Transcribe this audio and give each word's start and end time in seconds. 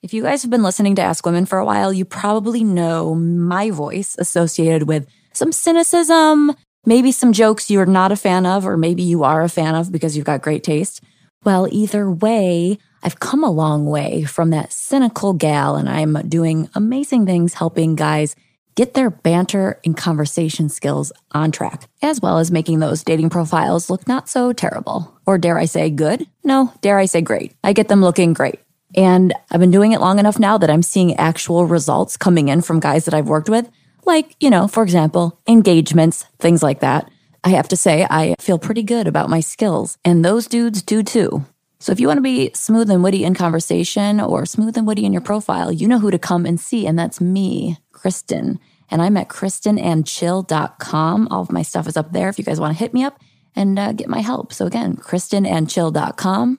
If 0.00 0.14
you 0.14 0.22
guys 0.22 0.42
have 0.42 0.50
been 0.50 0.62
listening 0.62 0.94
to 0.94 1.02
Ask 1.02 1.26
Women 1.26 1.44
for 1.44 1.58
a 1.58 1.64
while, 1.64 1.92
you 1.92 2.04
probably 2.04 2.62
know 2.62 3.16
my 3.16 3.72
voice 3.72 4.14
associated 4.16 4.84
with 4.84 5.08
some 5.32 5.50
cynicism, 5.50 6.54
maybe 6.86 7.10
some 7.10 7.32
jokes 7.32 7.68
you're 7.68 7.84
not 7.84 8.12
a 8.12 8.16
fan 8.16 8.46
of, 8.46 8.64
or 8.64 8.76
maybe 8.76 9.02
you 9.02 9.24
are 9.24 9.42
a 9.42 9.48
fan 9.48 9.74
of 9.74 9.90
because 9.90 10.16
you've 10.16 10.24
got 10.24 10.40
great 10.40 10.62
taste. 10.62 11.02
Well, 11.44 11.66
either 11.72 12.08
way, 12.08 12.78
I've 13.02 13.18
come 13.18 13.42
a 13.42 13.50
long 13.50 13.86
way 13.86 14.22
from 14.22 14.50
that 14.50 14.72
cynical 14.72 15.32
gal, 15.32 15.74
and 15.74 15.88
I'm 15.88 16.14
doing 16.28 16.68
amazing 16.76 17.26
things 17.26 17.54
helping 17.54 17.96
guys 17.96 18.36
get 18.76 18.94
their 18.94 19.10
banter 19.10 19.80
and 19.84 19.96
conversation 19.96 20.68
skills 20.68 21.10
on 21.32 21.50
track, 21.50 21.88
as 22.02 22.20
well 22.20 22.38
as 22.38 22.52
making 22.52 22.78
those 22.78 23.02
dating 23.02 23.30
profiles 23.30 23.90
look 23.90 24.06
not 24.06 24.28
so 24.28 24.52
terrible. 24.52 25.12
Or 25.26 25.38
dare 25.38 25.58
I 25.58 25.64
say 25.64 25.90
good? 25.90 26.24
No, 26.44 26.72
dare 26.82 27.00
I 27.00 27.06
say 27.06 27.20
great. 27.20 27.52
I 27.64 27.72
get 27.72 27.88
them 27.88 28.00
looking 28.00 28.32
great. 28.32 28.60
And 28.96 29.34
I've 29.50 29.60
been 29.60 29.70
doing 29.70 29.92
it 29.92 30.00
long 30.00 30.18
enough 30.18 30.38
now 30.38 30.58
that 30.58 30.70
I'm 30.70 30.82
seeing 30.82 31.16
actual 31.16 31.66
results 31.66 32.16
coming 32.16 32.48
in 32.48 32.62
from 32.62 32.80
guys 32.80 33.04
that 33.04 33.14
I've 33.14 33.28
worked 33.28 33.48
with. 33.48 33.70
Like, 34.04 34.34
you 34.40 34.50
know, 34.50 34.68
for 34.68 34.82
example, 34.82 35.38
engagements, 35.46 36.24
things 36.38 36.62
like 36.62 36.80
that. 36.80 37.10
I 37.44 37.50
have 37.50 37.68
to 37.68 37.76
say, 37.76 38.06
I 38.08 38.34
feel 38.38 38.58
pretty 38.58 38.82
good 38.82 39.06
about 39.06 39.30
my 39.30 39.40
skills, 39.40 39.96
and 40.04 40.24
those 40.24 40.46
dudes 40.46 40.82
do 40.82 41.02
too. 41.02 41.44
So 41.78 41.92
if 41.92 42.00
you 42.00 42.08
want 42.08 42.18
to 42.18 42.22
be 42.22 42.50
smooth 42.54 42.90
and 42.90 43.04
witty 43.04 43.24
in 43.24 43.34
conversation 43.34 44.20
or 44.20 44.44
smooth 44.44 44.76
and 44.76 44.86
witty 44.86 45.04
in 45.04 45.12
your 45.12 45.22
profile, 45.22 45.70
you 45.70 45.86
know 45.86 46.00
who 46.00 46.10
to 46.10 46.18
come 46.18 46.44
and 46.44 46.58
see, 46.58 46.86
and 46.86 46.98
that's 46.98 47.20
me, 47.20 47.78
Kristen. 47.92 48.58
And 48.90 49.00
I'm 49.00 49.16
at 49.16 49.28
kristenandchill.com. 49.28 51.28
All 51.30 51.42
of 51.42 51.52
my 51.52 51.62
stuff 51.62 51.86
is 51.86 51.96
up 51.96 52.12
there 52.12 52.28
if 52.28 52.38
you 52.38 52.44
guys 52.44 52.58
want 52.58 52.76
to 52.76 52.78
hit 52.78 52.94
me 52.94 53.04
up 53.04 53.20
and 53.54 53.78
uh, 53.78 53.92
get 53.92 54.08
my 54.08 54.20
help. 54.20 54.52
So 54.52 54.66
again, 54.66 54.96
kristenandchill.com. 54.96 56.58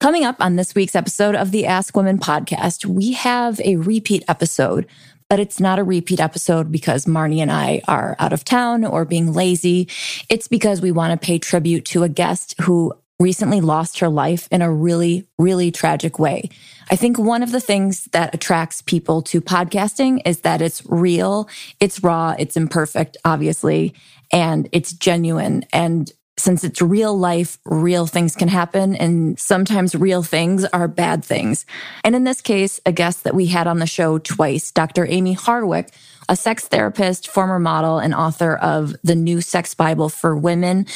Coming 0.00 0.24
up 0.24 0.36
on 0.40 0.56
this 0.56 0.74
week's 0.74 0.96
episode 0.96 1.34
of 1.34 1.50
the 1.50 1.66
Ask 1.66 1.94
Women 1.94 2.18
podcast, 2.18 2.86
we 2.86 3.12
have 3.12 3.60
a 3.60 3.76
repeat 3.76 4.24
episode, 4.28 4.86
but 5.28 5.38
it's 5.38 5.60
not 5.60 5.78
a 5.78 5.84
repeat 5.84 6.20
episode 6.20 6.72
because 6.72 7.04
Marni 7.04 7.40
and 7.40 7.52
I 7.52 7.82
are 7.86 8.16
out 8.18 8.32
of 8.32 8.42
town 8.42 8.86
or 8.86 9.04
being 9.04 9.34
lazy. 9.34 9.88
It's 10.30 10.48
because 10.48 10.80
we 10.80 10.90
want 10.90 11.12
to 11.12 11.26
pay 11.26 11.38
tribute 11.38 11.84
to 11.84 12.02
a 12.02 12.08
guest 12.08 12.54
who 12.62 12.94
recently 13.18 13.60
lost 13.60 13.98
her 13.98 14.08
life 14.08 14.48
in 14.50 14.62
a 14.62 14.72
really, 14.72 15.28
really 15.38 15.70
tragic 15.70 16.18
way. 16.18 16.48
I 16.90 16.96
think 16.96 17.18
one 17.18 17.42
of 17.42 17.52
the 17.52 17.60
things 17.60 18.06
that 18.12 18.34
attracts 18.34 18.80
people 18.80 19.20
to 19.24 19.42
podcasting 19.42 20.22
is 20.24 20.40
that 20.40 20.62
it's 20.62 20.82
real, 20.86 21.46
it's 21.78 22.02
raw, 22.02 22.34
it's 22.38 22.56
imperfect, 22.56 23.18
obviously, 23.26 23.92
and 24.32 24.66
it's 24.72 24.94
genuine. 24.94 25.66
And 25.74 26.10
since 26.40 26.64
it's 26.64 26.82
real 26.82 27.16
life, 27.16 27.58
real 27.64 28.06
things 28.06 28.34
can 28.34 28.48
happen. 28.48 28.96
And 28.96 29.38
sometimes 29.38 29.94
real 29.94 30.22
things 30.22 30.64
are 30.66 30.88
bad 30.88 31.24
things. 31.24 31.66
And 32.04 32.14
in 32.14 32.24
this 32.24 32.40
case, 32.40 32.80
a 32.86 32.92
guest 32.92 33.24
that 33.24 33.34
we 33.34 33.46
had 33.46 33.66
on 33.66 33.78
the 33.78 33.86
show 33.86 34.18
twice, 34.18 34.70
Dr. 34.70 35.06
Amie 35.06 35.36
Harwick, 35.36 35.90
a 36.28 36.36
sex 36.36 36.68
therapist, 36.68 37.28
former 37.28 37.58
model, 37.58 37.98
and 37.98 38.14
author 38.14 38.56
of 38.56 38.94
the 39.02 39.14
new 39.14 39.40
sex 39.40 39.74
Bible 39.74 40.08
for 40.08 40.36
women, 40.36 40.86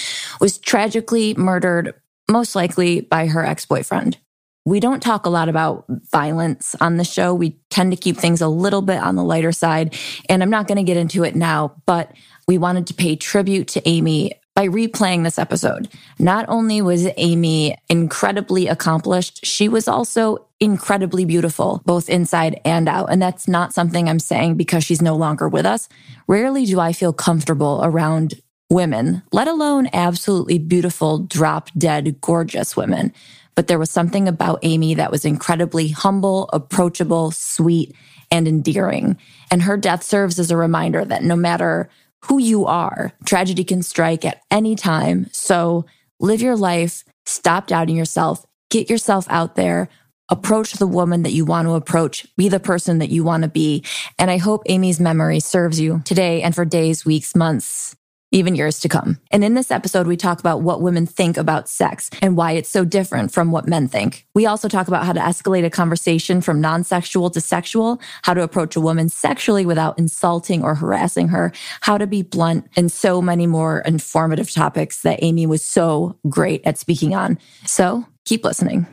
was 0.41 0.59
tragically 0.59 1.35
murdered, 1.35 1.95
most 2.31 2.55
likely 2.55 3.01
by 3.01 3.27
her 3.27 3.45
ex 3.45 3.67
boyfriend. 3.67 4.19
We 4.67 4.81
don't 4.81 5.03
talk 5.03 5.27
a 5.27 5.31
lot 5.31 5.51
about 5.51 5.85
violence 6.11 6.75
on 6.81 6.97
the 6.97 7.05
show. 7.05 7.35
We 7.35 7.59
tend 7.69 7.93
to 7.93 7.99
keep 7.99 8.17
things 8.17 8.41
a 8.41 8.49
little 8.49 8.81
bit 8.81 8.99
on 8.99 9.15
the 9.15 9.25
lighter 9.25 9.53
side. 9.53 9.95
And 10.31 10.43
I'm 10.43 10.49
not 10.49 10.69
going 10.69 10.77
to 10.77 10.85
get 10.85 10.97
into 10.97 11.23
it 11.23 11.37
now, 11.37 11.83
but 11.85 12.13
we 12.49 12.57
wanted 12.57 12.87
to 12.87 12.95
pay 12.95 13.17
tribute 13.17 13.69
to 13.69 13.87
Amie 13.87 14.33
by 14.55 14.69
replaying 14.69 15.25
this 15.25 15.39
episode. 15.39 15.89
Not 16.19 16.45
only 16.49 16.81
was 16.81 17.09
Amie 17.17 17.77
incredibly 17.89 18.69
accomplished, 18.69 19.45
she 19.45 19.69
was 19.69 19.89
also 19.89 20.47
incredibly 20.61 21.25
beautiful, 21.25 21.83
both 21.85 22.09
inside 22.09 22.61
and 22.65 22.89
out. 22.89 23.11
And 23.11 23.21
that's 23.21 23.49
not 23.49 23.75
something 23.75 24.09
I'm 24.09 24.21
saying 24.21 24.55
because 24.55 24.85
she's 24.85 25.03
no 25.03 25.17
longer 25.17 25.49
with 25.49 25.67
us. 25.67 25.89
Rarely 26.29 26.65
do 26.67 26.79
I 26.79 26.93
feel 26.93 27.13
comfortable 27.13 27.81
around 27.83 28.35
women, 28.71 29.23
let 29.33 29.49
alone 29.49 29.89
absolutely 29.93 30.59
beautiful, 30.59 31.19
drop 31.19 31.71
dead, 31.77 32.21
gorgeous 32.21 32.77
women. 32.77 33.13
But 33.57 33.67
there 33.67 33.79
was 33.79 33.91
something 33.91 34.27
about 34.27 34.65
Amie 34.65 34.95
that 34.95 35.13
was 35.13 35.25
incredibly 35.25 35.89
humble, 35.89 36.49
approachable, 36.53 37.31
sweet, 37.31 37.95
and 38.31 38.49
endearing. 38.49 39.17
And 39.51 39.63
her 39.63 39.77
death 39.77 40.03
serves 40.03 40.39
as 40.39 40.51
a 40.51 40.57
reminder 40.57 41.05
that 41.05 41.23
no 41.23 41.37
matter 41.37 41.89
who 42.25 42.39
you 42.39 42.67
are. 42.67 43.13
Tragedy 43.25 43.65
can 43.65 43.83
strike 43.83 44.25
at 44.25 44.41
any 44.51 44.75
time. 44.75 45.29
So 45.33 45.85
live 46.21 46.41
your 46.41 46.57
life, 46.57 47.05
stop 47.27 47.67
doubting 47.67 47.97
yourself, 47.97 48.45
get 48.71 48.89
yourself 48.89 49.27
out 49.29 49.57
there, 49.57 49.89
approach 50.31 50.73
the 50.73 50.87
woman 50.87 51.23
that 51.23 51.33
you 51.33 51.45
want 51.45 51.69
to 51.69 51.75
approach, 51.75 52.27
be 52.37 52.49
the 52.49 52.61
person 52.61 52.99
that 52.99 53.11
you 53.11 53.25
want 53.25 53.43
to 53.43 53.49
be. 53.49 53.85
And 54.19 54.31
I 54.31 54.39
hope 54.39 54.63
Amie's 54.69 55.01
memory 55.01 55.41
serves 55.41 55.79
you 55.79 56.03
today 56.05 56.43
and 56.43 56.55
for 56.55 56.65
days, 56.65 57.05
weeks, 57.05 57.37
months, 57.37 57.95
even 58.35 58.55
years 58.57 58.81
to 58.81 58.89
come. 58.89 59.19
And 59.31 59.45
in 59.45 59.55
this 59.55 59.71
episode, 59.71 60.07
we 60.07 60.17
talk 60.17 60.41
about 60.41 60.61
what 60.61 60.83
women 60.83 61.07
think 61.07 61.37
about 61.37 61.69
sex 61.69 62.11
and 62.21 62.37
why 62.37 62.53
it's 62.53 62.69
so 62.69 62.85
different 62.85 63.33
from 63.33 63.53
what 63.53 63.69
men 63.69 63.87
think. 63.87 64.27
We 64.35 64.45
also 64.45 64.69
talk 64.69 64.89
about 64.89 65.07
how 65.07 65.13
to 65.13 65.21
escalate 65.21 65.65
a 65.65 65.71
conversation 65.71 66.41
from 66.41 66.61
non 66.61 66.83
sexual 66.83 67.31
to 67.31 67.41
sexual, 67.41 68.01
how 68.23 68.35
to 68.35 68.43
approach 68.43 68.75
a 68.77 68.81
woman 68.81 69.09
sexually 69.09 69.65
without 69.65 69.99
insulting 69.99 70.63
or 70.65 70.75
harassing 70.75 71.29
her, 71.29 71.53
how 71.81 71.97
to 71.97 72.07
be 72.07 72.23
blunt, 72.23 72.69
and 72.77 72.91
so 72.91 73.23
many 73.23 73.47
more 73.47 73.81
informative 73.81 74.51
topics 74.51 75.03
that 75.03 75.23
Amie 75.23 75.47
was 75.47 75.63
so 75.63 76.17
great 76.29 76.61
at 76.65 76.77
speaking 76.77 77.15
on. 77.15 77.39
So 77.67 78.05
keep 78.25 78.45
listening. 78.45 78.87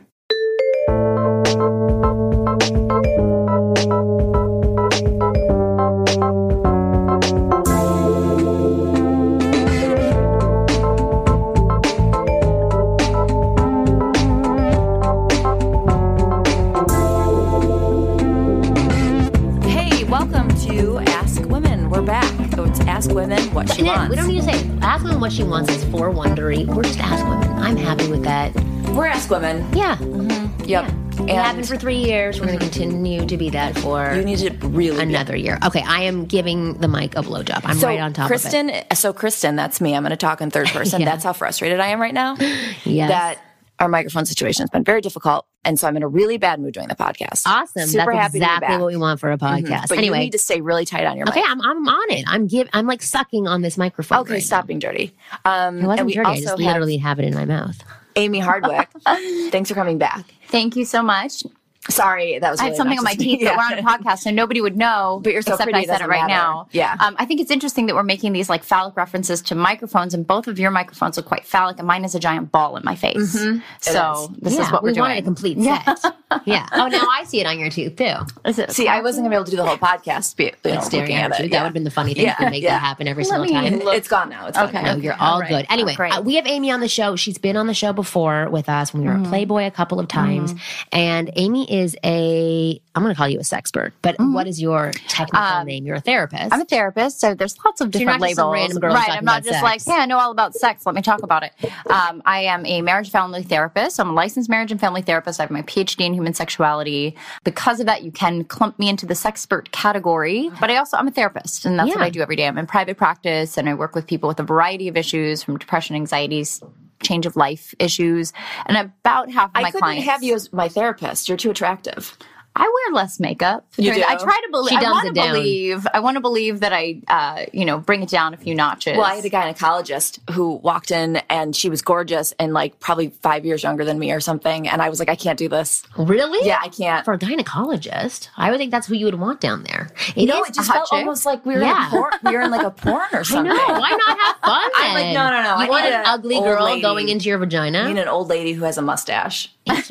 What 23.68 23.76
she 23.76 23.82
wants. 23.84 24.10
We 24.10 24.16
don't 24.16 24.28
need 24.28 24.42
to 24.42 24.52
say 24.52 24.70
ask 24.82 25.04
women 25.04 25.20
what 25.20 25.32
she 25.32 25.42
wants 25.44 25.70
is 25.70 25.84
for 25.84 26.10
Wondery. 26.10 26.66
We're 26.66 26.82
just 26.82 26.98
ask 27.00 27.24
women. 27.24 27.48
I'm 27.62 27.76
happy 27.76 28.08
with 28.08 28.24
that. 28.24 28.54
We're 28.90 29.06
ask 29.06 29.30
women. 29.30 29.58
Yeah. 29.76 29.96
Mm-hmm. 29.96 30.64
Yep. 30.64 30.68
Yeah. 30.68 31.24
It 31.24 31.30
happened 31.30 31.68
for 31.68 31.76
three 31.76 31.98
years. 31.98 32.40
We're 32.40 32.46
going 32.46 32.58
to 32.58 32.64
continue 32.64 33.26
to 33.26 33.36
be 33.36 33.50
that 33.50 33.76
for 33.78 34.12
you 34.14 34.24
need 34.24 34.38
to 34.38 34.50
really 34.68 35.02
another 35.02 35.36
year. 35.36 35.58
Okay, 35.64 35.82
I 35.86 36.02
am 36.02 36.24
giving 36.24 36.74
the 36.78 36.88
mic 36.88 37.14
a 37.16 37.22
blowjob. 37.22 37.60
I'm 37.64 37.76
so 37.76 37.86
right 37.88 38.00
on 38.00 38.12
top 38.12 38.26
Kristen, 38.28 38.70
of 38.70 38.76
it. 38.76 38.96
So 38.96 39.12
Kristen, 39.12 39.54
that's 39.54 39.80
me. 39.80 39.94
I'm 39.94 40.02
going 40.02 40.10
to 40.10 40.16
talk 40.16 40.40
in 40.40 40.50
third 40.50 40.68
person. 40.68 41.00
yeah. 41.00 41.06
That's 41.06 41.24
how 41.24 41.32
frustrated 41.32 41.80
I 41.80 41.88
am 41.88 42.00
right 42.00 42.14
now. 42.14 42.36
yes. 42.84 43.10
That 43.10 43.38
our 43.82 43.88
microphone 43.88 44.24
situation 44.24 44.62
has 44.62 44.70
been 44.70 44.84
very 44.84 45.00
difficult. 45.00 45.44
And 45.64 45.78
so 45.78 45.88
I'm 45.88 45.96
in 45.96 46.04
a 46.04 46.08
really 46.08 46.38
bad 46.38 46.60
mood 46.60 46.74
doing 46.74 46.86
the 46.86 46.94
podcast. 46.94 47.42
Awesome. 47.46 47.88
Super 47.88 48.12
That's 48.12 48.18
happy 48.18 48.38
exactly 48.38 48.76
what 48.76 48.86
we 48.86 48.96
want 48.96 49.18
for 49.18 49.30
a 49.30 49.36
mm-hmm. 49.36 49.66
podcast. 49.66 49.66
Mm-hmm. 49.66 49.86
But 49.88 49.98
anyway, 49.98 50.18
you 50.18 50.24
need 50.24 50.32
to 50.32 50.38
stay 50.38 50.60
really 50.60 50.84
tight 50.84 51.04
on 51.04 51.16
your 51.16 51.28
okay. 51.28 51.42
I'm, 51.44 51.60
I'm 51.60 51.88
on 51.88 52.10
it. 52.10 52.24
I'm 52.28 52.46
give, 52.46 52.68
I'm 52.72 52.86
like 52.86 53.02
sucking 53.02 53.48
on 53.48 53.62
this 53.62 53.76
microphone. 53.76 54.20
Okay, 54.20 54.34
right 54.34 54.42
stop 54.42 54.64
now. 54.64 54.68
being 54.68 54.78
dirty. 54.78 55.12
Um, 55.44 55.80
it 55.80 55.86
wasn't 55.86 56.12
dirty. 56.12 56.28
I 56.28 56.40
just 56.40 56.58
literally 56.58 56.96
have, 56.98 57.18
have 57.18 57.24
it 57.24 57.28
in 57.28 57.34
my 57.34 57.44
mouth. 57.44 57.76
Amie 58.14 58.40
Harwick, 58.40 58.88
thanks 59.50 59.70
for 59.70 59.74
coming 59.74 59.98
back. 59.98 60.26
Thank 60.48 60.76
you 60.76 60.84
so 60.84 61.02
much. 61.02 61.44
Sorry, 61.90 62.38
that 62.38 62.50
was. 62.50 62.60
I 62.60 62.64
Really 62.64 62.70
had 62.70 62.76
something 62.76 62.98
on 62.98 63.04
my 63.04 63.14
teeth, 63.14 63.40
but 63.42 63.56
we're 63.56 63.62
on 63.62 63.72
a 63.72 63.82
podcast, 63.82 64.18
so 64.20 64.30
nobody 64.30 64.60
would 64.60 64.76
know. 64.76 65.20
But 65.24 65.32
you're 65.32 65.42
so 65.42 65.54
except 65.54 65.70
pretty, 65.70 65.88
I 65.88 65.92
said 65.92 66.00
it 66.00 66.08
right 66.08 66.20
matter. 66.28 66.28
now. 66.28 66.68
Yeah. 66.70 66.96
Um, 67.00 67.16
I 67.18 67.24
think 67.26 67.40
it's 67.40 67.50
interesting 67.50 67.86
that 67.86 67.96
we're 67.96 68.04
making 68.04 68.32
these 68.32 68.48
like 68.48 68.62
phallic 68.62 68.96
references 68.96 69.42
to 69.42 69.54
microphones, 69.56 70.14
and 70.14 70.24
both 70.26 70.46
of 70.46 70.58
your 70.60 70.70
microphones 70.70 71.16
look 71.16 71.26
quite 71.26 71.44
phallic, 71.44 71.78
and 71.78 71.86
mine 71.88 72.04
is 72.04 72.14
a 72.14 72.20
giant 72.20 72.52
ball 72.52 72.76
in 72.76 72.84
my 72.84 72.94
face. 72.94 73.32
So 73.80 74.32
this 74.40 74.54
yeah, 74.54 74.62
is 74.66 74.70
what 74.72 74.82
we 74.84 74.92
we're 74.92 75.00
wanted 75.00 75.14
doing. 75.14 75.18
a 75.18 75.22
complete 75.22 75.60
set. 75.60 76.16
yeah. 76.44 76.66
Oh, 76.72 76.86
now 76.88 77.02
I 77.12 77.24
see 77.24 77.40
it 77.40 77.46
on 77.46 77.58
your 77.58 77.70
tooth 77.70 77.96
too. 77.96 78.14
Is 78.44 78.58
it- 78.58 78.72
See, 78.72 78.88
I 78.88 79.00
wasn't 79.00 79.24
gonna 79.24 79.30
be 79.30 79.36
able 79.36 79.44
to 79.46 79.50
do 79.50 79.56
the 79.56 79.66
whole 79.66 79.76
podcast. 79.76 80.36
Be, 80.36 80.52
you 80.64 80.74
know, 80.74 80.80
Staring 80.80 81.14
at 81.14 81.32
at 81.32 81.38
you. 81.38 81.44
it. 81.46 81.48
That 81.50 81.54
yeah. 81.54 81.60
would 81.62 81.66
have 81.66 81.72
been 81.74 81.84
the 81.84 81.90
funny 81.90 82.14
thing. 82.14 82.24
Yeah, 82.24 82.34
to 82.36 82.50
make 82.50 82.62
yeah. 82.62 82.70
that 82.70 82.78
happen 82.80 83.08
every 83.08 83.24
Let 83.24 83.30
single 83.30 83.48
time. 83.52 83.78
look. 83.80 83.94
It's 83.96 84.08
gone 84.08 84.28
now. 84.30 84.46
It's 84.48 84.58
Okay. 84.58 84.72
Gone 84.72 84.84
No, 84.84 84.92
now. 84.94 84.98
you're 84.98 85.14
all 85.20 85.40
right. 85.40 85.48
good. 85.48 85.66
Anyway, 85.70 85.94
uh, 85.96 86.20
we 86.22 86.34
have 86.36 86.46
Amie 86.46 86.70
on 86.70 86.80
the 86.80 86.88
show. 86.88 87.16
She's 87.16 87.38
been 87.38 87.56
on 87.56 87.66
the 87.66 87.74
show 87.74 87.92
before 87.92 88.48
with 88.50 88.68
us 88.68 88.92
when 88.92 89.02
we 89.02 89.08
were 89.08 89.14
at 89.14 89.24
Playboy 89.24 89.66
a 89.66 89.70
couple 89.70 89.98
of 90.00 90.08
times. 90.08 90.54
And 90.92 91.30
Amie 91.38 91.70
is 91.72 91.96
a, 92.04 92.80
I'm 92.94 93.02
going 93.02 93.14
to 93.14 93.18
call 93.18 93.28
you 93.28 93.38
a 93.38 93.42
sexpert, 93.42 93.92
but 94.02 94.16
what 94.18 94.46
is 94.46 94.60
your 94.60 94.92
technical 95.08 95.64
name? 95.64 95.86
You're 95.86 95.96
a 95.96 96.00
therapist. 96.00 96.52
I'm 96.52 96.60
a 96.60 96.64
therapist, 96.64 97.20
so 97.20 97.34
there's 97.34 97.56
lots 97.64 97.80
of 97.80 97.92
So 97.92 97.98
you're 97.98 98.06
different 98.12 98.20
not 98.20 98.26
just 98.28 98.36
some 98.36 98.50
labels. 98.50 98.60
random 98.68 98.80
girl 98.80 98.94
right, 98.94 99.08
I'm 99.10 99.24
not 99.24 99.40
about 99.40 99.44
just 99.44 99.60
sex. 99.60 99.86
like, 99.86 99.96
hey, 99.96 100.02
I 100.02 100.06
know 100.06 100.18
all 100.18 100.30
about 100.30 100.54
sex. 100.54 100.84
Let 100.86 100.94
me 100.94 101.02
talk 101.02 101.22
about 101.22 101.42
it. 101.42 101.52
Um, 101.90 102.22
I 102.26 102.40
am 102.42 102.64
a 102.66 102.82
marriage 102.82 103.10
family 103.10 103.42
therapist. 103.42 103.98
I'm 104.00 104.10
a 104.10 104.12
licensed 104.12 104.48
marriage 104.50 104.70
and 104.70 104.80
family 104.80 105.02
therapist. 105.02 105.40
I 105.40 105.44
have 105.44 105.50
my 105.50 105.62
PhD 105.62 106.04
in 106.04 106.14
human 106.14 106.31
sexuality. 106.34 107.16
Because 107.44 107.80
of 107.80 107.86
that, 107.86 108.02
you 108.02 108.12
can 108.12 108.44
clump 108.44 108.78
me 108.78 108.88
into 108.88 109.06
the 109.06 109.14
sexpert 109.14 109.70
category. 109.72 110.50
But 110.60 110.70
I 110.70 110.76
also 110.76 110.96
I'm 110.96 111.08
a 111.08 111.12
therapist, 111.12 111.64
and 111.64 111.78
that's 111.78 111.90
what 111.90 112.02
I 112.02 112.10
do 112.10 112.20
every 112.20 112.36
day. 112.36 112.46
I'm 112.46 112.58
in 112.58 112.66
private 112.66 112.96
practice, 112.96 113.56
and 113.56 113.68
I 113.68 113.74
work 113.74 113.94
with 113.94 114.06
people 114.06 114.28
with 114.28 114.40
a 114.40 114.44
variety 114.44 114.88
of 114.88 114.96
issues, 114.96 115.42
from 115.42 115.58
depression, 115.58 115.96
anxieties. 115.96 116.62
Change 117.02 117.26
of 117.26 117.34
life 117.34 117.74
issues, 117.80 118.32
and 118.66 118.76
about 118.76 119.28
half 119.28 119.48
of 119.48 119.54
my 119.54 119.62
I 119.62 119.64
couldn't 119.72 119.80
clients 119.80 120.06
have 120.06 120.22
you 120.22 120.34
as 120.36 120.52
my 120.52 120.68
therapist. 120.68 121.28
You're 121.28 121.36
too 121.36 121.50
attractive. 121.50 122.16
I 122.54 122.62
wear 122.62 122.94
less 122.94 123.18
makeup. 123.18 123.66
You 123.78 123.94
do? 123.94 124.02
I 124.06 124.16
try 124.16 124.38
to 124.44 124.48
believe. 124.50 124.68
She 124.70 124.76
I 124.76 124.80
dumbs 124.82 124.92
want 124.94 125.06
it 125.06 125.08
to 125.10 125.14
down. 125.14 125.34
believe. 125.34 125.86
I 125.94 126.00
want 126.00 126.16
to 126.16 126.20
believe 126.20 126.60
that 126.60 126.72
I, 126.72 127.00
uh, 127.08 127.46
you 127.52 127.64
know, 127.64 127.78
bring 127.78 128.02
it 128.02 128.10
down 128.10 128.34
a 128.34 128.36
few 128.36 128.54
notches. 128.54 128.96
Well, 128.98 129.06
I 129.06 129.14
had 129.14 129.24
a 129.24 129.30
gynecologist 129.30 130.18
who 130.30 130.56
walked 130.56 130.90
in 130.90 131.16
and 131.30 131.56
she 131.56 131.70
was 131.70 131.80
gorgeous 131.80 132.32
and 132.38 132.52
like 132.52 132.78
probably 132.78 133.08
five 133.22 133.46
years 133.46 133.62
younger 133.62 133.84
than 133.86 133.98
me 133.98 134.12
or 134.12 134.20
something. 134.20 134.68
And 134.68 134.82
I 134.82 134.90
was 134.90 134.98
like, 134.98 135.08
I 135.08 135.14
can't 135.16 135.38
do 135.38 135.48
this. 135.48 135.82
really? 135.96 136.46
Yeah, 136.46 136.58
I 136.62 136.68
can't. 136.68 137.04
For 137.04 137.14
a 137.14 137.18
gynecologist, 137.18 138.28
I 138.36 138.50
would 138.50 138.58
think 138.58 138.70
that's 138.70 138.86
who 138.86 138.94
you 138.94 139.06
would 139.06 139.14
want 139.18 139.40
down 139.40 139.62
there. 139.64 139.90
It 140.14 140.26
no, 140.26 140.42
it 140.44 140.52
just 140.54 140.70
felt 140.70 140.88
chick. 140.90 140.98
almost 140.98 141.24
like 141.24 141.46
we 141.46 141.54
were 141.54 141.60
Yeah. 141.62 141.86
in 141.86 141.90
porn. 141.90 142.12
We 142.24 142.32
were 142.36 142.42
in 142.42 142.50
like 142.50 142.66
a 142.66 142.70
porn 142.70 143.08
or 143.12 143.18
I 143.20 143.22
something. 143.22 143.54
know. 143.54 143.66
Why 143.66 143.90
not 143.90 144.18
have 144.20 144.36
fun? 144.44 144.70
I'm 144.76 144.94
like, 144.94 145.14
no, 145.14 145.30
no, 145.30 145.42
no, 145.42 145.56
You 145.58 145.66
I 145.66 145.68
want 145.68 145.86
an 145.86 146.02
ugly 146.06 146.38
girl 146.40 146.64
lady. 146.64 146.82
going 146.82 147.08
into 147.08 147.28
your 147.28 147.38
vagina? 147.38 147.78
I 147.80 147.86
mean, 147.88 147.98
an 147.98 148.08
old 148.08 148.28
lady 148.28 148.52
who 148.52 148.64
has 148.64 148.76
a 148.78 148.82
mustache. 148.82 149.48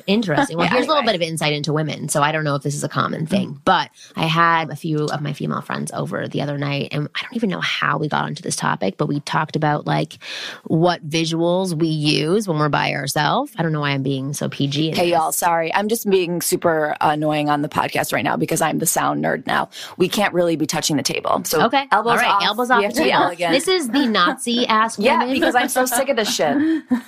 Interesting. 0.07 0.57
Well, 0.57 0.65
Yeah, 0.71 0.73
here's 0.73 0.85
a 0.85 0.89
little 0.89 1.03
bit 1.03 1.15
of 1.15 1.21
insight 1.21 1.53
into 1.53 1.73
women. 1.73 2.09
So 2.09 2.21
I 2.21 2.31
don't 2.31 2.43
know 2.43 2.50
if 2.55 2.63
this 2.63 2.75
is 2.75 2.83
a 2.83 2.89
common 2.89 3.25
thing, 3.25 3.49
mm-hmm. 3.49 3.59
but 3.65 3.89
I 4.15 4.25
had 4.25 4.69
a 4.69 4.75
few 4.75 5.05
of 5.05 5.21
my 5.21 5.33
female 5.33 5.61
friends 5.61 5.91
over 5.93 6.27
the 6.27 6.41
other 6.41 6.57
night, 6.57 6.89
and 6.91 7.07
I 7.15 7.21
don't 7.21 7.35
even 7.35 7.49
know 7.49 7.59
how 7.61 7.97
we 7.97 8.07
got 8.07 8.25
onto 8.25 8.41
this 8.41 8.55
topic, 8.55 8.97
but 8.97 9.07
we 9.07 9.19
talked 9.21 9.55
about 9.55 9.85
like 9.85 10.17
what 10.65 11.07
visuals 11.07 11.73
we 11.77 11.87
use 11.87 12.47
when 12.47 12.57
we're 12.57 12.69
by 12.69 12.93
ourselves. 12.93 13.53
I 13.57 13.63
don't 13.63 13.71
know 13.73 13.81
why 13.81 13.91
I'm 13.91 14.03
being 14.03 14.33
so 14.33 14.49
PG. 14.49 14.91
Hey, 14.91 14.95
this. 14.95 15.11
y'all, 15.11 15.31
sorry. 15.31 15.73
I'm 15.73 15.87
just 15.87 16.09
being 16.09 16.41
super 16.41 16.95
annoying 17.01 17.49
on 17.49 17.61
the 17.61 17.69
podcast 17.69 18.13
right 18.13 18.23
now 18.23 18.37
because 18.37 18.61
I'm 18.61 18.79
the 18.79 18.85
sound 18.85 19.23
nerd 19.23 19.45
now. 19.47 19.69
We 19.97 20.09
can't 20.09 20.33
really 20.33 20.55
be 20.55 20.65
touching 20.65 20.97
the 20.97 21.03
table. 21.03 21.43
So 21.45 21.61
Okay. 21.65 21.85
elbows 21.91 22.11
off. 22.13 22.17
All 22.17 22.23
right. 22.23 22.35
off. 22.35 22.43
Elbows 22.43 22.71
off. 22.71 22.77
We 22.79 22.83
have 22.85 22.93
the 22.93 22.99
to 22.99 23.03
be 23.05 23.11
table. 23.11 23.23
elegant. 23.23 23.53
This 23.53 23.67
is 23.67 23.89
the 23.89 24.07
Nazi 24.07 24.67
ass 24.67 24.97
yeah, 24.99 25.25
because 25.31 25.55
I'm 25.55 25.69
so 25.69 25.85
sick 25.85 26.09
of 26.09 26.15
this 26.15 26.33
shit. 26.33 26.55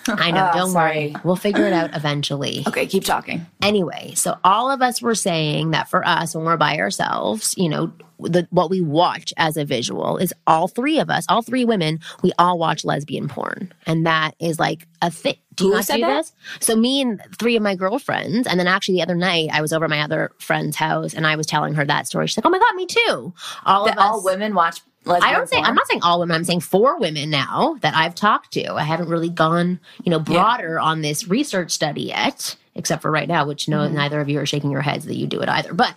I 0.08 0.32
know. 0.32 0.50
Oh, 0.54 0.58
don't 0.58 0.72
sorry. 0.72 1.12
worry. 1.12 1.16
We'll 1.24 1.36
figure 1.36 1.66
it 1.66 1.74
out 1.74 1.96
eventually. 1.96 2.64
Okay, 2.68 2.86
keep 2.86 3.04
talking. 3.04 3.46
Anyway, 3.62 4.14
so 4.16 4.38
all 4.44 4.70
of 4.72 4.82
us 4.82 5.02
were 5.02 5.16
saying 5.16 5.33
that 5.72 5.90
for 5.90 6.06
us, 6.08 6.36
when 6.36 6.46
we're 6.46 6.58
by 6.58 6.78
ourselves, 6.78 7.54
you 7.58 7.70
know, 7.70 7.92
the, 8.20 8.48
what 8.52 8.70
we 8.70 8.82
watch 8.82 9.34
as 9.38 9.58
a 9.58 9.66
visual 9.66 10.18
is 10.18 10.34
all 10.48 10.68
three 10.68 11.00
of 11.00 11.10
us, 11.10 11.26
all 11.28 11.42
three 11.42 11.66
women, 11.66 12.00
we 12.22 12.32
all 12.40 12.58
watch 12.58 12.86
lesbian 12.86 13.28
porn. 13.28 13.74
And 13.86 14.06
that 14.06 14.36
is 14.40 14.60
like 14.60 14.88
a 15.02 15.12
thing. 15.12 15.36
Do 15.56 15.66
you 15.66 15.72
Who 15.72 15.76
not 15.78 15.86
do 15.88 16.00
that? 16.02 16.18
this? 16.18 16.34
So 16.60 16.76
me 16.76 17.02
and 17.02 17.22
three 17.38 17.56
of 17.56 17.62
my 17.64 17.76
girlfriends, 17.76 18.48
and 18.48 18.60
then 18.60 18.68
actually 18.68 18.96
the 18.96 19.04
other 19.04 19.16
night 19.16 19.50
I 19.52 19.62
was 19.62 19.74
over 19.74 19.86
at 19.86 19.90
my 19.90 20.02
other 20.02 20.32
friend's 20.40 20.76
house 20.76 21.14
and 21.14 21.28
I 21.28 21.36
was 21.36 21.46
telling 21.46 21.74
her 21.76 21.86
that 21.86 22.08
story. 22.08 22.28
She's 22.28 22.38
like, 22.38 22.46
"Oh 22.46 22.50
my 22.50 22.60
god, 22.60 22.76
me 22.76 22.86
too." 22.88 23.34
All 23.66 23.86
That 23.86 23.94
of 23.94 24.00
us, 24.00 24.04
all 24.04 24.24
women 24.24 24.56
watch 24.56 24.82
lesbian 25.06 25.30
I 25.30 25.38
don't 25.38 25.48
say 25.48 25.58
porn? 25.58 25.68
I'm 25.68 25.76
not 25.76 25.88
saying 25.88 26.02
all 26.02 26.20
women. 26.20 26.36
I'm 26.36 26.44
saying 26.44 26.62
four 26.62 26.98
women 27.00 27.30
now 27.30 27.78
that 27.82 27.94
I've 27.96 28.16
talked 28.16 28.54
to. 28.54 28.74
I 28.74 28.84
haven't 28.84 29.10
really 29.10 29.30
gone, 29.30 29.80
you 30.04 30.10
know, 30.10 30.20
broader 30.20 30.80
on 30.80 31.02
this 31.02 31.28
research 31.28 31.72
study 31.72 32.04
yet, 32.04 32.56
except 32.76 33.02
for 33.02 33.12
right 33.12 33.28
now, 33.28 33.46
which 33.48 33.68
no 33.68 33.80
Mm-hmm. 33.80 33.96
neither 33.96 34.22
of 34.22 34.30
you 34.30 34.40
are 34.40 34.46
shaking 34.46 34.72
your 34.72 34.82
heads 34.82 35.06
that 35.06 35.16
you 35.16 35.28
do 35.28 35.40
it 35.42 35.50
either. 35.50 35.74
But 35.74 35.96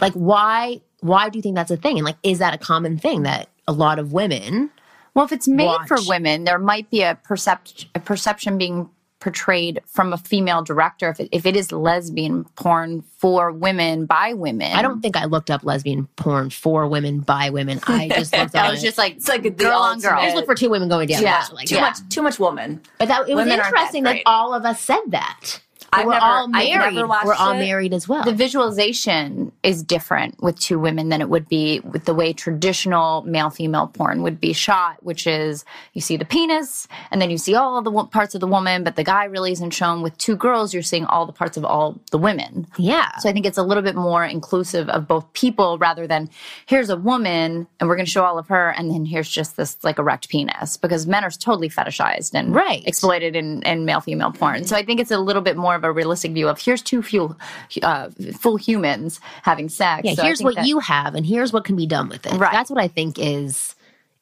like, 0.00 0.12
why? 0.14 0.80
Why 1.00 1.28
do 1.28 1.38
you 1.38 1.42
think 1.42 1.54
that's 1.54 1.70
a 1.70 1.76
thing? 1.76 1.96
And 1.98 2.04
like, 2.04 2.16
is 2.22 2.40
that 2.40 2.54
a 2.54 2.58
common 2.58 2.98
thing 2.98 3.22
that 3.22 3.48
a 3.68 3.72
lot 3.72 3.98
of 3.98 4.12
women? 4.12 4.70
Well, 5.14 5.24
if 5.24 5.32
it's 5.32 5.48
made 5.48 5.78
for 5.86 5.96
women, 6.06 6.44
there 6.44 6.58
might 6.58 6.90
be 6.90 7.02
a 7.02 7.18
percept 7.22 7.86
a 7.94 8.00
perception 8.00 8.58
being 8.58 8.88
portrayed 9.20 9.80
from 9.86 10.12
a 10.12 10.16
female 10.16 10.62
director. 10.62 11.08
If 11.10 11.18
it, 11.18 11.28
if 11.32 11.44
it 11.44 11.56
is 11.56 11.72
lesbian 11.72 12.44
porn 12.56 13.02
for 13.16 13.50
women 13.50 14.06
by 14.06 14.32
women, 14.34 14.70
I 14.72 14.82
don't 14.82 15.00
think 15.00 15.16
I 15.16 15.24
looked 15.24 15.50
up 15.50 15.64
lesbian 15.64 16.06
porn 16.14 16.50
for 16.50 16.86
women 16.86 17.20
by 17.20 17.50
women. 17.50 17.80
I 17.88 18.08
just 18.08 18.32
looked 18.36 18.54
I 18.54 18.66
up. 18.66 18.70
was 18.72 18.82
just 18.82 18.96
like 18.96 19.16
It's 19.16 19.28
like 19.28 19.42
the 19.42 19.50
girl 19.50 19.78
on 19.80 19.98
girl. 20.00 20.18
I 20.18 20.24
just 20.26 20.36
looked 20.36 20.46
for 20.46 20.54
two 20.54 20.70
women 20.70 20.88
going 20.88 21.08
down. 21.08 21.22
yeah, 21.22 21.44
like, 21.52 21.66
too 21.66 21.74
yeah. 21.76 21.80
much, 21.80 21.98
too 22.10 22.22
much 22.22 22.38
woman. 22.38 22.80
But 22.98 23.08
that 23.08 23.28
it 23.28 23.34
was 23.34 23.44
Women 23.46 23.58
aren't 23.58 23.74
that 23.74 23.78
interesting 23.94 24.02
that, 24.04 24.22
all 24.26 24.54
of 24.54 24.64
us 24.64 24.80
said 24.80 25.00
that. 25.08 25.60
I've 25.92 26.06
we're 26.06 26.12
never- 26.12 26.24
all 26.26 26.48
married. 26.48 26.94
never 26.94 27.06
watched 27.06 27.26
we're 27.26 27.34
all 27.34 27.52
it. 27.52 27.58
married 27.58 27.94
as 27.94 28.08
well. 28.08 28.24
the 28.24 28.32
visualization 28.34 29.52
is 29.62 29.82
different 29.82 30.42
with 30.42 30.58
two 30.58 30.78
women 30.78 31.08
than 31.08 31.20
it 31.20 31.28
would 31.28 31.48
be 31.48 31.80
with 31.80 32.04
the 32.04 32.14
way 32.14 32.32
traditional 32.32 33.22
male 33.22 33.50
female 33.50 33.86
porn 33.88 34.22
would 34.22 34.40
be 34.40 34.52
shot, 34.52 35.02
which 35.02 35.26
is 35.26 35.64
you 35.94 36.00
see 36.00 36.16
the 36.16 36.24
penis 36.24 36.86
and 37.10 37.20
then 37.20 37.30
you 37.30 37.38
see 37.38 37.54
all 37.54 37.80
the 37.82 38.04
parts 38.06 38.34
of 38.34 38.40
the 38.40 38.46
woman, 38.46 38.84
but 38.84 38.96
the 38.96 39.04
guy 39.04 39.24
really 39.24 39.52
isn't 39.52 39.70
shown. 39.70 40.02
With 40.02 40.16
two 40.18 40.36
girls, 40.36 40.72
you're 40.74 40.82
seeing 40.82 41.04
all 41.06 41.26
the 41.26 41.32
parts 41.32 41.56
of 41.56 41.64
all 41.64 41.98
the 42.10 42.18
women. 42.18 42.66
yeah. 42.76 43.16
So 43.18 43.28
I 43.28 43.32
think 43.32 43.46
it's 43.46 43.58
a 43.58 43.62
little 43.62 43.82
bit 43.82 43.96
more 43.96 44.24
inclusive 44.24 44.88
of 44.90 45.08
both 45.08 45.32
people 45.32 45.78
rather 45.78 46.06
than 46.06 46.28
here's 46.66 46.90
a 46.90 46.96
woman 46.96 47.66
and 47.80 47.88
we're 47.88 47.96
going 47.96 48.06
to 48.06 48.10
show 48.10 48.24
all 48.24 48.38
of 48.38 48.48
her 48.48 48.70
and 48.70 48.90
then 48.90 49.04
here's 49.04 49.28
just 49.28 49.56
this 49.56 49.76
like 49.82 49.98
erect 49.98 50.28
penis 50.28 50.76
because 50.76 51.06
men 51.06 51.24
are 51.24 51.30
totally 51.30 51.68
fetishized 51.68 52.32
and 52.34 52.54
Right. 52.54 52.86
exploited 52.86 53.36
in, 53.36 53.62
in 53.62 53.84
male 53.84 54.00
female 54.00 54.32
porn. 54.32 54.64
So 54.64 54.76
I 54.76 54.84
think 54.84 55.00
it's 55.00 55.10
a 55.10 55.18
little 55.18 55.42
bit 55.42 55.56
more 55.56 55.74
of 55.78 55.84
a 55.84 55.92
realistic 55.92 56.32
view 56.32 56.48
of 56.48 56.60
here's 56.60 56.82
two 56.82 57.00
full, 57.02 57.36
uh, 57.82 58.10
full 58.38 58.56
humans 58.56 59.20
having 59.42 59.68
sex. 59.68 60.02
Yeah, 60.04 60.14
So 60.14 60.22
here's 60.24 60.42
what 60.42 60.56
that- 60.56 60.66
you 60.66 60.78
have, 60.80 61.14
and 61.14 61.24
here's 61.24 61.52
what 61.52 61.64
can 61.64 61.76
be 61.76 61.86
done 61.86 62.08
with 62.08 62.26
it. 62.26 62.32
Right. 62.32 62.52
That's 62.52 62.70
what 62.70 62.78
I 62.80 62.88
think 62.88 63.18
is 63.18 63.74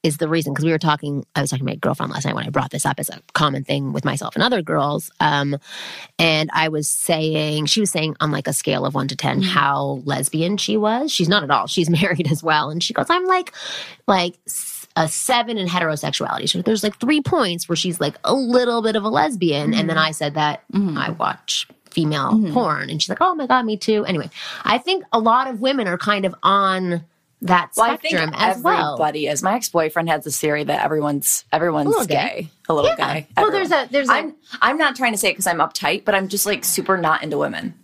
is 0.03 0.19
the 0.19 0.29
reason. 0.29 0.53
Because 0.53 0.65
we 0.65 0.70
were 0.70 0.79
talking, 0.79 1.27
I 1.34 1.41
was 1.41 1.51
talking 1.51 1.67
to 1.67 1.72
my 1.72 1.75
girlfriend 1.75 2.13
last 2.13 2.25
night 2.27 2.34
when 2.36 2.46
I 2.46 2.51
brought 2.51 2.70
this 2.70 2.86
up 2.86 3.01
as 3.01 3.08
a 3.08 3.20
common 3.32 3.65
thing 3.65 3.93
with 3.93 4.05
myself 4.05 4.36
and 4.36 4.44
other 4.44 4.63
girls. 4.63 5.10
Um, 5.19 5.56
and 6.17 6.48
I 6.53 6.69
was 6.69 6.86
saying, 6.89 7.67
she 7.67 7.81
was 7.81 7.91
saying 7.91 8.15
on 8.20 8.31
like 8.31 8.46
a 8.46 8.53
scale 8.53 8.86
of 8.86 8.94
one 8.94 9.08
to 9.08 9.17
10 9.17 9.41
Mm-hmm. 9.41 9.48
how 9.51 10.03
lesbian 10.05 10.58
she 10.58 10.77
was. 10.77 11.10
She's 11.10 11.29
not 11.29 11.43
at 11.43 11.51
all. 11.51 11.67
She's 11.67 11.91
married 12.03 12.31
as 12.31 12.41
well, 12.41 12.70
and 12.70 12.81
she 12.84 12.94
goes, 12.94 13.06
I'm 13.08 13.25
like, 13.27 13.53
like. 14.06 14.39
A 14.98 15.06
seven 15.08 15.58
in 15.58 15.69
heterosexuality. 15.69 16.48
So 16.48 16.62
there's 16.62 16.82
like 16.82 16.98
three 16.98 17.20
points 17.20 17.69
where 17.69 17.76
she's 17.76 18.00
like 18.00 18.17
a 18.24 18.32
little 18.34 18.81
bit 18.82 18.96
of 18.96 19.05
a 19.05 19.08
lesbian. 19.10 19.65
And 19.65 19.74
Mm-hmm. 19.74 19.86
then 19.88 19.98
I 19.98 20.10
said 20.12 20.34
that 20.34 20.62
I 20.74 21.10
watch 21.10 21.69
female 21.91 22.41
porn. 22.53 22.88
And 22.91 23.00
she's 23.03 23.08
like, 23.10 23.20
oh 23.20 23.34
my 23.34 23.46
God, 23.46 23.65
me 23.67 23.76
too. 23.76 24.05
Anyway, 24.06 24.31
I 24.65 24.79
think 24.79 25.05
a 25.12 25.19
lot 25.19 25.48
of 25.48 25.60
women 25.60 25.86
are 25.86 25.98
kind 25.98 26.24
of 26.24 26.34
on 26.43 27.05
that 27.43 27.70
Well, 27.76 27.91
I 27.91 27.96
think 27.98 28.17
spectrum 28.17 28.34
as 28.38 28.62
well. 28.62 28.94
everybody 28.94 29.26
is. 29.26 29.43
My 29.43 29.55
ex 29.56 29.69
boyfriend 29.69 30.08
has 30.08 30.24
this 30.24 30.41
theory 30.41 30.65
that 30.65 30.82
everyone's 30.82 31.44
everyone's 31.53 31.88
little 31.88 32.06
gay. 32.06 32.15
gay. 32.15 32.48
a 32.69 32.74
little 32.74 32.91
Yeah. 32.98 33.12
gay. 33.20 33.26
Well, 33.36 33.50
there's 33.50 33.70
a- 33.70 33.88
there's 33.91 34.08
a- 34.08 34.12
I'm 34.12 34.34
I'm 34.62 34.79
not 34.79 34.96
trying 34.96 35.12
to 35.12 35.19
say 35.19 35.29
it 35.29 35.32
because 35.32 35.46
I'm 35.46 35.58
uptight, 35.58 36.06
but 36.06 36.15
I'm 36.15 36.29
just 36.29 36.46
like 36.46 36.65
super 36.65 36.96
not 36.96 37.22
into 37.22 37.36
women. 37.36 37.74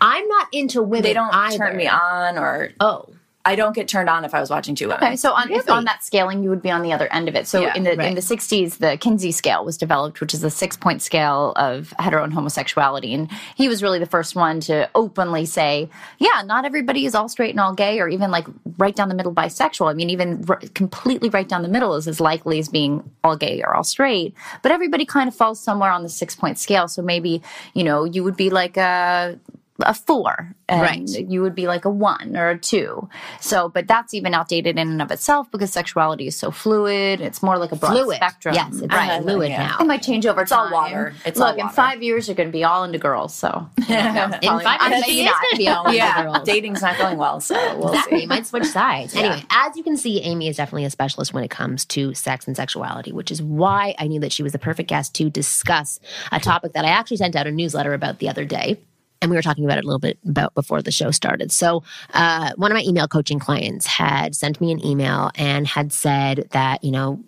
I'm 0.00 0.26
not 0.28 0.46
into 0.52 0.80
women. 0.82 1.02
They 1.02 1.12
don't 1.14 1.34
either. 1.34 1.56
turn 1.58 1.76
me 1.76 1.88
on, 1.88 2.38
or 2.38 2.70
Oh, 2.78 3.06
I 3.46 3.56
don't 3.56 3.74
get 3.74 3.88
turned 3.88 4.10
on 4.10 4.24
if 4.26 4.34
I 4.34 4.40
was 4.40 4.50
watching 4.50 4.74
two 4.74 4.88
women. 4.88 5.02
Okay, 5.02 5.16
so 5.16 5.32
on 5.32 5.50
if 5.50 5.66
Really? 5.66 5.78
on 5.78 5.84
that 5.84 6.04
scaling, 6.04 6.42
you 6.42 6.50
would 6.50 6.60
be 6.60 6.70
on 6.70 6.82
the 6.82 6.92
other 6.92 7.10
end 7.10 7.26
of 7.26 7.34
it. 7.34 7.46
So 7.46 7.62
Yeah, 7.62 7.74
in 7.74 7.84
the 7.84 7.92
in 7.92 8.14
the 8.14 8.20
'60s, 8.20 8.78
the 8.78 8.98
Kinsey 8.98 9.32
scale 9.32 9.64
was 9.64 9.78
developed, 9.78 10.20
which 10.20 10.34
is 10.34 10.44
a 10.44 10.50
six 10.50 10.76
point 10.76 11.00
scale 11.00 11.52
of 11.56 11.94
hetero 11.98 12.22
and 12.22 12.34
homosexuality, 12.34 13.14
and 13.14 13.30
he 13.56 13.66
was 13.66 13.82
really 13.82 13.98
the 13.98 14.04
first 14.06 14.36
one 14.36 14.60
to 14.60 14.90
openly 14.94 15.46
say, 15.46 15.88
"Yeah, 16.18 16.42
not 16.44 16.66
everybody 16.66 17.06
is 17.06 17.14
all 17.14 17.30
straight 17.30 17.50
and 17.50 17.60
all 17.60 17.72
gay, 17.72 17.98
or 17.98 18.08
even 18.08 18.30
like 18.30 18.46
right 18.76 18.94
down 18.94 19.08
the 19.08 19.14
middle 19.14 19.32
bisexual. 19.32 19.90
I 19.90 19.94
mean, 19.94 20.10
even 20.10 20.44
r- 20.46 20.60
completely 20.74 21.30
right 21.30 21.48
down 21.48 21.62
the 21.62 21.68
middle 21.68 21.94
is 21.94 22.06
as 22.06 22.20
likely 22.20 22.58
as 22.58 22.68
being 22.68 23.02
all 23.24 23.36
gay 23.36 23.62
or 23.62 23.74
all 23.74 23.84
straight. 23.84 24.34
But 24.62 24.70
everybody 24.70 25.06
kind 25.06 25.28
of 25.28 25.34
falls 25.34 25.58
somewhere 25.60 25.90
on 25.90 26.02
the 26.02 26.10
six 26.10 26.36
point 26.36 26.58
scale. 26.58 26.88
So 26.88 27.00
maybe 27.00 27.40
you 27.72 27.84
know 27.84 28.04
you 28.04 28.22
would 28.22 28.36
be 28.36 28.50
like 28.50 28.76
a 28.76 29.38
a 29.86 29.94
four 29.94 30.54
and 30.68 30.80
Right. 30.82 31.08
you 31.28 31.42
would 31.42 31.54
be 31.54 31.66
like 31.66 31.84
a 31.84 31.90
one 31.90 32.36
or 32.36 32.50
a 32.50 32.58
two 32.58 33.08
so 33.40 33.68
but 33.68 33.86
that's 33.88 34.14
even 34.14 34.34
outdated 34.34 34.78
in 34.78 34.88
and 34.88 35.02
of 35.02 35.10
itself 35.10 35.50
because 35.50 35.72
sexuality 35.72 36.26
is 36.26 36.36
so 36.36 36.50
fluid 36.50 37.20
it's 37.20 37.42
more 37.42 37.58
like 37.58 37.72
a 37.72 37.76
broad 37.76 37.92
Fluid. 37.92 38.16
spectrum 38.16 38.54
Yes, 38.54 38.74
it's 38.80 38.94
right 38.94 39.22
fluid 39.22 39.50
yeah. 39.50 39.66
now. 39.68 39.76
it 39.80 39.86
might 39.86 40.02
change 40.02 40.26
over 40.26 40.42
It's 40.42 40.52
all 40.52 40.70
water. 40.72 41.14
It's 41.24 41.38
Look, 41.38 41.56
all 41.58 41.60
in 41.60 41.68
five 41.70 42.02
years, 42.02 42.28
you're 42.28 42.34
going 42.34 42.48
to 42.48 42.52
be 42.52 42.64
all 42.64 42.84
into 42.84 42.98
girls. 42.98 43.34
So, 43.34 43.68
In 43.78 43.84
five 43.88 44.90
years, 44.90 45.04
she 45.04 45.22
is 45.24 45.30
going 45.32 45.50
to 45.52 45.56
be 45.56 45.68
all 45.68 45.92
yeah, 45.92 46.22
girls. 46.22 46.44
dating's 46.46 46.82
not 46.82 46.96
going 46.98 47.18
well, 47.18 47.40
so 47.40 47.54
we'll 47.78 47.88
Exactly. 47.90 48.18
see. 48.18 48.22
You 48.22 48.28
might 48.28 48.46
switch 48.46 48.66
sides. 48.66 49.14
Anyway, 49.14 49.44
as 49.50 49.76
you 49.76 49.82
can 49.82 49.96
see, 49.96 50.20
Amie 50.22 50.48
is 50.48 50.56
definitely 50.56 50.84
a 50.84 50.90
specialist 50.90 51.32
when 51.34 51.44
it 51.44 51.50
comes 51.50 51.84
to 51.86 52.14
sex 52.14 52.46
and 52.46 52.56
sexuality, 52.56 53.12
which 53.12 53.30
is 53.30 53.42
why 53.42 53.94
I 53.98 54.06
knew 54.06 54.20
that 54.20 54.32
she 54.32 54.42
was 54.42 54.52
the 54.52 54.58
perfect 54.58 54.88
guest 54.88 55.14
to 55.16 55.30
discuss 55.30 56.00
a 56.32 56.40
topic 56.40 56.72
that 56.74 56.84
I 56.84 56.88
actually 56.88 57.18
sent 57.18 57.36
out 57.36 57.46
a 57.46 57.50
newsletter 57.52 57.94
about 57.94 58.18
the 58.18 58.28
other 58.28 58.44
day. 58.44 58.78
And 59.22 59.30
we 59.30 59.36
were 59.36 59.42
talking 59.42 59.64
about 59.64 59.78
it 59.78 59.84
a 59.84 59.86
little 59.86 59.98
bit 59.98 60.18
about 60.26 60.54
before 60.54 60.80
the 60.80 60.90
show 60.90 61.10
started. 61.10 61.52
So, 61.52 61.82
uh, 62.14 62.52
one 62.56 62.70
of 62.70 62.74
my 62.74 62.82
email 62.82 63.06
coaching 63.06 63.38
clients 63.38 63.86
had 63.86 64.34
sent 64.34 64.60
me 64.60 64.72
an 64.72 64.84
email 64.84 65.30
and 65.34 65.66
had 65.66 65.92
said 65.92 66.48
that, 66.52 66.82
you 66.82 66.90
know, 66.90 67.22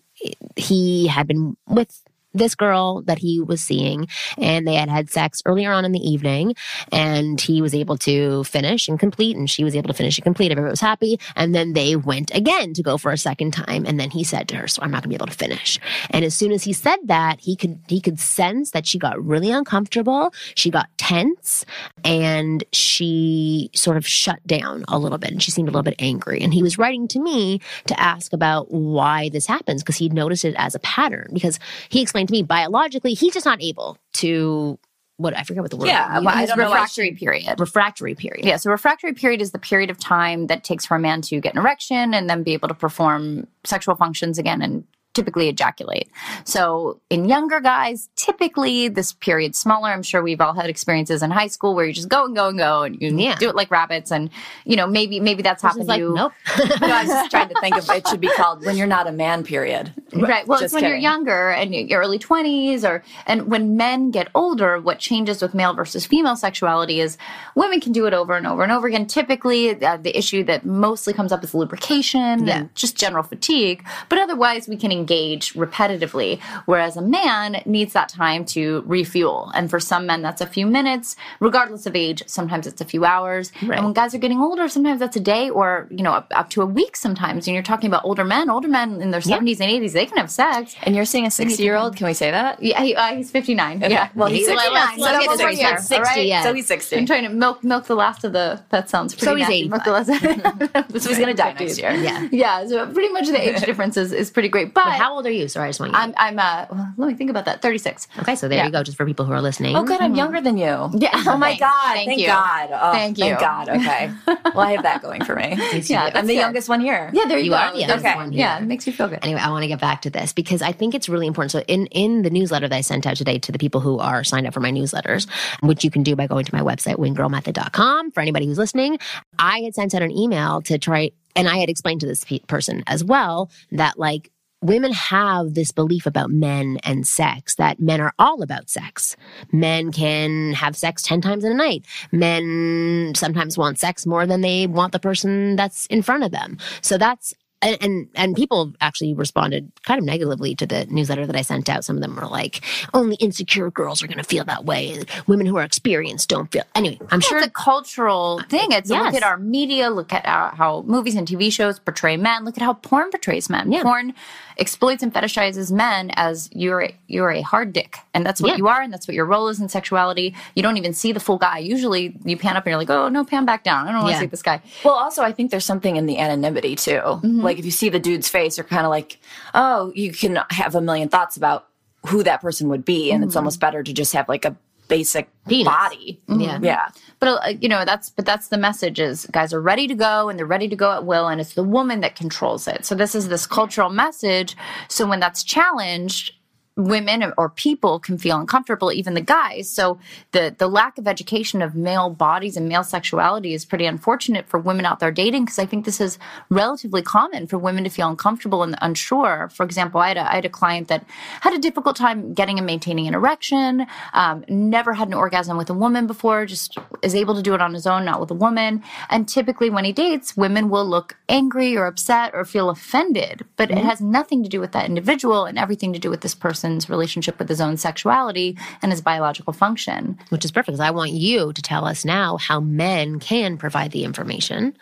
he 0.57 1.07
had 1.07 1.27
been 1.27 1.57
with 1.69 2.03
this 2.35 2.55
girl 2.55 3.03
that 3.03 3.19
he 3.19 3.41
was 3.41 3.61
seeing 3.61 4.07
and 4.39 4.67
they 4.67 4.75
had 4.75 4.89
had 4.89 5.11
sex 5.11 5.43
earlier 5.47 5.73
on 5.73 5.85
in 5.85 5.93
the 5.93 6.01
evening 6.01 6.55
and 6.91 7.41
he 7.41 7.63
was 7.63 7.75
able 7.75 7.97
to 7.97 8.45
finish 8.45 8.89
and 8.89 8.99
complete 8.99 9.37
and 9.37 9.51
she 9.51 9.65
was 9.65 9.75
able 9.75 9.89
to 9.89 9.95
finish 9.95 10.19
and 10.19 10.25
complete 10.25 10.51
everybody 10.51 10.71
was 10.71 10.81
happy 10.81 11.19
and 11.37 11.55
then 11.55 11.73
they 11.73 11.97
went 11.97 12.35
again 12.35 12.73
to 12.75 12.83
go 12.83 12.97
for 12.99 13.13
a 13.13 13.19
second 13.19 13.53
time 13.53 13.85
and 13.87 13.99
then 13.99 14.11
he 14.11 14.25
said 14.25 14.49
to 14.49 14.57
her 14.57 14.69
so 14.69 14.83
i'm 14.83 14.91
not 14.91 15.03
going 15.03 15.03
to 15.05 15.09
be 15.09 15.15
able 15.15 15.27
to 15.27 15.33
finish. 15.33 15.79
And 16.11 16.25
as 16.25 16.35
soon 16.35 16.53
as 16.53 16.65
he 16.65 16.73
said 16.73 16.99
that 17.05 17.41
he 17.41 17.57
could 17.57 17.81
he 17.89 18.01
could 18.01 18.21
sense 18.21 18.71
that 18.71 18.87
she 18.87 18.99
got 18.99 19.23
really 19.23 19.51
uncomfortable 19.51 20.33
she 20.55 20.71
got 20.71 20.89
tense 20.97 21.65
and 22.05 22.65
she 22.73 23.71
sort 23.75 23.97
of 23.97 24.07
shut 24.07 24.45
down 24.47 24.85
a 24.89 24.99
little 24.99 25.19
bit 25.19 25.31
and 25.31 25.43
she 25.43 25.51
seemed 25.51 25.69
a 25.69 25.71
little 25.71 25.83
bit 25.83 25.97
angry. 25.99 26.41
And 26.41 26.53
he 26.53 26.63
was 26.63 26.79
writing 26.79 27.09
to 27.09 27.21
me 27.21 27.61
to 27.87 28.01
ask 28.01 28.33
about 28.33 28.71
why 28.71 29.29
this 29.31 29.47
happens 29.47 29.83
because 29.83 29.97
he'd 29.97 30.13
noticed 30.13 30.45
it 30.45 30.55
as 30.57 30.75
a 30.75 30.79
pattern 30.81 31.31
because 31.33 31.59
he 31.89 32.03
explained 32.03 32.22
to 32.27 32.33
me 32.33 32.43
biologically 32.43 33.15
he's 33.15 33.35
just 33.35 33.47
not 33.47 33.63
able 33.63 33.99
to 34.15 34.79
what 35.19 35.37
I 35.37 35.45
forget 35.45 35.63
what 35.63 35.71
the 35.71 35.77
word 35.77 35.87
Yeah, 35.89 36.19
is. 36.19 36.25
well, 36.25 36.35
I 36.37 36.47
don't 36.47 36.59
know 36.59 36.65
why 36.71 36.77
refractory 36.81 37.13
period. 37.13 37.61
refractory 37.61 38.15
period. 38.15 38.45
Yeah, 38.45 38.57
so 38.57 38.71
refractory 38.71 39.13
period 39.13 39.41
is 39.41 39.53
the 39.53 39.59
period 39.59 39.89
of 39.91 39.99
time 39.99 40.49
that 40.49 40.65
takes 40.65 40.85
for 40.87 40.97
a 40.97 40.99
man 40.99 41.21
to 41.23 41.41
get 41.41 41.53
an 41.55 41.61
erection 41.61 42.13
and 42.15 42.29
then 42.29 42.43
be 42.43 42.55
able 42.55 42.67
to 42.69 42.75
perform 42.75 43.47
sexual 43.63 43.95
functions 43.95 44.39
again 44.39 44.63
and 44.63 44.85
typically 45.15 45.49
ejaculate. 45.49 46.09
So 46.45 47.01
in 47.11 47.27
younger 47.29 47.61
guys, 47.61 48.09
typically 48.17 48.89
this 48.89 49.13
period's 49.13 49.59
smaller. 49.59 49.91
I'm 49.91 50.03
sure 50.03 50.23
we've 50.23 50.41
all 50.41 50.55
had 50.55 50.71
experiences 50.71 51.23
in 51.23 51.31
high 51.31 51.47
school 51.49 51.75
where 51.75 51.85
you 51.85 51.93
just 51.93 52.09
go 52.09 52.25
and 52.25 52.35
go 52.35 52.49
and 52.49 52.59
go 52.59 52.83
and 52.83 53.01
you 53.01 53.17
Yeah. 53.17 53.37
do 53.37 53.49
it 53.49 53.55
like 53.55 53.71
rabbits 53.71 54.11
and 54.11 54.31
you 54.65 54.77
know 54.77 54.87
maybe 54.87 55.21
maybe 55.21 55.43
that's 55.43 55.63
It's 55.63 55.73
happened 55.73 55.89
like 55.89 56.01
to 56.01 56.05
you. 56.09 56.15
nope. 56.15 56.33
No, 56.81 56.87
I 56.89 57.03
was 57.03 57.11
just 57.11 57.31
trying 57.31 57.49
to 57.49 57.61
think 57.61 57.77
of 57.77 57.89
it 57.91 58.09
should 58.09 58.21
be 58.21 58.31
called 58.37 58.65
when 58.65 58.77
you're 58.77 58.87
not 58.87 59.07
a 59.07 59.13
man. 59.13 59.45
Period. 59.45 59.93
Right. 60.15 60.47
Well, 60.47 60.59
it's 60.59 60.65
Just 60.73 60.75
when 60.75 60.85
you're 60.85 60.97
younger 60.97 61.51
and 61.51 61.75
your 61.75 62.01
early 62.01 62.19
20s 62.19 62.85
or 62.89 63.03
and 63.27 63.49
when 63.51 63.77
men 63.77 64.11
get 64.11 64.29
older, 64.35 64.79
what 64.81 64.99
changes 64.99 65.41
with 65.43 65.55
male 65.55 65.75
versus 65.75 66.07
female 66.07 66.37
sexuality 66.37 67.01
is 67.01 67.17
women 67.55 67.81
can 67.81 67.93
do 67.93 68.07
it 68.07 68.15
over 68.15 68.35
and 68.37 68.47
over 68.47 68.63
and 68.63 68.73
over 68.73 68.87
again. 68.87 69.07
Typically, 69.07 69.83
uh, 69.85 69.97
the 69.97 70.17
issue 70.17 70.43
that 70.45 70.65
mostly 70.67 71.13
comes 71.13 71.33
up 71.33 71.43
is 71.45 71.55
lubrication 71.55 72.47
Yeah. 72.47 72.57
and 72.59 72.75
just 72.75 72.97
general 72.97 73.23
fatigue, 73.23 73.85
but 74.09 74.19
otherwise 74.19 74.69
we 74.69 74.77
can 74.77 74.93
engage 75.03 75.45
repetitively 75.55 76.31
whereas 76.67 76.97
a 76.97 77.03
man 77.03 77.49
needs 77.67 77.93
that 77.93 78.09
time 78.09 78.45
to 78.45 78.83
refuel. 78.87 79.51
And 79.55 79.65
for 79.73 79.81
some 79.81 80.07
men 80.07 80.23
that's 80.23 80.41
a 80.41 80.47
few 80.47 80.67
minutes, 80.67 81.17
regardless 81.41 81.87
of 81.87 81.95
age, 81.97 82.23
sometimes 82.27 82.67
it's 82.67 82.81
a 82.81 82.85
few 82.85 83.05
hours. 83.05 83.53
Right. 83.63 83.77
And 83.77 83.85
when 83.87 83.95
guys 83.95 84.15
are 84.15 84.19
getting 84.19 84.41
older, 84.41 84.69
sometimes 84.69 85.01
that's 85.01 85.17
a 85.17 85.21
day 85.35 85.51
or, 85.51 85.87
you 85.91 86.03
know, 86.07 86.13
up, 86.13 86.27
up 86.41 86.49
to 86.51 86.63
a 86.63 86.67
week 86.67 86.95
sometimes. 86.97 87.47
And 87.47 87.55
you're 87.55 87.63
talking 87.73 87.89
about 87.93 88.03
older 88.05 88.25
men, 88.25 88.51
older 88.51 88.69
men 88.69 89.01
in 89.03 89.11
their 89.11 89.21
70s 89.21 89.61
and 89.61 89.71
80s, 89.71 89.93
they 89.93 90.07
can 90.07 90.17
have 90.19 90.31
sex. 90.31 90.75
And 90.85 90.95
you're 90.95 91.05
seeing 91.05 91.27
a 91.27 91.31
60 91.31 91.63
year 91.63 91.77
old. 91.77 91.97
Can 91.97 92.07
we 92.07 92.15
say 92.15 92.31
that? 92.31 92.63
Yeah, 92.63 92.81
he, 92.83 92.95
uh, 92.95 93.15
he's 93.17 93.31
59. 93.31 93.81
Yeah. 93.81 94.09
Well, 94.15 94.29
he's 94.29 94.47
Let's- 94.49 94.63
69. 94.63 94.75
let's- 94.75 94.99
let's 94.99 95.13
so 95.15 95.21
get 95.21 95.29
almost 95.29 95.39
this 95.39 95.41
right 95.41 95.47
right. 95.47 95.59
here. 95.59 95.77
He's 95.77 95.89
60 95.89 95.97
all 95.97 96.03
right? 96.17 96.27
yet. 96.27 96.43
So 96.45 96.55
he's 96.55 96.67
60. 96.67 96.97
I'm 96.97 97.07
trying 97.07 97.25
to 97.25 97.29
milk 97.31 97.65
milk 97.65 97.87
the 97.87 97.95
last 97.97 98.25
of 98.25 98.33
the. 98.33 98.63
That 98.71 98.89
sounds 98.91 99.15
pretty. 99.15 99.23
So 99.33 99.37
he's 99.37 99.49
nasty. 99.49 99.69
Milk 99.69 99.85
the 99.85 99.93
last. 99.93 101.03
so 101.03 101.09
he's 101.09 101.19
gonna 101.19 101.35
die 101.35 101.55
next 101.59 101.79
year. 101.79 101.93
Yeah. 101.93 102.29
yeah. 102.31 102.67
So 102.67 102.87
pretty 102.93 103.13
much 103.13 103.27
the 103.29 103.41
age 103.49 103.61
difference 103.71 103.97
is, 103.97 104.13
is 104.13 104.31
pretty 104.31 104.49
great. 104.49 104.75
But 104.75 104.92
how 104.93 105.15
old 105.15 105.27
are 105.27 105.31
you? 105.31 105.49
Sorry, 105.49 105.67
I 105.67 105.69
just 105.71 105.81
want 105.81 105.93
you. 105.93 105.99
I'm 105.99 106.15
I'm 106.17 106.39
uh 106.39 106.67
well, 106.71 106.95
let 106.97 107.09
me 107.09 107.15
think 107.15 107.31
about 107.31 107.45
that. 107.47 107.63
36. 107.63 108.09
okay, 108.21 108.35
so 108.37 108.49
there 108.49 108.59
yeah. 108.59 108.67
you 108.67 108.73
go. 108.73 108.83
Just 108.83 108.97
for 108.97 109.07
people 109.07 109.25
who 109.25 109.33
are 109.33 109.43
listening. 109.43 109.77
Oh, 109.77 109.83
good. 109.85 110.01
I'm 110.01 110.15
younger 110.15 110.41
than 110.41 110.57
you. 110.57 110.91
Yeah. 110.95 111.11
Oh 111.33 111.37
my 111.37 111.49
Thanks. 111.57 111.61
God. 111.61 111.93
Thank 111.95 112.09
Thank, 112.09 112.21
you. 112.21 112.27
God. 112.27 112.69
Oh, 112.73 112.93
Thank 112.93 113.19
you. 113.19 113.25
Thank 113.25 113.41
God. 113.41 113.69
Okay. 113.71 114.13
well, 114.55 114.61
I 114.61 114.73
have 114.73 114.83
that 114.83 115.03
going 115.03 115.25
for 115.25 115.35
me. 115.37 115.57
Yeah, 115.85 116.11
I'm 116.15 116.27
the 116.27 116.35
good. 116.35 116.41
youngest 116.41 116.69
one 116.69 116.81
here. 116.81 117.11
Yeah, 117.13 117.25
there 117.27 117.39
you, 117.39 117.45
You 117.45 117.51
go. 117.51 117.57
are 117.57 117.73
the 117.73 117.79
youngest 117.81 118.03
That's- 118.03 118.17
one 118.17 118.33
Yeah, 118.33 118.57
here. 118.57 118.65
it 118.65 118.67
makes 118.67 118.87
you 118.87 118.93
feel 118.93 119.09
good. 119.09 119.21
Anyway, 119.23 119.41
I 119.41 119.49
want 119.51 119.63
to 119.63 119.69
get 119.69 119.81
back 119.81 120.03
to 120.03 120.11
this 120.11 120.33
because 120.33 120.63
I 120.63 120.73
think 120.73 120.95
it's 120.95 121.09
really 121.09 121.27
important. 121.27 121.53
So, 121.53 121.61
in 121.69 121.87
in 121.87 122.23
the 122.23 122.31
newsletter 122.31 122.69
that 122.69 122.77
I 122.77 122.81
sent 122.83 123.07
out 123.07 123.17
today 123.17 123.39
to 123.39 123.53
the 123.53 123.59
people 123.59 123.81
who 123.81 123.99
are 123.99 124.25
signed 124.25 124.47
up 124.47 124.55
for 124.55 124.61
my 124.61 124.71
newsletters, 124.73 125.29
which 125.63 125.85
you 125.85 125.91
can 125.91 126.03
do 126.03 126.15
by 126.17 126.27
going 126.27 126.45
to 126.45 126.55
my 126.55 126.61
website 126.63 126.97
winggirlmethod.com 126.97 128.11
for 128.13 128.21
anybody 128.21 128.47
who's 128.47 128.59
listening, 128.59 128.99
I 129.39 129.61
had 129.61 129.75
sent 129.75 129.95
out 129.95 130.03
an 130.03 130.11
email 130.11 130.63
to 130.63 130.79
try 130.79 131.11
and 131.35 131.49
I 131.49 131.57
had 131.59 131.69
explained 131.71 132.01
to 132.03 132.07
this 132.07 132.25
pe- 132.25 132.41
person 132.41 132.83
as 132.87 133.03
well 133.05 133.51
that 133.73 133.99
like 133.99 134.31
women 134.63 134.93
have 134.93 135.55
this 135.55 135.73
belief 135.73 136.07
about 136.07 136.31
men 136.31 136.79
and 136.85 137.07
sex 137.07 137.57
that 137.57 137.81
men 137.81 138.01
are 138.01 138.15
all 138.19 138.43
about 138.43 138.71
sex. 138.71 139.17
Men 139.51 139.93
can 139.93 140.53
have 140.53 140.77
sex 140.77 141.03
10 141.03 141.21
times 141.21 141.45
in 141.45 141.53
a 141.53 141.55
night. 141.55 141.85
Men 142.13 143.13
sometimes 143.15 143.59
want 143.59 143.79
sex 143.79 144.07
more 144.07 144.27
than 144.27 144.41
they 144.41 144.67
want 144.67 144.93
the 144.93 144.99
person 144.99 145.57
that's 145.57 145.87
in 145.87 146.03
front 146.03 146.25
of 146.25 146.31
them. 146.31 146.59
So 146.81 146.97
that's 146.97 147.35
and, 147.63 147.79
and 147.81 148.09
and 148.15 148.37
people 148.37 148.73
actually 148.81 149.15
responded 149.15 149.71
kind 149.85 149.99
of 149.99 150.05
negatively 150.05 150.55
to 150.57 150.67
the 150.67 150.87
newsletter 150.87 151.27
that 151.27 151.37
I 151.37 151.43
sent 151.43 151.69
out. 151.69 151.85
Some 151.85 151.97
of 151.97 152.03
them 152.03 152.17
were 152.17 152.27
like, 152.27 152.61
"Only 152.93 153.17
insecure 153.17 153.71
girls 153.71 154.03
are 154.03 154.07
going 154.07 154.19
to 154.19 154.25
feel 154.25 154.45
that 154.45 154.65
way, 154.65 155.03
women 155.27 155.47
who 155.47 155.57
are 155.57 155.63
experienced 155.65 156.29
don't 156.29 156.51
feel." 156.53 156.65
Anyway, 156.75 156.99
I'm 157.11 157.21
sure 157.21 157.39
it's 157.39 157.47
a 157.47 157.51
cultural 157.51 158.41
thing. 158.49 158.73
It's 158.73 158.91
Yes. 158.91 159.07
look 159.15 159.23
at 159.23 159.27
our 159.27 159.39
media, 159.39 159.91
look 159.91 160.13
at 160.13 160.27
our, 160.27 160.55
how 160.55 160.83
movies 160.87 161.15
and 161.15 161.27
TV 161.27 161.51
shows 161.53 161.79
portray 161.79 162.17
men. 162.17 162.45
Look 162.45 162.57
at 162.57 162.63
how 162.63 162.75
porn 162.75 163.11
portrays 163.11 163.49
men. 163.49 163.71
Yeah. 163.73 163.83
Porn 163.83 164.13
exploits 164.59 165.03
and 165.03 165.13
fetishizes 165.15 165.73
men 165.73 166.11
as 166.15 166.51
you're 166.53 166.89
you're 167.07 167.31
a 167.31 167.41
hard 167.41 167.73
dick, 167.73 167.97
and 168.15 168.25
that's 168.27 168.41
what 168.41 168.51
Yeah. 168.53 168.57
you 168.59 168.69
are, 168.69 168.83
and 168.83 168.93
that's 168.93 169.07
what 169.09 169.15
your 169.15 169.25
role 169.25 169.49
is 169.49 169.61
in 169.61 169.69
sexuality. 169.69 170.35
You 170.55 170.63
don't 170.63 170.77
even 170.77 170.93
see 170.93 171.13
the 171.13 171.21
full 171.21 171.39
guy. 171.39 171.59
Usually, 171.59 172.17
you 172.25 172.37
pan 172.37 172.57
up 172.57 172.67
and 172.67 172.71
you're 172.73 172.79
like, 172.79 172.91
oh 172.91 173.09
no, 173.09 173.25
pan 173.25 173.45
back 173.47 173.65
down. 173.65 173.87
I 173.89 173.93
don't 173.93 174.03
want 174.03 174.09
to 174.09 174.13
Yeah. 174.15 174.21
see 174.21 174.27
this 174.27 174.43
guy. 174.43 174.61
Well, 174.85 174.95
also, 174.95 175.23
I 175.23 175.33
think 175.33 175.51
there's 175.51 175.65
something 175.65 175.97
in 175.97 176.07
the 176.07 176.19
anonymity 176.19 176.77
too. 176.77 176.93
Mm-hmm. 177.01 177.41
Like 177.41 177.52
if 177.59 177.65
you 177.65 177.71
see 177.71 177.89
the 177.89 177.99
dude's 178.01 178.29
face, 178.29 178.57
you're 178.57 178.65
kind 178.65 178.85
of 178.87 178.91
like, 178.91 179.19
oh, 179.55 179.93
you 179.95 180.13
can 180.13 180.39
have 180.51 180.75
a 180.75 180.81
million 180.81 181.09
thoughts 181.09 181.37
about 181.37 181.69
who 182.07 182.23
that 182.23 182.41
person 182.41 182.69
would 182.69 182.85
be, 182.85 183.11
and 183.11 183.21
Mm-hmm. 183.21 183.29
it's 183.29 183.37
almost 183.37 183.61
better 183.61 183.83
to 183.83 183.93
just 183.93 184.13
have 184.13 184.29
like 184.29 184.45
a 184.45 184.57
basic 184.89 185.29
Penis. 185.49 185.65
body. 185.69 186.21
Yeah. 186.29 186.59
yeah. 186.61 186.89
But 187.19 187.27
uh, 187.29 187.49
you 187.61 187.69
know 187.69 187.85
that's 187.85 188.11
but 188.11 188.27
that's 188.27 188.49
the 188.49 188.59
message 188.59 189.01
is 189.01 189.27
guys 189.33 189.55
are 189.55 189.61
ready 189.61 189.87
to 189.87 189.95
go 189.95 190.29
and 190.29 190.39
they're 190.39 190.45
ready 190.45 190.69
to 190.69 190.77
go 190.77 190.93
at 190.93 191.07
will 191.07 191.29
and 191.29 191.41
it's 191.41 191.55
the 191.55 191.63
woman 191.63 192.01
that 192.01 192.15
controls 192.17 192.69
it. 192.69 192.85
So 192.85 192.95
this 192.95 193.15
is 193.15 193.29
this 193.29 193.47
cultural 193.47 193.89
message. 193.89 194.55
So 194.89 195.07
when 195.07 195.21
that's 195.21 195.43
challenged, 195.45 196.33
women 196.77 197.33
or 197.37 197.51
people 197.51 197.99
can 197.99 198.17
feel 198.17 198.39
uncomfortable, 198.39 198.93
even 198.93 199.15
the 199.15 199.21
guys. 199.21 199.69
So 199.69 199.99
the 200.33 200.55
the 200.57 200.69
lack 200.69 200.99
of 200.99 201.07
education 201.07 201.61
of 201.61 201.75
male 201.75 202.09
bodies 202.11 202.57
and 202.57 202.69
male 202.69 202.85
sexuality 202.85 203.53
is 203.53 203.65
pretty 203.65 203.85
unfortunate 203.85 204.49
for 204.49 204.59
women 204.59 204.87
out 204.87 204.99
there 204.99 205.11
dating 205.11 205.45
because 205.45 205.59
I 205.59 205.67
think 205.67 205.85
this 205.85 206.01
is 206.01 206.19
relatively 206.49 207.03
common 207.03 207.47
for 207.47 207.59
women 207.59 207.85
to 207.85 207.91
feel 207.91 208.09
uncomfortable 208.09 208.63
and 208.63 208.77
unsure. 208.81 209.51
For 209.53 209.65
example, 209.65 210.01
I 210.01 210.09
had 210.09 210.17
a, 210.17 210.33
I 210.33 210.35
had 210.37 210.45
a 210.45 210.51
client 210.51 210.89
that 210.89 211.05
had 211.41 211.53
a 211.53 211.59
difficult 211.59 211.97
time 211.97 212.33
getting 212.33 212.59
and 212.59 212.67
maintaining 212.67 213.07
an 213.07 213.15
erection, 213.15 213.87
um, 214.15 214.45
never 214.49 214.95
had 214.95 215.09
an 215.09 215.15
orgasm 215.15 215.57
with 215.57 215.69
a 215.69 215.75
woman 215.75 216.07
before, 216.07 216.47
just 216.47 216.79
is 217.03 217.15
able 217.15 217.35
to 217.35 217.43
do 217.43 217.55
it 217.55 217.61
on 217.61 217.75
his 217.75 217.87
own, 217.87 218.05
not 218.05 218.21
with 218.21 218.31
a 218.31 218.35
woman. 218.35 218.83
And 219.11 219.29
typically 219.29 219.69
when 219.71 219.85
he 219.85 219.93
dates, 219.93 220.37
women 220.37 220.71
will 220.71 220.87
look 220.87 221.17
angry 221.29 221.77
or 221.77 221.87
upset 221.87 222.31
or 222.35 222.45
feel 222.45 222.71
offended, 222.71 223.45
but 223.57 223.71
it 223.71 223.79
has 223.79 224.01
nothing 224.01 224.43
to 224.43 224.49
do 224.49 224.61
with 224.61 224.73
that 224.73 224.87
individual 224.87 225.45
and 225.45 225.59
everything 225.59 225.93
to 225.93 225.99
do 225.99 226.11
with 226.11 226.21
this 226.21 226.35
person's 226.63 226.89
relationship 226.89 227.39
with 227.41 227.49
his 227.49 227.61
own 227.61 227.77
sexuality 227.77 228.57
and 228.83 228.93
his 228.93 229.01
biological 229.01 229.53
function. 229.53 230.17
which 230.29 230.45
is 230.45 230.53
perfect 230.53 230.69
because 230.69 230.81
I 230.81 230.91
want 230.93 231.11
you 231.11 231.53
to 231.53 231.63
tell 231.63 231.85
us 231.85 232.05
now 232.05 232.37
how 232.37 232.61
men 232.61 233.19
can 233.19 233.59
provide 233.59 233.91
the 233.91 234.05
information 234.05 234.77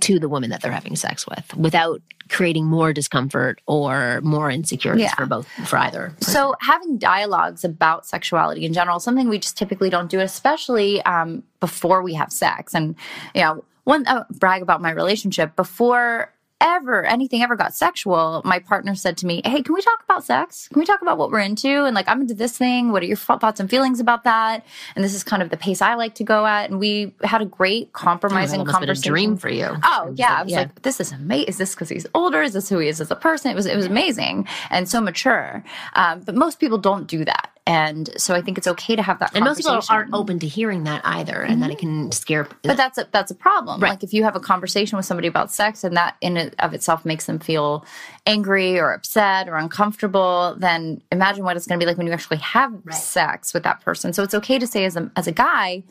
to 0.00 0.18
the 0.18 0.28
woman 0.28 0.48
that 0.50 0.60
they're 0.62 0.72
having 0.72 0.96
sex 0.96 1.26
with 1.26 1.54
without 1.56 2.00
creating 2.30 2.64
more 2.66 2.92
discomfort 2.94 3.60
or 3.66 4.20
more 4.22 4.50
insecurities 4.50 5.04
Yeah. 5.04 5.14
for 5.14 5.26
both 5.26 5.46
for 5.66 5.78
either. 5.78 6.14
So, 6.20 6.54
having 6.60 6.98
dialogues 6.98 7.64
about 7.64 8.06
sexuality 8.06 8.64
in 8.66 8.72
general, 8.74 9.00
something 9.00 9.28
we 9.30 9.38
just 9.38 9.56
typically 9.56 9.88
don't 9.90 10.10
do, 10.10 10.20
especially 10.20 11.02
um, 11.02 11.42
before 11.60 12.02
we 12.02 12.12
have 12.14 12.30
sex. 12.32 12.74
And, 12.74 12.96
you 13.34 13.40
know, 13.42 13.64
one 13.84 14.06
uh, 14.06 14.24
brag 14.30 14.60
about 14.62 14.82
my 14.82 14.90
relationship 14.90 15.56
before 15.56 16.32
ever 16.60 17.04
anything 17.04 17.42
ever 17.42 17.56
got 17.56 17.74
sexual, 17.74 18.42
my 18.44 18.58
partner 18.58 18.94
said 18.94 19.16
to 19.18 19.26
me, 19.26 19.40
Hey, 19.44 19.62
can 19.62 19.74
we 19.74 19.80
talk 19.80 20.02
about 20.04 20.24
sex? 20.24 20.68
Can 20.72 20.80
we 20.80 20.86
talk 20.86 21.02
about 21.02 21.18
what 21.18 21.30
we're 21.30 21.38
into? 21.40 21.84
And 21.84 21.94
like, 21.94 22.08
I'm 22.08 22.20
into 22.20 22.34
this 22.34 22.56
thing. 22.58 22.90
What 22.92 23.02
are 23.02 23.06
your 23.06 23.16
thoughts 23.16 23.60
and 23.60 23.70
feelings 23.70 24.00
about 24.00 24.24
that? 24.24 24.64
And 24.96 25.04
this 25.04 25.14
is 25.14 25.22
kind 25.22 25.42
of 25.42 25.50
the 25.50 25.56
pace 25.56 25.80
I 25.82 25.94
like 25.94 26.14
to 26.16 26.24
go 26.24 26.46
at. 26.46 26.70
And 26.70 26.78
we 26.78 27.14
had 27.22 27.40
a 27.42 27.44
great 27.46 27.92
compromising 27.92 28.60
Oh, 28.60 28.64
that 28.64 28.66
been 28.66 28.70
a 28.70 28.78
conversation. 28.78 29.12
dream 29.12 29.36
for 29.36 29.48
you. 29.48 29.68
Oh 29.84 30.12
yeah, 30.16 30.36
I 30.40 30.42
was 30.42 30.52
Yeah. 30.52 30.58
like, 30.60 30.82
this 30.82 31.00
is 31.00 31.12
amazing. 31.12 31.48
Is 31.48 31.58
this 31.58 31.74
because 31.74 31.88
he's 31.88 32.06
older? 32.14 32.42
Is 32.42 32.52
this 32.54 32.68
who 32.68 32.78
he 32.78 32.88
is 32.88 33.00
as 33.00 33.10
a 33.10 33.16
person? 33.16 33.50
It 33.50 33.54
was 33.54 33.66
it 33.66 33.76
was 33.76 33.86
amazing 33.86 34.46
and 34.70 34.88
so 34.88 35.00
mature. 35.00 35.62
Um, 35.94 36.20
but 36.20 36.34
most 36.34 36.58
people 36.60 36.78
don't 36.78 37.06
do 37.06 37.24
that, 37.24 37.50
and 37.68 38.08
so 38.16 38.34
I 38.34 38.40
think 38.40 38.56
it's 38.56 38.66
okay 38.66 38.96
to 38.96 39.02
have 39.02 39.18
that. 39.18 39.32
And 39.34 39.44
most 39.44 39.58
people 39.58 39.78
aren't 39.90 40.14
open 40.14 40.38
to 40.38 40.48
hearing 40.48 40.84
that 40.84 41.02
either, 41.04 41.42
and 41.42 41.62
that 41.62 41.70
it 41.70 41.76
can 41.76 42.04
mm-hmm. 42.04 42.10
scare. 42.12 42.48
But 42.62 42.78
that's 42.78 42.96
a 42.96 43.06
that's 43.12 43.30
a 43.30 43.34
problem. 43.34 43.78
Right. 43.78 43.90
Like 43.90 44.02
if 44.02 44.14
you 44.14 44.24
have 44.24 44.34
a 44.34 44.40
conversation 44.40 44.96
with 44.96 45.04
somebody 45.04 45.28
about 45.28 45.52
sex 45.52 45.84
and 45.84 45.94
that 45.94 46.16
in 46.22 46.38
and 46.38 46.54
of 46.60 46.72
itself 46.72 47.04
makes 47.04 47.26
them 47.26 47.38
feel 47.38 47.84
angry 48.24 48.78
or 48.78 48.92
upset 48.94 49.50
or 49.50 49.56
uncomfortable, 49.56 50.56
then 50.56 51.02
imagine 51.12 51.44
what 51.44 51.58
it's 51.58 51.66
going 51.66 51.78
to 51.78 51.84
be 51.84 51.86
like 51.86 51.98
when 51.98 52.06
you 52.06 52.12
actually 52.14 52.38
have 52.38 52.72
sex 52.90 53.52
with 53.52 53.64
that 53.64 53.82
person. 53.82 54.14
So 54.14 54.22
it's 54.22 54.34
okay 54.34 54.58
to 54.58 54.66
say 54.66 54.86
as 54.86 54.96
a 54.96 55.10
as 55.14 55.26
a 55.26 55.32
guy, 55.32 55.82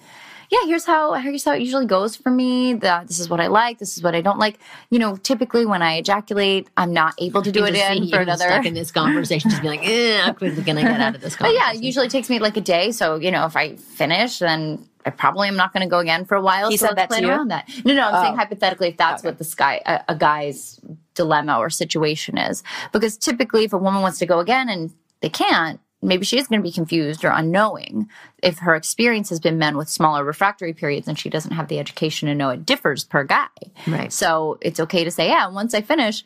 yeah, 0.50 0.60
here's 0.66 0.86
how 0.86 1.14
here's 1.14 1.44
how 1.44 1.54
it 1.54 1.62
usually 1.62 1.86
goes 1.86 2.16
for 2.16 2.30
me. 2.30 2.74
That 2.74 3.08
this 3.08 3.20
is 3.20 3.30
what 3.30 3.40
I 3.40 3.48
like. 3.48 3.80
This 3.80 3.98
is 3.98 4.04
what 4.04 4.16
I 4.16 4.22
don't 4.22 4.40
like. 4.40 4.60
You 4.90 5.00
know, 5.00 5.18
typically 5.18 5.66
when 5.66 5.82
I 5.82 5.98
ejaculate, 5.98 6.70
I'm 6.78 6.94
not 6.94 7.14
able 7.20 7.42
to 7.42 7.52
do 7.52 7.66
it 7.66 7.76
in 7.76 8.10
for 8.10 8.20
another. 8.20 8.46
stuck 8.46 8.66
in 8.66 8.74
this 8.74 8.92
conversation, 8.92 9.50
just 9.50 9.62
be 9.62 9.68
like, 9.68 9.84
how 9.84 10.34
quickly 10.34 10.62
I 10.62 10.82
get 10.82 11.02
out 11.02 11.16
of 11.16 11.22
this 11.22 11.36
But 11.40 11.54
yeah, 11.54 11.74
it 11.74 11.84
usually 11.84 12.08
takes 12.10 12.30
me 12.30 12.40
like 12.40 12.56
a 12.58 12.62
day. 12.62 12.92
So, 12.92 13.16
you 13.16 13.32
know, 13.32 13.46
if 13.46 13.56
I 13.56 13.76
finish, 13.76 14.40
then 14.40 14.88
I 15.06 15.10
probably 15.10 15.48
am 15.48 15.56
not 15.56 15.74
going 15.74 15.84
to 15.84 15.90
go 15.90 16.00
again 16.00 16.26
for 16.26 16.36
a 16.36 16.42
while. 16.42 16.70
He 16.70 16.78
so 16.78 16.88
said 16.88 16.98
that 16.98 17.10
to 17.12 17.22
you? 17.22 17.30
around 17.30 17.50
that. 17.50 17.70
No, 17.86 17.94
no, 17.94 18.08
I'm 18.10 18.24
saying 18.24 18.34
Oh. 18.34 18.38
hypothetically, 18.38 18.90
if 18.90 18.98
that's 18.98 19.24
what 19.24 19.38
this 19.38 19.54
guy, 19.56 19.82
a, 19.86 20.02
a 20.10 20.16
guy's 20.16 20.80
dilemma 21.16 21.58
or 21.58 21.70
situation 21.70 22.38
is. 22.38 22.64
Because 22.92 23.18
typically, 23.18 23.64
if 23.66 23.74
a 23.74 23.78
woman 23.78 24.02
wants 24.02 24.20
to 24.20 24.26
go 24.26 24.40
again 24.40 24.70
and 24.70 24.92
they 25.22 25.30
can't, 25.30 25.80
maybe 26.02 26.26
she 26.26 26.38
is 26.38 26.48
going 26.48 26.60
to 26.60 26.68
be 26.68 26.72
confused 26.72 27.26
or 27.26 27.30
unknowing. 27.30 28.10
If 28.44 28.60
her 28.60 28.76
experience 28.76 29.30
has 29.30 29.40
been 29.40 29.58
men 29.58 29.78
with 29.78 29.90
smaller 29.90 30.24
refractory 30.24 30.74
periods 30.74 31.08
and 31.08 31.18
she 31.18 31.30
doesn't 31.30 31.54
have 31.54 31.68
the 31.68 31.80
education 31.80 32.28
to 32.28 32.36
know 32.36 32.50
it 32.50 32.66
differs 32.66 33.04
per 33.04 33.24
guy. 33.24 33.48
Right. 33.88 34.14
So 34.14 34.58
it's 34.62 34.80
okay 34.80 35.04
to 35.04 35.12
say, 35.12 35.30
yeah, 35.30 35.48
once 35.48 35.74
I 35.74 35.82
finish, 35.82 36.24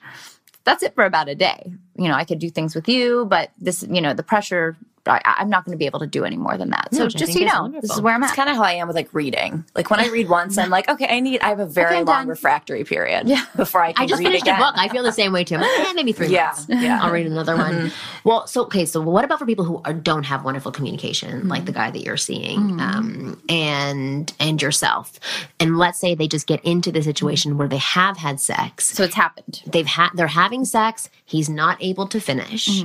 that's 0.63 0.83
it 0.83 0.93
for 0.93 1.05
about 1.05 1.29
a 1.29 1.35
day. 1.35 1.71
You 1.95 2.07
know, 2.07 2.15
I 2.15 2.25
could 2.25 2.39
do 2.39 2.49
things 2.49 2.75
with 2.75 2.87
you, 2.87 3.25
but 3.25 3.51
this, 3.57 3.83
you 3.89 4.01
know, 4.01 4.13
the 4.13 4.23
pressure, 4.23 4.77
I, 5.05 5.19
I'm 5.25 5.49
not 5.49 5.65
going 5.65 5.73
to 5.73 5.77
be 5.79 5.85
able 5.85 5.99
to 5.99 6.07
do 6.07 6.23
any 6.25 6.37
more 6.37 6.57
than 6.57 6.69
that. 6.69 6.93
So 6.93 7.07
just 7.07 7.33
so 7.33 7.39
you 7.39 7.45
is 7.45 7.51
know, 7.53 7.67
this 7.81 7.91
is 7.91 8.01
where 8.01 8.13
I'm 8.13 8.23
at. 8.23 8.27
It's 8.27 8.33
at. 8.33 8.35
kind 8.35 8.49
of 8.49 8.55
how 8.55 8.63
I 8.63 8.73
am 8.73 8.87
with 8.87 8.95
like 8.95 9.13
reading. 9.13 9.65
Like 9.75 9.89
when 9.89 9.99
I 9.99 10.07
read 10.09 10.29
once, 10.29 10.57
I'm 10.57 10.69
like, 10.69 10.89
okay, 10.89 11.07
I 11.09 11.19
need. 11.19 11.41
I 11.41 11.49
have 11.49 11.59
a 11.59 11.65
very 11.65 11.97
I'm 11.97 12.05
long 12.05 12.21
done. 12.21 12.27
refractory 12.27 12.83
period. 12.83 13.27
Yeah. 13.27 13.45
Before 13.55 13.81
I 13.83 13.93
can 13.93 14.03
I 14.03 14.07
just 14.07 14.19
read 14.19 14.25
finished 14.27 14.43
again. 14.43 14.55
a 14.55 14.63
book. 14.63 14.75
I 14.77 14.87
feel 14.89 15.03
the 15.03 15.11
same 15.11 15.31
way 15.33 15.43
too. 15.43 15.55
I'm 15.55 15.61
like, 15.61 15.89
eh, 15.89 15.93
maybe 15.93 16.11
three 16.11 16.27
Yeah, 16.27 16.47
months. 16.47 16.65
yeah. 16.69 16.99
I'll 17.01 17.11
read 17.11 17.25
another 17.27 17.55
one. 17.55 17.91
Well, 18.23 18.45
so 18.47 18.63
okay. 18.65 18.85
So 18.85 19.01
what 19.01 19.25
about 19.25 19.39
for 19.39 19.45
people 19.45 19.65
who 19.65 19.81
are, 19.85 19.93
don't 19.93 20.23
have 20.23 20.43
wonderful 20.45 20.71
communication, 20.71 21.47
like 21.47 21.65
the 21.65 21.71
guy 21.71 21.89
that 21.91 22.01
you're 22.03 22.17
seeing, 22.17 22.79
um, 22.79 23.41
and 23.49 24.31
and 24.39 24.61
yourself, 24.61 25.19
and 25.59 25.77
let's 25.77 25.99
say 25.99 26.15
they 26.15 26.27
just 26.27 26.47
get 26.47 26.63
into 26.63 26.91
the 26.91 27.01
situation 27.01 27.57
where 27.57 27.67
they 27.67 27.77
have 27.77 28.17
had 28.17 28.39
sex. 28.39 28.85
So 28.87 29.03
it's 29.03 29.15
happened. 29.15 29.61
They've 29.65 29.85
had 29.87 30.09
they're 30.13 30.27
having 30.27 30.65
sex. 30.65 31.09
He's 31.25 31.49
not 31.49 31.77
able 31.81 32.07
to 32.07 32.19
finish, 32.19 32.83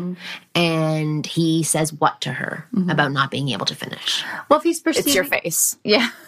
and 0.55 1.27
he 1.27 1.63
says 1.63 1.93
what 2.07 2.21
to 2.21 2.33
her 2.33 2.69
about 2.89 3.11
not 3.11 3.33
being 3.33 3.49
able 3.49 3.67
to 3.67 3.75
finish. 3.75 4.23
Well, 4.49 4.61
if 4.61 4.63
he's 4.63 4.79
perceiving, 4.79 5.09
It's 5.09 5.15
your 5.17 5.25
face. 5.25 5.77
Yeah. 5.83 6.09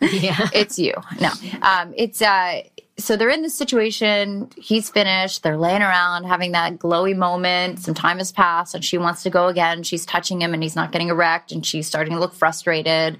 Yeah. 0.00 0.48
it's 0.54 0.78
you. 0.78 0.94
No, 1.20 1.30
um, 1.62 1.92
it's 1.96 2.22
uh, 2.22 2.62
so 2.96 3.16
they're 3.16 3.28
in 3.30 3.42
this 3.42 3.54
situation. 3.54 4.50
He's 4.56 4.88
finished. 4.90 5.42
They're 5.42 5.56
laying 5.56 5.82
around 5.82 6.24
having 6.24 6.52
that 6.52 6.78
glowy 6.78 7.16
moment. 7.16 7.80
Some 7.80 7.94
time 7.94 8.18
has 8.18 8.30
passed, 8.30 8.74
and 8.74 8.84
she 8.84 8.98
wants 8.98 9.22
to 9.22 9.30
go 9.30 9.46
again. 9.48 9.82
She's 9.84 10.04
touching 10.06 10.42
him, 10.42 10.52
and 10.54 10.62
he's 10.62 10.76
not 10.76 10.92
getting 10.92 11.08
erect, 11.08 11.50
and 11.52 11.64
she's 11.66 11.86
starting 11.86 12.12
to 12.14 12.20
look 12.20 12.34
frustrated. 12.34 13.18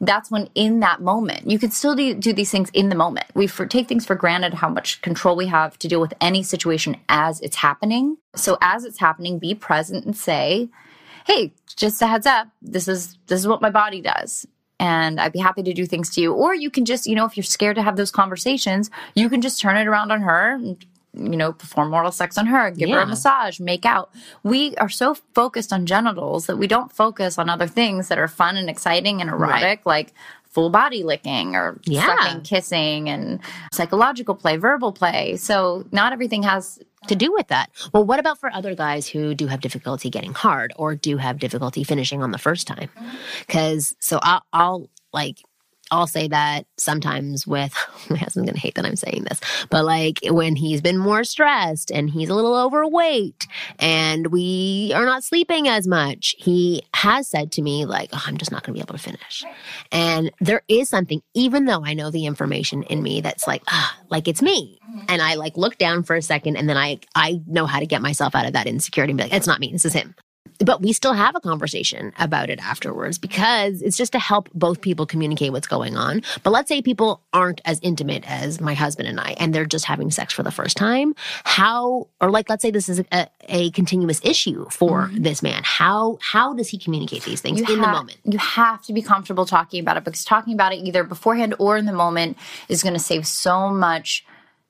That's 0.00 0.30
when, 0.30 0.48
in 0.54 0.80
that 0.80 1.00
moment, 1.00 1.50
you 1.50 1.58
can 1.58 1.70
still 1.70 1.94
do, 1.94 2.14
do 2.14 2.32
these 2.34 2.50
things 2.50 2.70
in 2.70 2.88
the 2.90 2.94
moment. 2.94 3.26
We 3.34 3.46
for, 3.46 3.66
take 3.66 3.88
things 3.88 4.04
for 4.06 4.14
granted 4.14 4.54
how 4.54 4.68
much 4.68 5.00
control 5.02 5.36
we 5.36 5.46
have 5.46 5.78
to 5.80 5.88
deal 5.88 6.00
with 6.00 6.14
any 6.20 6.42
situation 6.42 6.96
as 7.08 7.40
it's 7.40 7.56
happening. 7.56 8.16
So 8.34 8.56
as 8.60 8.84
it's 8.84 8.98
happening, 8.98 9.38
be 9.38 9.54
present 9.54 10.04
and 10.04 10.16
say, 10.16 10.68
"Hey, 11.28 11.52
just 11.76 12.02
a 12.02 12.06
heads 12.08 12.26
up. 12.26 12.48
This 12.62 12.88
is 12.88 13.16
this 13.28 13.38
is 13.40 13.46
what 13.46 13.62
my 13.62 13.70
body 13.70 14.00
does." 14.00 14.46
and 14.80 15.18
I'd 15.20 15.32
be 15.32 15.40
happy 15.40 15.64
to 15.64 15.72
do 15.74 15.86
things 15.86 16.08
to 16.14 16.20
you. 16.20 16.32
Or 16.32 16.54
you 16.54 16.70
can 16.70 16.84
just, 16.84 17.04
you 17.08 17.16
know, 17.16 17.24
if 17.26 17.36
you're 17.36 17.42
scared 17.42 17.74
to 17.74 17.82
have 17.82 17.96
those 17.96 18.12
conversations, 18.12 18.90
you 19.16 19.28
can 19.28 19.40
just 19.40 19.60
turn 19.60 19.76
it 19.76 19.88
around 19.88 20.12
on 20.12 20.20
her 20.20 20.52
and, 20.54 20.86
you 21.14 21.36
know, 21.36 21.52
perform 21.52 21.92
oral 21.92 22.12
sex 22.12 22.38
on 22.38 22.46
her, 22.46 22.70
give 22.70 22.88
her 22.90 23.00
a 23.00 23.06
massage, 23.06 23.58
make 23.58 23.84
out. 23.84 24.10
We 24.44 24.76
are 24.76 24.88
so 24.88 25.16
focused 25.34 25.72
on 25.72 25.84
genitals 25.84 26.46
that 26.46 26.58
we 26.58 26.68
don't 26.68 26.92
focus 26.92 27.38
on 27.38 27.50
other 27.50 27.66
things 27.66 28.06
that 28.06 28.18
are 28.18 28.28
fun 28.28 28.56
and 28.56 28.70
exciting 28.70 29.20
and 29.20 29.28
erotic, 29.28 29.62
Right. 29.84 29.86
like 29.86 30.14
full 30.48 30.70
body 30.70 31.02
licking 31.02 31.56
or 31.56 31.80
Yeah. 31.84 32.06
sucking, 32.06 32.42
kissing, 32.42 33.08
and 33.08 33.40
psychological 33.72 34.36
play, 34.36 34.58
verbal 34.58 34.92
play. 34.92 35.34
So 35.38 35.86
not 35.90 36.12
everything 36.12 36.44
has 36.44 36.78
to 37.06 37.14
oh. 37.14 37.18
do 37.18 37.32
with 37.32 37.48
that. 37.48 37.70
Well, 37.92 38.04
what 38.04 38.18
about 38.18 38.38
for 38.38 38.52
other 38.52 38.74
guys 38.74 39.06
who 39.06 39.34
do 39.34 39.46
have 39.46 39.60
difficulty 39.60 40.10
getting 40.10 40.34
hard 40.34 40.72
or 40.76 40.94
do 40.94 41.16
have 41.16 41.38
difficulty 41.38 41.84
finishing 41.84 42.22
on 42.22 42.32
the 42.32 42.38
first 42.38 42.66
time? 42.66 42.88
Mm-hmm. 42.96 43.16
Because 43.46 43.96
so 44.00 44.18
I'll, 44.22 44.42
I'll 44.52 44.90
like. 45.12 45.42
I'll 45.90 46.06
say 46.06 46.28
that 46.28 46.66
sometimes 46.76 47.46
with 47.46 47.74
my 48.10 48.16
husband's 48.16 48.50
gonna 48.50 48.58
hate 48.58 48.74
that 48.74 48.84
I'm 48.84 48.96
saying 48.96 49.24
this, 49.24 49.40
but 49.70 49.84
like 49.84 50.18
when 50.24 50.56
he's 50.56 50.80
been 50.80 50.98
more 50.98 51.24
stressed 51.24 51.90
and 51.90 52.10
he's 52.10 52.28
a 52.28 52.34
little 52.34 52.54
overweight 52.54 53.46
and 53.78 54.28
we 54.28 54.92
are 54.94 55.04
not 55.04 55.24
sleeping 55.24 55.68
as 55.68 55.86
much, 55.86 56.34
he 56.38 56.82
has 56.94 57.28
said 57.28 57.52
to 57.52 57.62
me, 57.62 57.84
like, 57.86 58.10
oh, 58.12 58.22
I'm 58.26 58.36
just 58.36 58.52
not 58.52 58.62
gonna 58.62 58.74
be 58.74 58.80
able 58.80 58.94
to 58.94 59.02
finish. 59.02 59.44
And 59.92 60.30
there 60.40 60.62
is 60.68 60.88
something, 60.88 61.22
even 61.34 61.64
though 61.64 61.84
I 61.84 61.94
know 61.94 62.10
the 62.10 62.26
information 62.26 62.82
in 62.84 63.02
me 63.02 63.20
that's 63.20 63.46
like, 63.46 63.62
ah, 63.68 63.96
like 64.10 64.28
it's 64.28 64.42
me. 64.42 64.78
And 65.08 65.22
I 65.22 65.34
like 65.34 65.56
look 65.56 65.78
down 65.78 66.02
for 66.02 66.16
a 66.16 66.22
second 66.22 66.56
and 66.56 66.68
then 66.68 66.76
I 66.76 67.00
I 67.14 67.40
know 67.46 67.66
how 67.66 67.80
to 67.80 67.86
get 67.86 68.02
myself 68.02 68.34
out 68.34 68.46
of 68.46 68.52
that 68.52 68.66
insecurity 68.66 69.12
and 69.12 69.18
be 69.18 69.24
like, 69.24 69.34
it's 69.34 69.46
not 69.46 69.60
me, 69.60 69.70
this 69.72 69.84
is 69.84 69.92
him. 69.92 70.14
But 70.58 70.82
we 70.82 70.92
still 70.92 71.12
have 71.12 71.36
a 71.36 71.40
conversation 71.40 72.12
about 72.18 72.50
it 72.50 72.58
afterwards 72.60 73.18
because 73.18 73.80
it's 73.82 73.96
just 73.96 74.12
to 74.12 74.18
help 74.18 74.48
both 74.54 74.80
people 74.80 75.06
communicate 75.06 75.52
what's 75.52 75.66
going 75.66 75.96
on. 75.96 76.22
But 76.42 76.50
let's 76.50 76.68
say 76.68 76.82
people 76.82 77.22
aren't 77.32 77.60
as 77.64 77.78
intimate 77.82 78.28
as 78.28 78.60
my 78.60 78.74
husband 78.74 79.08
and 79.08 79.20
I, 79.20 79.36
and 79.38 79.54
they're 79.54 79.66
just 79.66 79.84
having 79.84 80.10
sex 80.10 80.32
for 80.32 80.42
the 80.42 80.50
first 80.50 80.76
time. 80.76 81.14
How, 81.44 82.08
or 82.20 82.30
like, 82.30 82.48
let's 82.48 82.62
say 82.62 82.70
this 82.70 82.88
is 82.88 83.02
a, 83.12 83.28
a 83.48 83.70
continuous 83.70 84.20
issue 84.24 84.66
for 84.70 85.02
mm-hmm. 85.02 85.22
this 85.22 85.42
man. 85.42 85.62
How 85.64 86.18
how 86.20 86.54
does 86.54 86.68
he 86.68 86.78
communicate 86.78 87.22
these 87.22 87.40
things 87.40 87.60
in 87.60 87.80
the 87.80 87.86
moment? 87.86 88.18
You 88.24 88.38
have 88.38 88.82
to 88.86 88.92
be 88.92 89.02
comfortable 89.02 89.46
talking 89.46 89.80
about 89.80 89.96
it 89.96 90.04
because 90.04 90.24
talking 90.24 90.54
about 90.54 90.72
it 90.72 90.76
either 90.76 91.04
beforehand 91.04 91.54
or 91.58 91.76
in 91.76 91.86
the 91.86 91.92
moment 91.92 92.36
is 92.68 92.82
going 92.82 92.94
to 92.94 93.00
save 93.00 93.26
so 93.26 93.70
much 93.70 94.24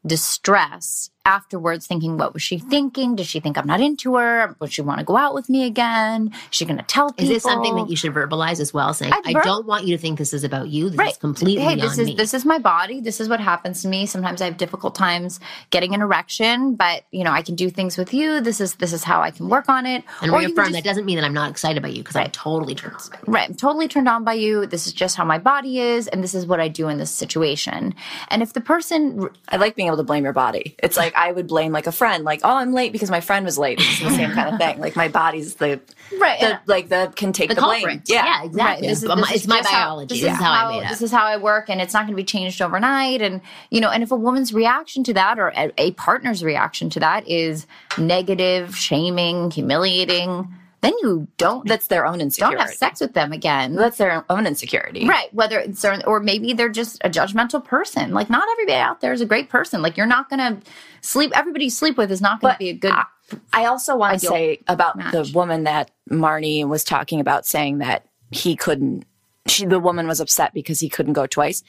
distress 0.07 1.11
afterwards 1.25 1.87
thinking 1.87 2.17
what 2.17 2.33
was 2.33 2.43
she 2.43 2.59
thinking 2.59 3.15
does 3.17 3.27
she 3.27 3.39
think 3.41 3.59
i'm 3.59 3.67
not 3.67 3.81
into 3.81 4.15
her 4.17 4.57
would 4.61 4.73
she 4.73 4.81
want 4.81 4.99
to 4.99 5.05
go 5.05 5.17
out 5.17 5.35
with 5.35 5.49
me 5.49 5.65
again 5.67 6.29
is 6.29 6.39
she 6.51 6.65
going 6.65 6.79
to 6.79 6.85
tell 6.85 7.11
people? 7.13 7.25
Is 7.25 7.29
this 7.29 7.43
something 7.43 7.75
that 7.77 7.91
you 7.91 7.97
should 7.97 8.15
verbalize 8.15 8.61
as 8.61 8.73
well? 8.73 8.95
Saying, 8.95 9.13
I 9.13 9.21
I, 9.27 9.33
don't 9.33 9.67
want 9.67 9.87
you 9.87 9.97
to 9.97 10.01
think 10.01 10.19
this 10.19 10.33
is 10.33 10.43
about 10.45 10.69
you. 10.69 10.89
This 10.89 10.99
right 10.99 11.11
is 11.11 11.17
completely 11.19 11.63
hey 11.63 11.75
this 11.77 11.99
is 11.99 12.09
me. 12.09 12.15
this 12.15 12.33
is 12.33 12.45
my 12.45 12.59
body 12.59 13.01
this 13.01 13.21
is 13.21 13.29
what 13.29 13.41
happens 13.41 13.83
to 13.83 13.89
me 13.89 14.07
sometimes 14.07 14.41
i 14.41 14.45
have 14.47 14.57
difficult 14.57 14.95
times 14.95 15.41
getting 15.71 15.95
an 15.95 16.01
erection 16.01 16.75
but 16.75 17.05
you 17.11 17.25
know 17.25 17.33
i 17.33 17.43
can 17.43 17.55
do 17.55 17.69
things 17.71 17.97
with 17.97 18.15
you 18.15 18.41
this 18.41 18.61
is 18.61 18.77
this 18.77 18.93
is 18.93 19.05
how 19.05 19.21
i 19.21 19.31
can 19.31 19.49
work 19.49 19.69
on 19.69 19.87
it 19.87 20.05
and 20.23 20.31
Or 20.31 20.39
reaffirm 20.39 20.67
just- 20.67 20.73
that 20.73 20.85
doesn't 20.85 21.05
mean 21.05 21.17
that 21.17 21.25
I'm 21.25 21.35
not 21.35 21.51
excited 21.51 21.79
about 21.79 21.93
you 21.93 22.03
because 22.03 22.17
I'm 22.17 22.31
totally 22.31 22.75
turned 22.75 22.95
on 22.95 23.01
by 23.11 23.19
you. 23.27 23.33
Right. 23.33 23.49
I'm 23.49 23.55
totally 23.55 23.89
turned 23.89 24.09
on 24.09 24.25
by 24.25 24.35
you. 24.35 24.67
This 24.67 24.87
is 24.87 24.93
just 24.93 25.17
how 25.17 25.25
my 25.25 25.39
body 25.39 25.81
is, 25.81 26.09
and 26.09 26.23
this 26.23 26.35
is 26.35 26.47
what 26.47 26.61
I 26.61 26.69
do 26.69 26.89
in 26.89 26.99
this 26.99 27.11
situation. 27.11 27.95
And 28.29 28.43
if 28.43 28.53
the 28.53 28.61
person, 28.61 29.29
I 29.49 29.57
like 29.57 29.77
being 29.77 29.89
able 29.89 29.97
to 29.99 30.03
blame 30.03 30.25
your 30.25 30.33
body. 30.33 30.77
It's 30.83 30.97
like 30.97 31.08
I 31.17 31.33
would 31.33 31.47
blame 31.47 31.73
like 31.73 31.87
a 31.87 31.93
friend, 31.93 32.25
like, 32.25 32.41
oh, 32.45 32.57
I'm 32.57 32.73
late 32.73 32.93
because 32.93 33.11
my 33.11 33.21
friend 33.21 33.45
was 33.45 33.59
late. 33.59 33.79
It's 33.81 34.01
the 34.01 34.11
same 34.11 34.31
kind 34.33 34.49
of 34.55 34.59
thing. 34.59 34.79
Like 34.81 34.97
my 34.97 35.09
body's 35.09 35.55
the 35.57 35.81
Right, 36.19 36.41
the, 36.41 36.47
and- 36.47 36.59
like 36.67 36.89
the 36.89 37.13
can 37.17 37.33
take 37.33 37.49
the, 37.51 37.55
The 37.57 37.61
blame. 37.63 38.03
Yeah, 38.07 38.25
Yeah, 38.25 38.45
exactly. 38.45 38.89
this 38.89 39.03
is- 39.03 39.09
But 39.09 39.17
my- 39.19 39.21
this 39.23 39.31
is 39.31 39.37
it's 39.37 39.47
my 39.49 39.59
just 39.59 39.69
how- 39.71 39.85
biology. 39.87 40.15
this 40.15 40.21
This 40.23 40.31
is 40.33 40.39
is 40.39 40.45
how 40.45 40.53
I 40.53 40.71
made 40.71 40.85
up. 40.85 40.91
This 40.91 41.03
is 41.03 41.11
how 41.13 41.25
I 41.27 41.37
work, 41.37 41.69
and 41.71 41.81
it's 41.81 41.93
not 41.95 42.01
going 42.05 42.13
to 42.13 42.17
be 42.17 42.25
changed 42.25 42.61
overnight. 42.63 43.21
And 43.23 43.41
you 43.71 43.81
know, 43.81 43.91
and 43.91 44.03
if 44.03 44.11
a 44.11 44.17
woman's 44.17 44.53
reaction 44.55 45.05
to 45.05 45.15
that, 45.15 45.39
or 45.39 45.53
a, 45.57 45.71
a 45.79 45.91
partner's 45.93 46.43
reaction 46.43 46.91
to 46.91 47.01
that, 47.01 47.29
is 47.29 47.67
negative, 47.99 48.77
shaming, 48.77 49.51
humiliating, 49.51 50.53
then 50.81 50.93
you 51.03 51.27
don't 51.39 51.67
That's 51.67 51.89
their 51.89 52.07
own 52.07 52.21
insecurity. 52.21 52.57
don't 52.57 52.67
have 52.67 52.75
sex 52.75 53.01
with 53.01 53.13
them 53.15 53.33
again. 53.33 53.75
That's 53.75 53.99
their 53.99 54.25
own 54.31 54.47
insecurity. 54.47 55.09
Right. 55.09 55.33
Whether 55.35 55.59
it's 55.59 55.85
or, 55.85 56.01
or 56.07 56.21
maybe 56.21 56.53
they're 56.53 56.69
just 56.69 57.01
a 57.05 57.11
judgmental 57.11 57.65
person. 57.65 58.13
Like 58.13 58.31
not 58.31 58.47
everybody 58.53 58.79
out 58.79 59.01
there 59.01 59.13
is 59.13 59.21
a 59.21 59.27
great 59.27 59.49
person. 59.49 59.83
Like 59.83 59.97
you're 59.97 60.07
not 60.07 60.31
gonna 60.31 60.61
sleep. 61.01 61.33
Everybody 61.35 61.65
you 61.65 61.71
sleep 61.71 61.97
with 61.97 62.13
is 62.13 62.21
not 62.21 62.41
going 62.41 62.53
to 62.53 62.55
But 62.55 62.59
be 62.59 62.69
a 62.71 62.75
good. 62.75 62.93
I, 62.93 63.05
I 63.53 63.65
also 63.67 63.97
want 63.97 64.21
to 64.21 64.27
say 64.27 64.61
about 64.69 64.97
match. 64.97 65.13
the 65.13 65.31
woman 65.35 65.65
that 65.65 65.91
Marni 66.11 66.67
was 66.67 66.85
talking 66.85 67.21
about 67.21 67.45
saying 67.45 67.79
that 67.79 68.07
he 68.31 68.55
couldn't 68.55 69.05
she 69.47 69.65
the 69.67 69.81
woman 69.81 70.07
was 70.07 70.21
upset 70.21 70.55
because 70.55 70.79
he 70.79 70.89
couldn't 70.89 71.15
go 71.15 71.27
twice. 71.27 71.63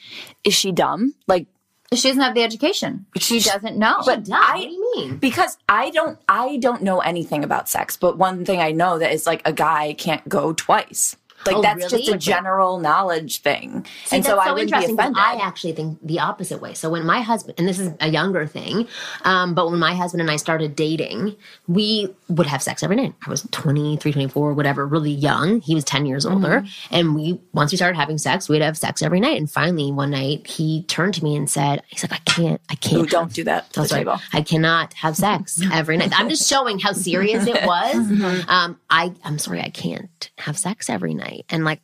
Is 0.44 0.54
she 0.54 0.70
dumb? 0.70 1.14
Like 1.26 1.46
She 1.92 2.06
doesn't 2.06 2.22
have 2.22 2.36
the 2.36 2.44
education. 2.44 3.04
She 3.16 3.40
doesn't 3.40 3.76
know. 3.76 4.02
But 4.06 4.24
Duh, 4.24 4.36
I, 4.36 4.54
what 4.54 4.62
do 4.62 4.68
you 4.70 4.92
mean? 4.96 5.16
because 5.16 5.58
I 5.68 5.90
don't 5.90 6.18
I 6.28 6.56
don't 6.58 6.82
know 6.82 7.00
anything 7.00 7.42
about 7.42 7.68
sex, 7.68 7.96
but 7.96 8.16
one 8.16 8.44
thing 8.44 8.60
I 8.60 8.70
know 8.70 9.00
that 9.00 9.10
is 9.10 9.26
like 9.26 9.42
a 9.44 9.52
guy 9.52 9.94
can't 9.94 10.26
go 10.28 10.52
twice. 10.52 11.16
Like 11.46 11.56
Oh, 11.56 11.62
that's 11.62 11.92
really? 11.92 12.04
just 12.04 12.14
a 12.14 12.18
general 12.18 12.78
knowledge 12.78 13.40
thing. 13.40 13.86
See, 14.04 14.16
and 14.16 14.24
so 14.24 14.36
that's 14.36 14.48
I 14.48 14.52
wouldn't 14.52 14.70
be 14.70 14.76
offended. 14.76 15.16
I 15.16 15.36
actually 15.42 15.72
think 15.72 15.98
the 16.02 16.20
opposite 16.20 16.60
way. 16.60 16.74
So 16.74 16.90
when 16.90 17.04
my 17.06 17.20
husband, 17.22 17.54
and 17.58 17.66
this 17.68 17.78
is 17.78 17.92
a 18.00 18.08
younger 18.08 18.46
thing, 18.46 18.86
um, 19.24 19.54
but 19.54 19.70
when 19.70 19.78
my 19.78 19.94
husband 19.94 20.20
and 20.20 20.30
I 20.30 20.36
started 20.36 20.76
dating, 20.76 21.36
we 21.66 22.08
would 22.28 22.46
have 22.46 22.62
sex 22.62 22.82
every 22.82 22.96
night. 22.96 23.14
I 23.26 23.30
was 23.30 23.46
23, 23.50 24.12
24, 24.12 24.52
whatever, 24.54 24.86
really 24.86 25.10
young. 25.12 25.60
He 25.60 25.74
was 25.74 25.84
10 25.84 26.06
years 26.06 26.24
Mm-hmm. 26.26 26.34
older. 26.44 26.64
And 26.90 27.14
we, 27.14 27.40
once 27.52 27.72
we 27.72 27.76
started 27.76 27.96
having 27.96 28.18
sex, 28.18 28.48
we'd 28.48 28.60
have 28.62 28.76
sex 28.76 29.00
every 29.02 29.20
night. 29.20 29.38
And 29.38 29.50
finally, 29.50 29.90
one 29.90 30.10
night, 30.10 30.46
he 30.46 30.82
turned 30.84 31.14
to 31.14 31.24
me 31.24 31.34
and 31.36 31.48
said, 31.48 31.82
he's 31.88 32.02
like, 32.04 32.12
I 32.12 32.18
can't, 32.30 32.60
I 32.68 32.74
can't. 32.74 33.02
Ooh, 33.02 33.06
don't 33.06 33.32
do 33.32 33.44
that 33.44 33.70
to 33.72 33.80
the 33.80 33.88
sorry. 33.88 34.00
table. 34.00 34.20
I 34.34 34.42
cannot 34.42 34.92
have 34.94 35.16
sex 35.16 35.60
every 35.72 35.96
night. 35.96 36.12
I'm 36.18 36.28
just 36.28 36.48
showing 36.48 36.78
how 36.78 36.92
serious 36.92 37.46
it 37.46 37.54
was. 37.66 37.94
Mm-hmm. 37.94 38.50
Um, 38.50 38.78
I, 38.90 39.12
I'm 39.24 39.38
sorry, 39.38 39.60
I 39.62 39.70
can't 39.70 40.30
have 40.38 40.58
sex 40.58 40.90
every 40.90 41.14
night. 41.14 41.29
And 41.48 41.64
like, 41.64 41.80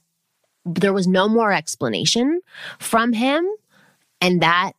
there 0.65 0.93
was 0.93 1.07
no 1.07 1.29
more 1.29 1.53
explanation 1.53 2.41
from 2.79 3.13
him. 3.13 3.47
And 4.21 4.43
that 4.43 4.73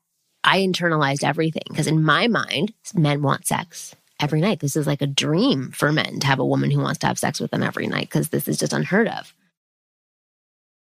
I 0.44 0.60
internalized 0.60 1.24
everything 1.24 1.64
because 1.70 1.88
in 1.88 2.04
my 2.04 2.28
mind, 2.28 2.74
men 2.94 3.22
want 3.22 3.46
sex 3.46 3.96
every 4.20 4.42
night. 4.42 4.60
This 4.60 4.76
is 4.76 4.88
like 4.88 5.02
a 5.02 5.08
dream 5.08 5.72
for 5.72 5.92
men 5.92 6.20
to 6.20 6.28
have 6.28 6.40
a 6.40 6.46
woman 6.46 6.72
who 6.72 6.82
wants 6.82 7.00
to 7.00 7.08
have 7.08 7.20
sex 7.20 7.40
with 7.40 7.52
them 7.52 7.64
every 7.64 7.88
night 7.88 8.08
because 8.08 8.30
this 8.30 8.48
is 8.48 8.58
just 8.58 8.74
unheard 8.74 9.08
of. 9.08 9.34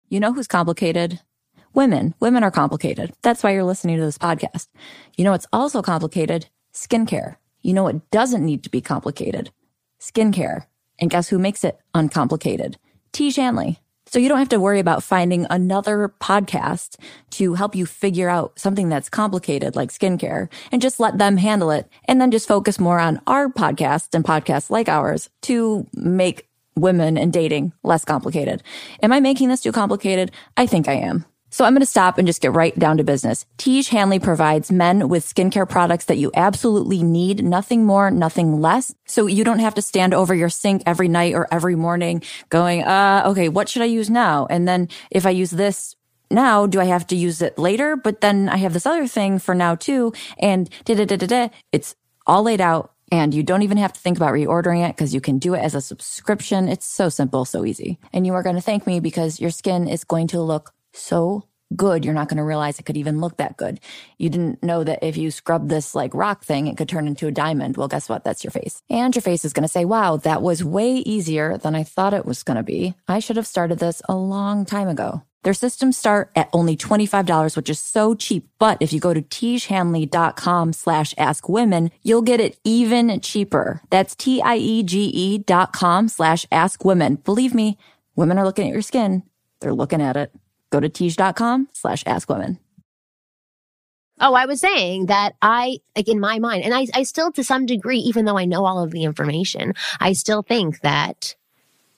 You 0.08 0.20
know 0.20 0.32
who's 0.32 0.46
complicated? 0.46 1.20
Women. 1.74 2.14
Women 2.20 2.44
are 2.44 2.50
complicated. 2.50 3.12
That's 3.22 3.42
why 3.42 3.52
you're 3.52 3.64
listening 3.64 3.98
to 3.98 4.04
this 4.04 4.18
podcast. 4.18 4.68
You 5.16 5.24
know 5.24 5.32
what's 5.32 5.48
also 5.52 5.82
complicated? 5.82 6.48
Skincare. 6.72 7.36
You 7.62 7.74
know 7.74 7.82
what 7.82 8.10
doesn't 8.10 8.44
need 8.44 8.62
to 8.64 8.70
be 8.70 8.80
complicated? 8.80 9.50
Skincare. 10.00 10.66
And 10.98 11.10
guess 11.10 11.28
who 11.28 11.38
makes 11.38 11.64
it 11.64 11.78
uncomplicated? 11.94 12.78
Tiege 13.16 13.36
Hanley. 13.36 13.78
So 14.04 14.18
you 14.18 14.28
don't 14.28 14.38
have 14.38 14.50
to 14.50 14.60
worry 14.60 14.78
about 14.78 15.02
finding 15.02 15.46
another 15.48 16.12
podcast 16.20 16.96
to 17.30 17.54
help 17.54 17.74
you 17.74 17.86
figure 17.86 18.28
out 18.28 18.58
something 18.58 18.90
that's 18.90 19.08
complicated 19.08 19.74
like 19.74 19.90
skincare 19.90 20.50
and 20.70 20.82
just 20.82 21.00
let 21.00 21.16
them 21.16 21.38
handle 21.38 21.70
it 21.70 21.88
and 22.06 22.20
then 22.20 22.30
just 22.30 22.46
focus 22.46 22.78
more 22.78 22.98
on 22.98 23.22
our 23.26 23.48
podcast 23.48 24.14
and 24.14 24.22
podcasts 24.22 24.68
like 24.68 24.90
ours 24.90 25.30
to 25.40 25.86
make 25.94 26.46
women 26.74 27.16
and 27.16 27.32
dating 27.32 27.72
less 27.82 28.04
complicated. 28.04 28.62
Am 29.02 29.12
I 29.12 29.20
making 29.20 29.48
this 29.48 29.62
too 29.62 29.72
complicated? 29.72 30.30
I 30.58 30.66
think 30.66 30.86
I 30.86 30.96
am. 30.96 31.24
So 31.56 31.64
I'm 31.64 31.72
going 31.72 31.80
to 31.80 31.86
stop 31.86 32.18
and 32.18 32.26
just 32.26 32.42
get 32.42 32.52
right 32.52 32.78
down 32.78 32.98
to 32.98 33.02
business. 33.02 33.46
Tiege 33.56 33.88
Hanley 33.88 34.18
provides 34.18 34.70
men 34.70 35.08
with 35.08 35.24
skincare 35.24 35.66
products 35.66 36.04
that 36.04 36.18
you 36.18 36.30
absolutely 36.36 37.02
need, 37.02 37.42
nothing 37.42 37.86
more, 37.86 38.10
nothing 38.10 38.60
less. 38.60 38.94
So 39.06 39.26
you 39.26 39.42
don't 39.42 39.60
have 39.60 39.74
to 39.76 39.80
stand 39.80 40.12
over 40.12 40.34
your 40.34 40.50
sink 40.50 40.82
every 40.84 41.08
night 41.08 41.32
or 41.32 41.48
every 41.50 41.74
morning 41.74 42.22
going, 42.50 42.82
uh, 42.82 43.22
okay, 43.28 43.48
what 43.48 43.70
should 43.70 43.80
I 43.80 43.86
use 43.86 44.10
now? 44.10 44.46
And 44.50 44.68
then 44.68 44.90
if 45.10 45.24
I 45.24 45.30
use 45.30 45.50
this 45.50 45.96
now, 46.30 46.66
do 46.66 46.78
I 46.78 46.84
have 46.84 47.06
to 47.06 47.16
use 47.16 47.40
it 47.40 47.56
later? 47.56 47.96
But 47.96 48.20
then 48.20 48.50
I 48.50 48.58
have 48.58 48.74
this 48.74 48.84
other 48.84 49.06
thing 49.06 49.38
for 49.38 49.54
now 49.54 49.76
too. 49.76 50.12
And 50.38 50.68
da 50.84 50.94
da 50.94 51.06
da 51.06 51.16
da 51.16 51.26
da. 51.26 51.48
It's 51.72 51.94
all 52.26 52.42
laid 52.42 52.60
out 52.60 52.92
and 53.10 53.32
you 53.32 53.42
don't 53.42 53.62
even 53.62 53.78
have 53.78 53.94
to 53.94 54.00
think 54.00 54.18
about 54.18 54.34
reordering 54.34 54.86
it 54.86 54.94
because 54.94 55.14
you 55.14 55.22
can 55.22 55.38
do 55.38 55.54
it 55.54 55.60
as 55.60 55.74
a 55.74 55.80
subscription. 55.80 56.68
It's 56.68 56.84
so 56.84 57.08
simple, 57.08 57.46
so 57.46 57.64
easy. 57.64 57.98
And 58.12 58.26
you 58.26 58.34
are 58.34 58.42
going 58.42 58.56
to 58.56 58.62
thank 58.62 58.86
me 58.86 59.00
because 59.00 59.40
your 59.40 59.48
skin 59.50 59.88
is 59.88 60.04
going 60.04 60.26
to 60.28 60.42
look 60.42 60.74
so 60.96 61.44
good. 61.74 62.04
You're 62.04 62.14
not 62.14 62.28
going 62.28 62.36
to 62.36 62.44
realize 62.44 62.78
it 62.78 62.84
could 62.84 62.96
even 62.96 63.20
look 63.20 63.38
that 63.38 63.56
good. 63.56 63.80
You 64.18 64.28
didn't 64.28 64.62
know 64.62 64.84
that 64.84 65.02
if 65.02 65.16
you 65.16 65.30
scrub 65.30 65.68
this 65.68 65.94
like 65.94 66.14
rock 66.14 66.44
thing, 66.44 66.66
it 66.66 66.76
could 66.76 66.88
turn 66.88 67.06
into 67.06 67.26
a 67.26 67.32
diamond. 67.32 67.76
Well, 67.76 67.88
guess 67.88 68.08
what? 68.08 68.24
That's 68.24 68.44
your 68.44 68.50
face. 68.50 68.82
And 68.88 69.14
your 69.14 69.22
face 69.22 69.44
is 69.44 69.52
going 69.52 69.62
to 69.62 69.68
say, 69.68 69.84
wow, 69.84 70.16
that 70.18 70.42
was 70.42 70.64
way 70.64 70.96
easier 70.96 71.58
than 71.58 71.74
I 71.74 71.82
thought 71.82 72.14
it 72.14 72.26
was 72.26 72.42
going 72.42 72.56
to 72.56 72.62
be. 72.62 72.94
I 73.08 73.18
should 73.18 73.36
have 73.36 73.46
started 73.46 73.78
this 73.78 74.00
a 74.08 74.14
long 74.14 74.64
time 74.64 74.88
ago. 74.88 75.22
Their 75.42 75.54
systems 75.54 75.96
start 75.96 76.32
at 76.34 76.48
only 76.52 76.76
$25, 76.76 77.56
which 77.56 77.70
is 77.70 77.78
so 77.78 78.16
cheap. 78.16 78.48
But 78.58 78.78
if 78.80 78.92
you 78.92 78.98
go 78.98 79.14
to 79.14 79.22
tiegehanley.com 79.22 80.72
slash 80.72 81.14
ask 81.16 81.48
women, 81.48 81.92
you'll 82.02 82.22
get 82.22 82.40
it 82.40 82.58
even 82.64 83.20
cheaper. 83.20 83.80
That's 83.90 84.16
T-I-E-G-E 84.16 85.38
dot 85.38 85.72
com 85.72 86.08
slash 86.08 86.46
ask 86.50 86.84
women. 86.84 87.14
Believe 87.16 87.54
me, 87.54 87.78
women 88.16 88.38
are 88.38 88.44
looking 88.44 88.66
at 88.66 88.72
your 88.72 88.82
skin. 88.82 89.22
They're 89.60 89.72
looking 89.72 90.02
at 90.02 90.16
it. 90.16 90.32
Go 90.70 90.80
to 90.80 90.88
tiege.com 90.88 91.68
slash 91.72 92.02
ask 92.06 92.28
women. 92.28 92.58
Oh, 94.18 94.32
I 94.32 94.46
was 94.46 94.60
saying 94.60 95.06
that 95.06 95.34
I, 95.42 95.78
like 95.94 96.08
in 96.08 96.20
my 96.20 96.38
mind, 96.38 96.64
and 96.64 96.72
I, 96.72 96.86
I 96.94 97.02
still 97.02 97.30
to 97.32 97.44
some 97.44 97.66
degree, 97.66 97.98
even 97.98 98.24
though 98.24 98.38
I 98.38 98.46
know 98.46 98.64
all 98.64 98.82
of 98.82 98.90
the 98.90 99.04
information, 99.04 99.74
I 100.00 100.14
still 100.14 100.42
think 100.42 100.80
that 100.80 101.34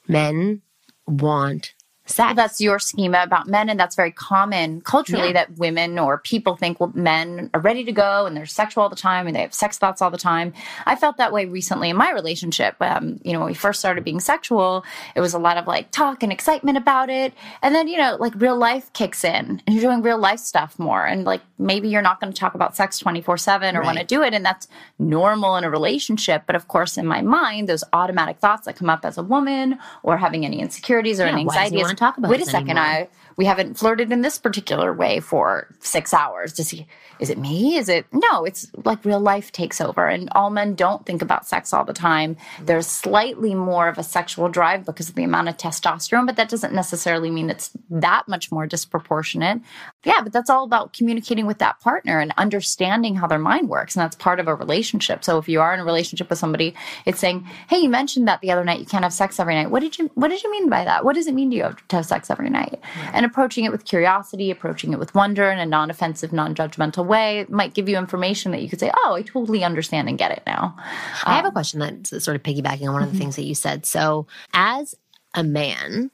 men 0.09 0.63
want 1.07 1.75
sex. 2.09 2.35
That's 2.35 2.61
your 2.61 2.79
schema 2.79 3.23
about 3.23 3.47
men, 3.49 3.69
and 3.69 3.79
that's 3.79 3.95
very 3.97 4.11
common 4.13 4.81
culturally 4.81 5.29
Yeah. 5.29 5.33
that 5.35 5.59
women 5.59 5.99
or 5.99 6.19
people 6.19 6.57
think 6.57 6.81
well, 6.81 6.93
men 6.95 7.51
are 7.55 7.61
ready 7.61 7.85
to 7.85 7.93
go 7.93 8.27
and 8.27 8.37
they're 8.37 8.47
sexual 8.47 8.83
all 8.83 8.89
the 8.89 8.97
time 8.97 9.27
and 9.27 9.37
they 9.37 9.41
have 9.43 9.55
sex 9.55 9.79
thoughts 9.79 10.01
all 10.03 10.11
the 10.11 10.19
time. 10.19 10.53
I 10.87 10.97
felt 10.97 11.17
that 11.19 11.33
way 11.33 11.45
recently 11.47 11.91
in 11.91 11.97
my 11.97 12.11
relationship. 12.13 12.77
Um, 12.81 13.21
you 13.25 13.33
know, 13.33 13.41
when 13.41 13.49
we 13.49 13.55
first 13.55 13.79
started 13.81 14.05
being 14.05 14.21
sexual, 14.21 14.85
it 15.15 15.21
was 15.21 15.35
a 15.35 15.39
lot 15.39 15.57
of 15.57 15.67
like 15.67 15.91
talk 15.91 16.23
and 16.23 16.33
excitement 16.33 16.79
about 16.79 17.11
it, 17.11 17.33
and 17.63 17.75
then 17.75 17.89
you 17.89 17.99
know, 17.99 18.17
like 18.19 18.35
real 18.37 18.57
life 18.57 18.93
kicks 18.93 19.25
in, 19.25 19.63
and 19.67 19.75
you're 19.75 19.83
doing 19.83 20.03
real 20.03 20.19
life 20.19 20.41
stuff 20.41 20.79
more, 20.79 21.05
and 21.05 21.25
like 21.25 21.43
maybe 21.59 21.89
you're 21.89 22.03
not 22.03 22.21
going 22.21 22.33
to 22.33 22.39
talk 22.39 22.55
about 22.55 22.77
sex 22.77 22.99
twenty 22.99 23.21
four 23.21 23.37
seven 23.37 23.77
or 23.77 23.83
want 23.83 23.99
to 23.99 24.05
do 24.05 24.23
it, 24.23 24.35
and 24.35 24.45
that's 24.45 24.69
normal 24.99 25.57
in 25.57 25.65
a 25.65 25.71
relationship. 25.71 26.43
But 26.47 26.57
of 26.57 26.69
course, 26.69 26.97
in 26.97 27.07
my 27.07 27.23
mind, 27.23 27.69
those 27.69 27.85
automatic 27.93 28.39
thoughts 28.39 28.67
that 28.67 28.77
come 28.77 28.91
up 28.91 29.05
as 29.05 29.19
a 29.19 29.23
woman 29.23 29.79
or 30.03 30.17
having 30.19 30.45
any 30.45 30.61
insecurities 30.61 31.21
or 31.21 31.27
Yeah, 31.27 31.33
any 31.33 31.45
why 31.45 31.55
doesn't 31.99 32.13
he 32.13 32.13
anxieties. 32.13 32.13
wanna 32.13 32.13
talk 32.13 32.19
about 32.19 32.31
Wait 32.31 32.41
a 32.41 32.47
second, 32.47 32.79
anymore? 32.79 32.85
I 32.85 33.09
we 33.39 33.45
haven't 33.45 33.79
flirted 33.79 34.11
in 34.11 34.23
this 34.23 34.37
particular 34.37 34.93
way 34.93 35.21
for 35.21 35.69
six 35.79 36.13
hours. 36.13 36.53
Does 36.53 36.71
he? 36.71 36.89
Is 37.21 37.31
it 37.31 37.39
me? 37.39 37.77
Is 37.77 37.89
it 37.89 38.05
no? 38.13 38.45
It's 38.45 38.71
like 38.85 39.05
real 39.05 39.21
life 39.21 39.53
takes 39.53 39.81
over, 39.81 40.09
and 40.09 40.29
all 40.33 40.51
men 40.51 40.75
don't 40.75 41.07
think 41.07 41.23
about 41.23 41.47
sex 41.47 41.73
all 41.73 41.85
the 41.85 41.93
time. 41.93 42.37
There's 42.61 42.89
slightly 42.89 43.55
more 43.55 43.89
of 43.89 43.97
a 43.97 44.03
sexual 44.03 44.49
drive 44.49 44.85
because 44.85 45.09
of 45.09 45.15
the 45.15 45.23
amount 45.23 45.49
of 45.49 45.57
testosterone, 45.57 46.27
but 46.27 46.35
that 46.35 46.49
doesn't 46.49 46.75
necessarily 46.75 47.31
mean 47.31 47.49
it's 47.49 47.71
that 47.91 48.27
much 48.27 48.51
more 48.51 48.67
disproportionate. 48.67 49.61
Yeah, 50.05 50.21
but 50.21 50.33
that's 50.33 50.51
all 50.51 50.65
about 50.65 50.93
communicating 50.93 51.47
with 51.47 51.59
that 51.59 51.79
partner 51.79 52.19
and 52.19 52.35
understanding 52.37 53.15
how 53.15 53.29
their 53.29 53.39
mind 53.39 53.69
works, 53.69 53.95
and 53.95 54.03
that's 54.03 54.17
part 54.17 54.41
of 54.41 54.49
a 54.49 54.55
relationship. 54.55 55.25
So 55.25 55.39
if 55.39 55.49
you 55.49 55.61
are 55.61 55.73
in 55.73 55.81
a 55.81 55.85
relationship 55.85 56.29
with 56.29 56.41
somebody, 56.41 56.75
it's 57.07 57.21
saying, 57.21 57.47
"Hey, 57.69 57.79
you 57.79 57.89
mentioned 57.89 58.27
that 58.27 58.41
the 58.41 58.51
other 58.51 58.65
night 58.65 58.81
you 58.81 58.87
can't 58.87 59.05
have 59.05 59.13
sex 59.13 59.39
every 59.39 59.55
night. 59.55 59.71
What 59.71 59.81
did 59.81 59.97
you 59.97 60.11
What 60.15 60.29
did 60.29 60.43
you 60.43 60.51
mean 60.51 60.69
by 60.69 60.85
that? 60.85 61.05
What 61.05 61.15
does 61.15 61.29
it 61.29 61.35
mean 61.35 61.51
to 61.51 61.57
you 61.57 61.77
to 61.89 61.97
have 61.97 62.07
sex 62.07 62.31
every 62.31 62.51
night?" 62.51 62.81
And 63.13 63.28
approaching 63.29 63.65
it 63.65 63.73
with 63.73 63.85
curiosity, 63.85 64.51
approaching 64.51 64.93
it 64.93 64.99
with 64.99 65.15
wonder 65.15 65.51
in 65.51 65.59
a 65.59 65.67
non-offensive, 65.67 66.33
non-judgmental 66.33 67.07
way 67.07 67.47
might 67.49 67.75
give 67.75 67.89
you 67.89 67.97
information 67.97 68.53
that 68.53 68.63
you 68.63 68.69
could 68.69 68.81
say, 68.81 68.91
"Oh, 69.05 69.15
I 69.15 69.23
totally 69.23 69.65
understand 69.65 70.09
and 70.09 70.19
get 70.19 70.33
it 70.33 70.43
now." 70.47 70.77
I 71.25 71.37
have 71.37 71.45
um, 71.45 71.51
a 71.51 71.53
question 71.53 71.81
that's 71.81 72.25
sort 72.25 72.37
of 72.37 72.43
piggybacking 72.43 72.89
on 72.89 72.95
one 72.95 73.03
of 73.03 73.09
the 73.09 73.13
mm-hmm. 73.13 73.21
things 73.21 73.37
that 73.37 73.45
you 73.45 73.55
said. 73.55 73.87
So, 73.87 74.27
as 74.53 74.95
a 75.35 75.45
man, 75.45 76.11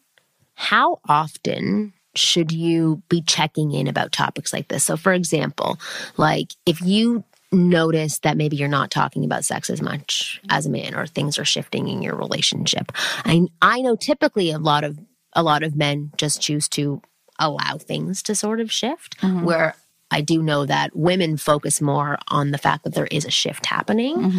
how 0.54 1.00
often 1.08 1.92
should 2.14 2.52
you 2.52 3.02
be 3.08 3.22
checking 3.22 3.72
in 3.72 3.86
about 3.86 4.12
topics 4.12 4.52
like 4.52 4.68
this? 4.68 4.84
So, 4.84 4.96
for 4.96 5.12
example, 5.12 5.78
like 6.16 6.52
if 6.66 6.80
you 6.80 7.24
notice 7.54 8.18
that 8.20 8.36
maybe 8.36 8.56
you're 8.56 8.68
not 8.68 8.90
talking 8.90 9.24
about 9.24 9.44
sex 9.44 9.70
as 9.70 9.80
much 9.80 10.40
as 10.50 10.66
a 10.66 10.70
man 10.70 10.94
or 10.94 11.06
things 11.06 11.38
are 11.38 11.44
shifting 11.44 11.88
in 11.88 12.02
your 12.02 12.16
relationship. 12.16 12.92
I 13.24 13.46
I 13.62 13.80
know 13.80 13.96
typically 13.96 14.50
a 14.50 14.58
lot 14.58 14.84
of 14.84 14.98
a 15.34 15.42
lot 15.42 15.62
of 15.62 15.76
men 15.76 16.12
just 16.16 16.40
choose 16.40 16.68
to 16.70 17.02
allow 17.38 17.76
things 17.78 18.22
to 18.22 18.34
sort 18.34 18.60
of 18.60 18.70
shift 18.70 19.16
where 19.22 19.74
I 20.10 20.20
do 20.20 20.42
know 20.42 20.66
that 20.66 20.94
women 20.94 21.36
focus 21.36 21.80
more 21.80 22.18
on 22.28 22.52
the 22.52 22.58
fact 22.58 22.84
that 22.84 22.94
there 22.94 23.08
is 23.10 23.24
a 23.24 23.30
shift 23.30 23.66
happening. 23.66 24.32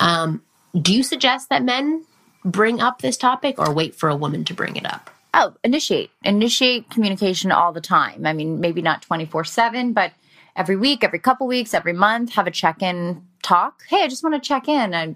Um, 0.00 0.42
do 0.80 0.92
you 0.94 1.02
suggest 1.02 1.48
that 1.50 1.62
men 1.62 2.04
bring 2.44 2.80
up 2.80 3.02
this 3.02 3.16
topic 3.16 3.58
or 3.58 3.72
wait 3.72 3.94
for 3.94 4.08
a 4.08 4.16
woman 4.16 4.44
to 4.46 4.54
bring 4.54 4.76
it 4.76 4.86
up? 4.86 5.10
Oh, 5.32 5.54
initiate. 5.62 6.10
Initiate 6.24 6.90
communication 6.90 7.52
all 7.52 7.72
the 7.72 7.80
time. 7.80 8.26
I 8.26 8.32
mean, 8.32 8.58
maybe 8.60 8.82
not 8.82 9.02
24 9.02 9.44
7, 9.44 9.92
but 9.92 10.12
every 10.56 10.74
week, 10.76 11.04
every 11.04 11.20
couple 11.20 11.46
weeks, 11.46 11.74
every 11.74 11.92
month, 11.92 12.32
have 12.32 12.48
a 12.48 12.50
check 12.50 12.82
in 12.82 13.22
talk. 13.42 13.82
Hey, 13.88 14.02
I 14.02 14.08
just 14.08 14.24
want 14.24 14.34
to 14.42 14.46
check 14.46 14.66
in. 14.68 14.94
I 14.94 15.14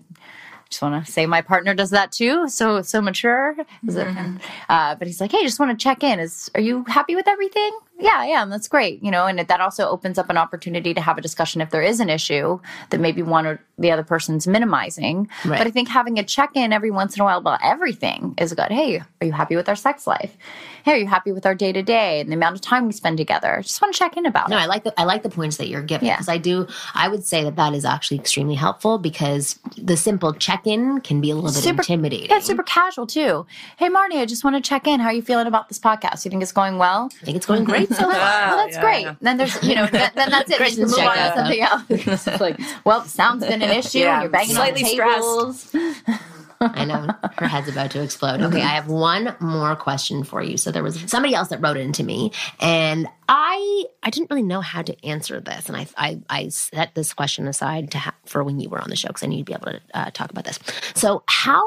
just 0.74 0.82
want 0.82 1.06
to 1.06 1.12
say 1.12 1.24
my 1.24 1.40
partner 1.40 1.72
does 1.72 1.90
that 1.90 2.10
too. 2.10 2.48
So, 2.48 2.82
so 2.82 3.00
mature. 3.00 3.54
It- 4.02 4.40
uh, 4.68 4.94
but 4.96 5.06
he's 5.06 5.20
like, 5.20 5.30
hey, 5.30 5.42
just 5.44 5.60
want 5.60 5.70
to 5.78 5.82
check 5.82 6.02
in. 6.02 6.18
Is, 6.18 6.50
are 6.56 6.60
you 6.60 6.84
happy 6.88 7.14
with 7.14 7.28
everything? 7.28 7.78
Yeah, 7.98 8.16
I 8.16 8.26
am. 8.26 8.50
That's 8.50 8.68
great. 8.68 9.02
You 9.02 9.10
know, 9.10 9.26
and 9.26 9.38
that 9.38 9.60
also 9.60 9.88
opens 9.88 10.18
up 10.18 10.28
an 10.28 10.36
opportunity 10.36 10.94
to 10.94 11.00
have 11.00 11.16
a 11.16 11.20
discussion 11.20 11.60
if 11.60 11.70
there 11.70 11.82
is 11.82 12.00
an 12.00 12.10
issue 12.10 12.60
that 12.90 13.00
maybe 13.00 13.22
one 13.22 13.46
or 13.46 13.60
the 13.78 13.90
other 13.90 14.02
person's 14.04 14.46
minimizing. 14.46 15.28
Right. 15.44 15.58
But 15.58 15.66
I 15.66 15.70
think 15.70 15.88
having 15.88 16.18
a 16.18 16.24
check 16.24 16.50
in 16.54 16.72
every 16.72 16.90
once 16.90 17.16
in 17.16 17.22
a 17.22 17.24
while 17.24 17.38
about 17.38 17.60
everything 17.62 18.34
is 18.38 18.52
good. 18.52 18.70
Hey, 18.70 18.98
are 19.20 19.26
you 19.26 19.32
happy 19.32 19.56
with 19.56 19.68
our 19.68 19.76
sex 19.76 20.06
life? 20.06 20.36
Hey, 20.84 20.92
are 20.92 20.96
you 20.98 21.06
happy 21.06 21.32
with 21.32 21.46
our 21.46 21.54
day 21.54 21.72
to 21.72 21.82
day 21.82 22.20
and 22.20 22.30
the 22.30 22.34
amount 22.34 22.56
of 22.56 22.60
time 22.60 22.86
we 22.86 22.92
spend 22.92 23.16
together? 23.16 23.58
Just 23.62 23.80
want 23.80 23.94
to 23.94 23.98
check 23.98 24.16
in 24.16 24.26
about 24.26 24.50
No, 24.50 24.58
it. 24.58 24.60
I 24.60 24.66
like 24.66 24.84
the 24.84 25.00
I 25.00 25.04
like 25.04 25.22
the 25.22 25.30
points 25.30 25.56
that 25.56 25.68
you're 25.68 25.82
giving 25.82 26.06
Yeah. 26.08 26.16
because 26.16 26.28
I 26.28 26.36
do. 26.38 26.66
I 26.94 27.08
would 27.08 27.24
say 27.24 27.42
that 27.44 27.56
that 27.56 27.74
is 27.74 27.84
actually 27.84 28.18
extremely 28.18 28.54
helpful 28.54 28.98
because 28.98 29.58
the 29.78 29.96
simple 29.96 30.34
check 30.34 30.66
in 30.66 31.00
can 31.00 31.20
be 31.20 31.30
a 31.30 31.34
little 31.34 31.50
bit 31.50 31.62
Super- 31.62 31.82
intimidating. 31.82 32.28
Yeah, 32.30 32.40
super 32.40 32.62
casual 32.64 33.06
too. 33.06 33.46
Hey, 33.76 33.88
Marni, 33.88 34.16
I 34.20 34.26
just 34.26 34.44
want 34.44 34.56
to 34.56 34.62
check 34.68 34.86
in. 34.86 35.00
How 35.00 35.06
are 35.06 35.12
you 35.12 35.22
feeling 35.22 35.46
about 35.46 35.68
this 35.68 35.78
podcast? 35.78 36.24
You 36.24 36.30
think 36.30 36.42
it's 36.42 36.52
going 36.52 36.78
well? 36.78 37.08
I 37.22 37.24
think 37.24 37.36
it's 37.36 37.46
going 37.46 37.62
mm-hmm. 37.62 37.70
great 37.70 37.83
so 37.88 37.94
far. 38.02 38.10
well, 38.10 38.56
that's 38.56 38.78
great. 38.78 39.06
Then 39.20 39.36
there's, 39.36 39.62
you 39.62 39.74
know, 39.74 39.86
then, 39.86 40.10
then 40.14 40.30
that's 40.30 40.50
it. 40.50 40.58
Then 40.58 40.70
you 40.70 40.76
can 40.76 40.84
move 40.86 40.98
on 40.98 41.14
to 41.16 41.20
out, 41.20 41.34
something 41.36 41.60
else. 41.60 42.26
It's 42.26 42.40
like, 42.40 42.60
well, 42.84 43.00
the 43.02 43.08
sound's 43.08 43.46
been 43.46 43.62
an 43.62 43.70
issue. 43.70 43.98
Yeah, 43.98 44.14
and 44.14 44.22
you're 44.22 44.30
banging 44.30 44.54
slightly 44.54 44.82
on 44.84 44.88
stressed. 44.90 45.72
tables. 45.72 46.14
I 46.60 46.84
know 46.84 47.08
her 47.36 47.46
head's 47.46 47.68
about 47.68 47.90
to 47.90 48.02
explode. 48.02 48.40
Okay, 48.40 48.62
I 48.62 48.68
have 48.68 48.88
one 48.88 49.34
more 49.40 49.76
question 49.76 50.24
for 50.24 50.42
you. 50.42 50.56
So 50.56 50.70
there 50.70 50.82
was 50.82 50.98
somebody 51.10 51.34
else 51.34 51.48
that 51.48 51.60
wrote 51.60 51.76
into 51.76 52.02
me, 52.02 52.32
and 52.60 53.06
I 53.28 53.84
I 54.02 54.08
didn't 54.10 54.30
really 54.30 54.44
know 54.44 54.62
how 54.62 54.80
to 54.82 55.04
answer 55.04 55.40
this, 55.40 55.68
and 55.68 55.76
I 55.76 55.86
I, 55.96 56.20
I 56.30 56.48
set 56.48 56.94
this 56.94 57.12
question 57.12 57.48
aside 57.48 57.90
to 57.90 57.98
ha- 57.98 58.14
for 58.24 58.42
when 58.44 58.60
you 58.60 58.70
were 58.70 58.80
on 58.80 58.88
the 58.88 58.96
show 58.96 59.08
because 59.08 59.22
I 59.24 59.26
need 59.26 59.38
you'd 59.38 59.46
be 59.46 59.52
able 59.52 59.66
to 59.72 59.80
uh, 59.92 60.10
talk 60.12 60.30
about 60.30 60.44
this. 60.44 60.58
So 60.94 61.22
how 61.26 61.64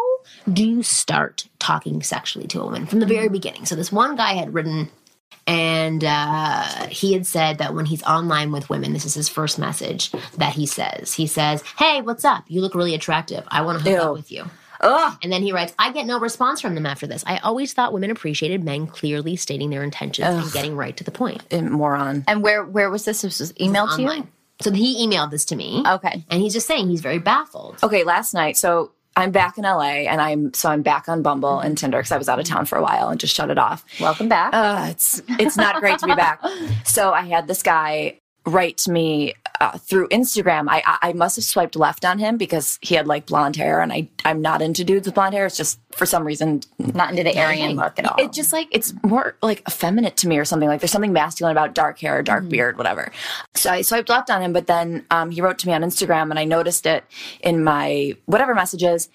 do 0.52 0.68
you 0.68 0.82
start 0.82 1.48
talking 1.60 2.02
sexually 2.02 2.48
to 2.48 2.62
a 2.62 2.64
woman 2.64 2.88
from 2.88 3.00
the 3.00 3.06
very 3.06 3.30
beginning? 3.30 3.66
So 3.66 3.76
this 3.76 3.92
one 3.92 4.16
guy 4.16 4.34
had 4.34 4.54
written. 4.54 4.90
And 5.46 6.04
uh, 6.04 6.88
he 6.90 7.14
had 7.14 7.26
said 7.26 7.60
that 7.60 7.74
when 7.74 7.86
he's 7.86 8.04
online 8.04 8.52
with 8.52 8.70
women, 8.70 8.92
this 8.92 9.06
is 9.06 9.14
his 9.14 9.30
first 9.30 9.58
message 9.58 10.12
that 10.38 10.54
he 10.54 10.66
says. 10.66 11.14
He 11.14 11.26
says, 11.26 11.62
Hey, 11.78 12.02
what's 12.02 12.26
up? 12.26 12.44
You 12.48 12.60
look 12.62 12.76
really 12.76 12.94
attractive. 12.94 13.46
I 13.48 13.62
want 13.62 13.82
to 13.82 13.90
hook 13.90 14.02
Ew. 14.02 14.08
up 14.10 14.14
with 14.14 14.32
you. 14.32 14.46
Ugh. 14.82 15.18
And 15.24 15.32
then 15.32 15.42
he 15.42 15.52
writes, 15.52 15.74
I 15.80 15.92
get 15.92 16.06
no 16.06 16.20
response 16.20 16.62
from 16.62 16.76
them 16.76 16.86
after 16.86 17.08
this. 17.08 17.24
I 17.26 17.38
always 17.38 17.74
thought 17.74 17.94
women 17.94 18.12
appreciated 18.12 18.64
men 18.64 18.88
clearly 18.88 19.36
stating 19.36 19.70
their 19.70 19.84
intentions 19.84 20.28
and 20.28 20.52
getting 20.52 20.76
right 20.76 20.96
to 20.98 21.04
the 21.04 21.12
point. 21.12 21.52
moron. 21.52 22.24
And 22.28 22.44
where 22.44 22.64
where 22.64 22.90
was 22.90 23.06
this? 23.06 23.22
This 23.22 23.40
was 23.40 23.54
emailed 23.54 23.96
to 23.96 24.02
you? 24.02 24.28
So 24.62 24.72
he 24.72 25.06
emailed 25.06 25.32
this 25.32 25.46
to 25.46 25.56
me. 25.56 25.84
Okay. 25.86 26.26
And 26.30 26.42
he's 26.42 26.54
just 26.54 26.68
saying 26.68 26.90
he's 26.90 27.02
very 27.02 27.20
baffled. 27.20 27.78
Okay, 27.84 28.04
last 28.04 28.34
night. 28.34 28.58
So 28.58 28.92
I'm 29.18 29.32
back 29.32 29.58
in 29.58 29.64
LA, 29.64 30.06
and 30.06 30.22
I'm 30.22 30.54
so 30.54 30.70
I'm 30.70 30.84
back 30.84 31.10
on 31.10 31.24
Bumble 31.24 31.60
and 31.60 31.76
Tinder 31.76 31.98
because 31.98 32.12
I 32.12 32.18
was 32.20 32.30
out 32.30 32.40
of 32.40 32.46
town 32.46 32.68
for 32.68 32.78
a 32.78 32.84
while 32.84 33.10
and 33.10 33.20
just 33.20 33.34
shut 33.34 33.50
it 33.50 33.58
off. 33.58 33.84
Welcome 34.00 34.30
back. 34.30 34.54
Uh, 34.54 34.90
it's 34.92 35.24
it's 35.40 35.58
not 35.58 35.80
great 35.80 35.98
to 36.00 36.06
be 36.06 36.16
back. 36.16 36.40
So 36.84 37.12
I 37.12 37.24
had 37.24 37.48
this 37.48 37.64
guy 37.64 38.20
write 38.48 38.78
to 38.78 38.92
me 38.92 39.34
uh, 39.60 39.78
through 39.78 40.08
Instagram. 40.08 40.68
I 40.70 40.82
I 41.02 41.14
must 41.14 41.36
have 41.36 41.46
swiped 41.46 41.76
left 41.76 42.06
on 42.06 42.18
him 42.18 42.38
because 42.38 42.80
he 42.82 42.96
had 42.96 43.06
like 43.06 43.26
blonde 43.28 43.56
hair, 43.58 43.82
and 43.82 43.92
I 43.94 44.10
I'm 44.26 44.42
not 44.42 44.62
into 44.62 44.84
dudes 44.84 45.06
with 45.06 45.16
blonde 45.16 45.36
hair. 45.36 45.46
It's 45.46 45.58
just 45.58 45.80
for 45.92 46.06
some 46.06 46.24
reason 46.26 46.62
Not 46.80 47.10
into 47.12 47.24
the 47.24 47.38
Aryan 47.38 47.76
look 47.76 48.00
at 48.00 48.06
all. 48.06 48.16
it 48.18 48.32
just 48.32 48.54
like 48.54 48.68
it's 48.72 48.94
more 49.04 49.36
like 49.42 49.62
effeminate 49.68 50.16
to 50.18 50.28
me 50.28 50.38
or 50.38 50.46
something 50.46 50.70
like 50.70 50.80
there's 50.80 50.92
something 50.92 51.12
masculine 51.14 51.52
about 51.52 51.74
dark 51.74 52.00
hair 52.00 52.22
dark 52.22 52.48
beard 52.48 52.78
whatever 52.78 53.12
so 53.56 53.72
i 53.72 53.82
swiped 53.82 54.08
left 54.10 54.30
on 54.30 54.40
him 54.44 54.54
but 54.54 54.68
then 54.68 55.04
um, 55.10 55.32
he 55.32 55.42
wrote 55.42 55.58
to 55.58 55.68
me 55.68 55.74
on 55.74 55.82
instagram 55.82 56.30
and 56.30 56.38
i 56.38 56.44
noticed 56.46 56.86
it 56.86 57.04
in 57.42 57.64
my 57.64 58.14
whatever 58.28 58.54
messages 58.54 59.10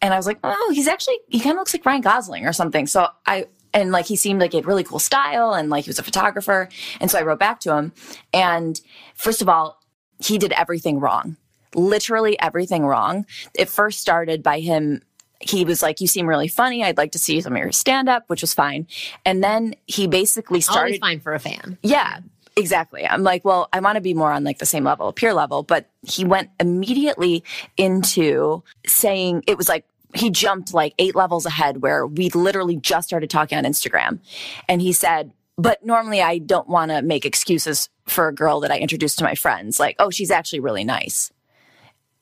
and 0.00 0.14
i 0.14 0.16
was 0.16 0.26
like 0.28 0.38
oh 0.44 0.70
he's 0.72 0.86
actually 0.86 1.18
he 1.26 1.40
kind 1.40 1.54
of 1.54 1.58
looks 1.58 1.74
like 1.74 1.84
ryan 1.84 2.00
gosling 2.00 2.46
or 2.46 2.52
something 2.52 2.86
so 2.86 3.08
i 3.26 3.44
and 3.74 3.92
like 3.92 4.06
he 4.06 4.16
seemed 4.16 4.40
like 4.40 4.52
he 4.52 4.58
had 4.58 4.66
really 4.66 4.84
cool 4.84 4.98
style 4.98 5.52
and 5.54 5.70
like 5.70 5.84
he 5.84 5.88
was 5.90 5.98
a 5.98 6.02
photographer 6.02 6.68
and 7.00 7.10
so 7.10 7.18
i 7.18 7.22
wrote 7.22 7.38
back 7.38 7.60
to 7.60 7.74
him 7.74 7.92
and 8.32 8.80
first 9.14 9.42
of 9.42 9.48
all 9.48 9.80
he 10.18 10.38
did 10.38 10.52
everything 10.52 10.98
wrong 11.00 11.36
literally 11.74 12.38
everything 12.40 12.84
wrong 12.84 13.26
it 13.54 13.68
first 13.68 14.00
started 14.00 14.42
by 14.42 14.60
him 14.60 15.02
he 15.40 15.64
was 15.64 15.84
like, 15.84 16.00
"You 16.00 16.08
seem 16.08 16.28
really 16.28 16.48
funny. 16.48 16.82
I'd 16.82 16.96
like 16.98 17.12
to 17.12 17.18
see 17.20 17.40
some 17.40 17.52
of 17.52 17.58
your 17.60 17.70
stand 17.70 18.08
up," 18.08 18.24
which 18.26 18.40
was 18.40 18.52
fine. 18.52 18.88
And 19.24 19.44
then 19.44 19.76
he 19.86 20.08
basically 20.08 20.56
Always 20.56 20.64
started. 20.64 21.00
fine 21.00 21.20
for 21.20 21.32
a 21.32 21.38
fan. 21.38 21.78
Yeah, 21.80 22.18
exactly. 22.56 23.06
I'm 23.06 23.22
like, 23.22 23.44
well, 23.44 23.68
I 23.72 23.78
want 23.78 23.94
to 23.94 24.00
be 24.00 24.14
more 24.14 24.32
on 24.32 24.42
like 24.42 24.58
the 24.58 24.66
same 24.66 24.82
level, 24.82 25.12
peer 25.12 25.32
level. 25.32 25.62
But 25.62 25.90
he 26.02 26.24
went 26.24 26.50
immediately 26.58 27.44
into 27.76 28.64
saying 28.84 29.44
it 29.46 29.56
was 29.56 29.68
like 29.68 29.84
he 30.14 30.30
jumped 30.30 30.74
like 30.74 30.94
eight 30.98 31.14
levels 31.14 31.46
ahead 31.46 31.82
where 31.82 32.06
we 32.06 32.30
literally 32.30 32.76
just 32.76 33.08
started 33.08 33.30
talking 33.30 33.58
on 33.58 33.64
Instagram, 33.64 34.20
and 34.68 34.80
he 34.80 34.92
said. 34.92 35.32
But 35.60 35.84
normally 35.84 36.22
I 36.22 36.38
don't 36.38 36.68
want 36.68 36.92
to 36.92 37.02
make 37.02 37.24
excuses 37.24 37.88
for 38.06 38.28
a 38.28 38.32
girl 38.32 38.60
that 38.60 38.70
I 38.70 38.78
introduced 38.78 39.18
to 39.18 39.24
my 39.24 39.34
friends. 39.34 39.80
Like, 39.80 39.96
oh, 39.98 40.08
she's 40.08 40.30
actually 40.30 40.60
really 40.60 40.84
nice. 40.84 41.32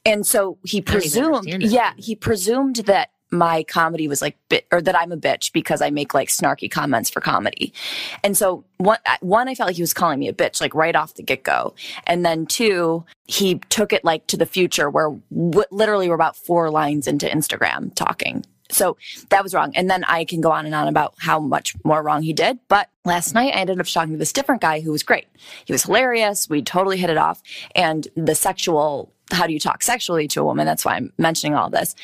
And 0.06 0.26
so 0.26 0.56
he 0.64 0.80
presumed, 0.80 1.62
yeah, 1.62 1.92
he 1.98 2.16
presumed 2.16 2.76
that 2.76 3.10
my 3.30 3.62
comedy 3.64 4.08
was 4.08 4.22
like 4.22 4.36
bit 4.48 4.66
or 4.70 4.80
that 4.80 4.98
I'm 4.98 5.12
a 5.12 5.16
bitch 5.16 5.52
because 5.52 5.82
I 5.82 5.90
make 5.90 6.14
like 6.14 6.28
snarky 6.28 6.70
comments 6.70 7.10
for 7.10 7.20
comedy. 7.20 7.72
And 8.22 8.36
so 8.36 8.64
one 8.78 8.98
one 9.20 9.48
I 9.48 9.54
felt 9.54 9.68
like 9.68 9.76
he 9.76 9.82
was 9.82 9.94
calling 9.94 10.18
me 10.18 10.28
a 10.28 10.32
bitch 10.32 10.60
like 10.60 10.74
right 10.74 10.94
off 10.94 11.14
the 11.14 11.22
get-go. 11.22 11.74
And 12.06 12.24
then 12.24 12.46
two, 12.46 13.04
he 13.26 13.56
took 13.68 13.92
it 13.92 14.04
like 14.04 14.26
to 14.28 14.36
the 14.36 14.46
future 14.46 14.88
where 14.88 15.10
w- 15.32 15.64
literally 15.70 16.08
we're 16.08 16.14
about 16.14 16.36
four 16.36 16.70
lines 16.70 17.06
into 17.06 17.26
Instagram 17.26 17.94
talking. 17.94 18.44
So 18.68 18.96
that 19.30 19.42
was 19.44 19.54
wrong. 19.54 19.72
And 19.76 19.88
then 19.88 20.04
I 20.04 20.24
can 20.24 20.40
go 20.40 20.50
on 20.50 20.66
and 20.66 20.74
on 20.74 20.88
about 20.88 21.14
how 21.18 21.38
much 21.38 21.74
more 21.84 22.02
wrong 22.02 22.22
he 22.22 22.32
did. 22.32 22.58
But 22.68 22.88
last 23.04 23.32
night 23.34 23.54
I 23.54 23.60
ended 23.60 23.80
up 23.80 23.86
talking 23.86 24.12
to 24.12 24.18
this 24.18 24.32
different 24.32 24.60
guy 24.60 24.80
who 24.80 24.90
was 24.90 25.02
great. 25.02 25.26
He 25.64 25.72
was 25.72 25.84
hilarious. 25.84 26.48
We 26.48 26.62
totally 26.62 26.96
hit 26.96 27.10
it 27.10 27.16
off. 27.16 27.42
And 27.74 28.06
the 28.16 28.34
sexual 28.34 29.12
how 29.32 29.46
do 29.46 29.52
you 29.52 29.60
talk 29.60 29.82
sexually 29.82 30.28
to 30.28 30.40
a 30.40 30.44
woman? 30.44 30.66
That's 30.66 30.84
why 30.84 30.94
I'm 30.94 31.12
mentioning 31.18 31.54
all 31.54 31.68
this. 31.68 31.94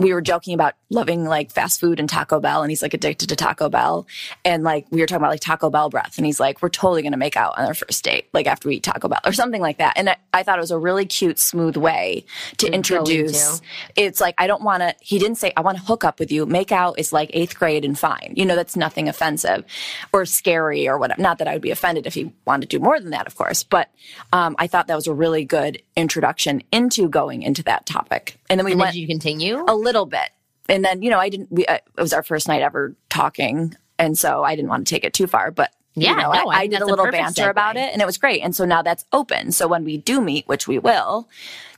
We 0.00 0.12
were 0.14 0.20
joking 0.22 0.54
about 0.54 0.74
loving 0.90 1.24
like 1.24 1.52
fast 1.52 1.78
food 1.80 2.00
and 2.00 2.08
Taco 2.08 2.40
Bell, 2.40 2.62
and 2.62 2.70
he's 2.70 2.82
like 2.82 2.94
addicted 2.94 3.28
to 3.28 3.36
Taco 3.36 3.68
Bell. 3.68 4.06
And 4.44 4.64
like 4.64 4.86
we 4.90 5.00
were 5.00 5.06
talking 5.06 5.22
about 5.22 5.30
like 5.30 5.40
Taco 5.40 5.70
Bell 5.70 5.90
breath, 5.90 6.16
and 6.16 6.26
he's 6.26 6.40
like, 6.40 6.62
we're 6.62 6.70
totally 6.70 7.02
gonna 7.02 7.16
make 7.18 7.36
out 7.36 7.56
on 7.58 7.66
our 7.66 7.74
first 7.74 8.02
date, 8.02 8.28
like 8.32 8.48
after 8.48 8.68
we 8.68 8.76
eat 8.76 8.82
Taco 8.82 9.08
Bell 9.08 9.20
or 9.24 9.32
something 9.32 9.60
like 9.60 9.78
that. 9.78 9.92
And 9.96 10.10
I, 10.10 10.16
I 10.34 10.42
thought 10.42 10.58
it 10.58 10.62
was 10.62 10.72
a 10.72 10.78
really 10.78 11.06
cute, 11.06 11.38
smooth 11.38 11.76
way 11.76 12.24
to 12.58 12.66
introduce. 12.72 13.60
It's 13.94 14.20
like 14.20 14.34
I 14.38 14.46
don't 14.46 14.62
want 14.62 14.82
to. 14.82 14.94
He 15.00 15.18
didn't 15.18 15.36
say 15.38 15.52
I 15.56 15.60
want 15.60 15.78
to 15.78 15.84
hook 15.84 16.02
up 16.04 16.18
with 16.18 16.32
you. 16.32 16.46
Make 16.46 16.72
out 16.72 16.98
is 16.98 17.12
like 17.12 17.30
eighth 17.34 17.58
grade 17.58 17.84
and 17.84 17.98
fine. 17.98 18.32
You 18.36 18.46
know 18.46 18.56
that's 18.56 18.76
nothing 18.76 19.08
offensive 19.08 19.64
or 20.12 20.24
scary 20.24 20.88
or 20.88 20.98
whatever. 20.98 21.20
Not 21.20 21.38
that 21.38 21.48
I 21.48 21.52
would 21.52 21.62
be 21.62 21.70
offended 21.70 22.06
if 22.06 22.14
he 22.14 22.32
wanted 22.46 22.70
to 22.70 22.78
do 22.78 22.82
more 22.82 22.98
than 22.98 23.10
that, 23.10 23.26
of 23.26 23.36
course. 23.36 23.62
But 23.64 23.90
um, 24.32 24.56
I 24.58 24.66
thought 24.66 24.86
that 24.86 24.96
was 24.96 25.06
a 25.06 25.14
really 25.14 25.44
good 25.44 25.82
introduction 25.96 26.62
into 26.72 27.08
going 27.08 27.42
into 27.42 27.62
that 27.64 27.84
topic. 27.86 28.38
And 28.48 28.58
then 28.58 28.64
we 28.64 28.72
And 28.72 28.80
went 28.80 28.94
did 28.94 29.00
you 29.00 29.06
continue? 29.06 29.64
a 29.68 29.74
little 29.74 29.89
bit. 30.06 30.30
And 30.68 30.84
then, 30.84 31.02
you 31.02 31.10
know, 31.10 31.18
I 31.18 31.28
didn't, 31.28 31.50
we, 31.50 31.66
uh, 31.66 31.74
it 31.74 32.00
was 32.00 32.12
our 32.12 32.22
first 32.22 32.48
night 32.48 32.62
ever 32.62 32.94
talking. 33.08 33.74
And 33.98 34.16
so 34.18 34.44
I 34.44 34.54
didn't 34.54 34.68
want 34.68 34.86
to 34.86 34.94
take 34.94 35.04
it 35.04 35.12
too 35.12 35.26
far, 35.26 35.50
but 35.50 35.72
Yeah, 35.94 36.10
you 36.10 36.16
know, 36.16 36.32
no, 36.32 36.48
I 36.48 36.54
I, 36.54 36.58
I 36.60 36.66
did 36.66 36.76
a 36.76 36.78
that's 36.78 36.82
a 36.82 36.86
little 36.86 37.04
perfect 37.04 37.22
banter 37.36 37.50
about 37.50 37.76
it 37.76 37.92
and 37.92 38.00
it 38.00 38.06
was 38.06 38.18
great. 38.18 38.42
And 38.42 38.54
so 38.54 38.64
now 38.64 38.82
that's 38.82 39.04
open. 39.12 39.52
So 39.52 39.66
when 39.66 39.84
we 39.84 39.96
do 39.98 40.20
meet, 40.20 40.46
which 40.46 40.68
we 40.68 40.78
will, 40.78 41.28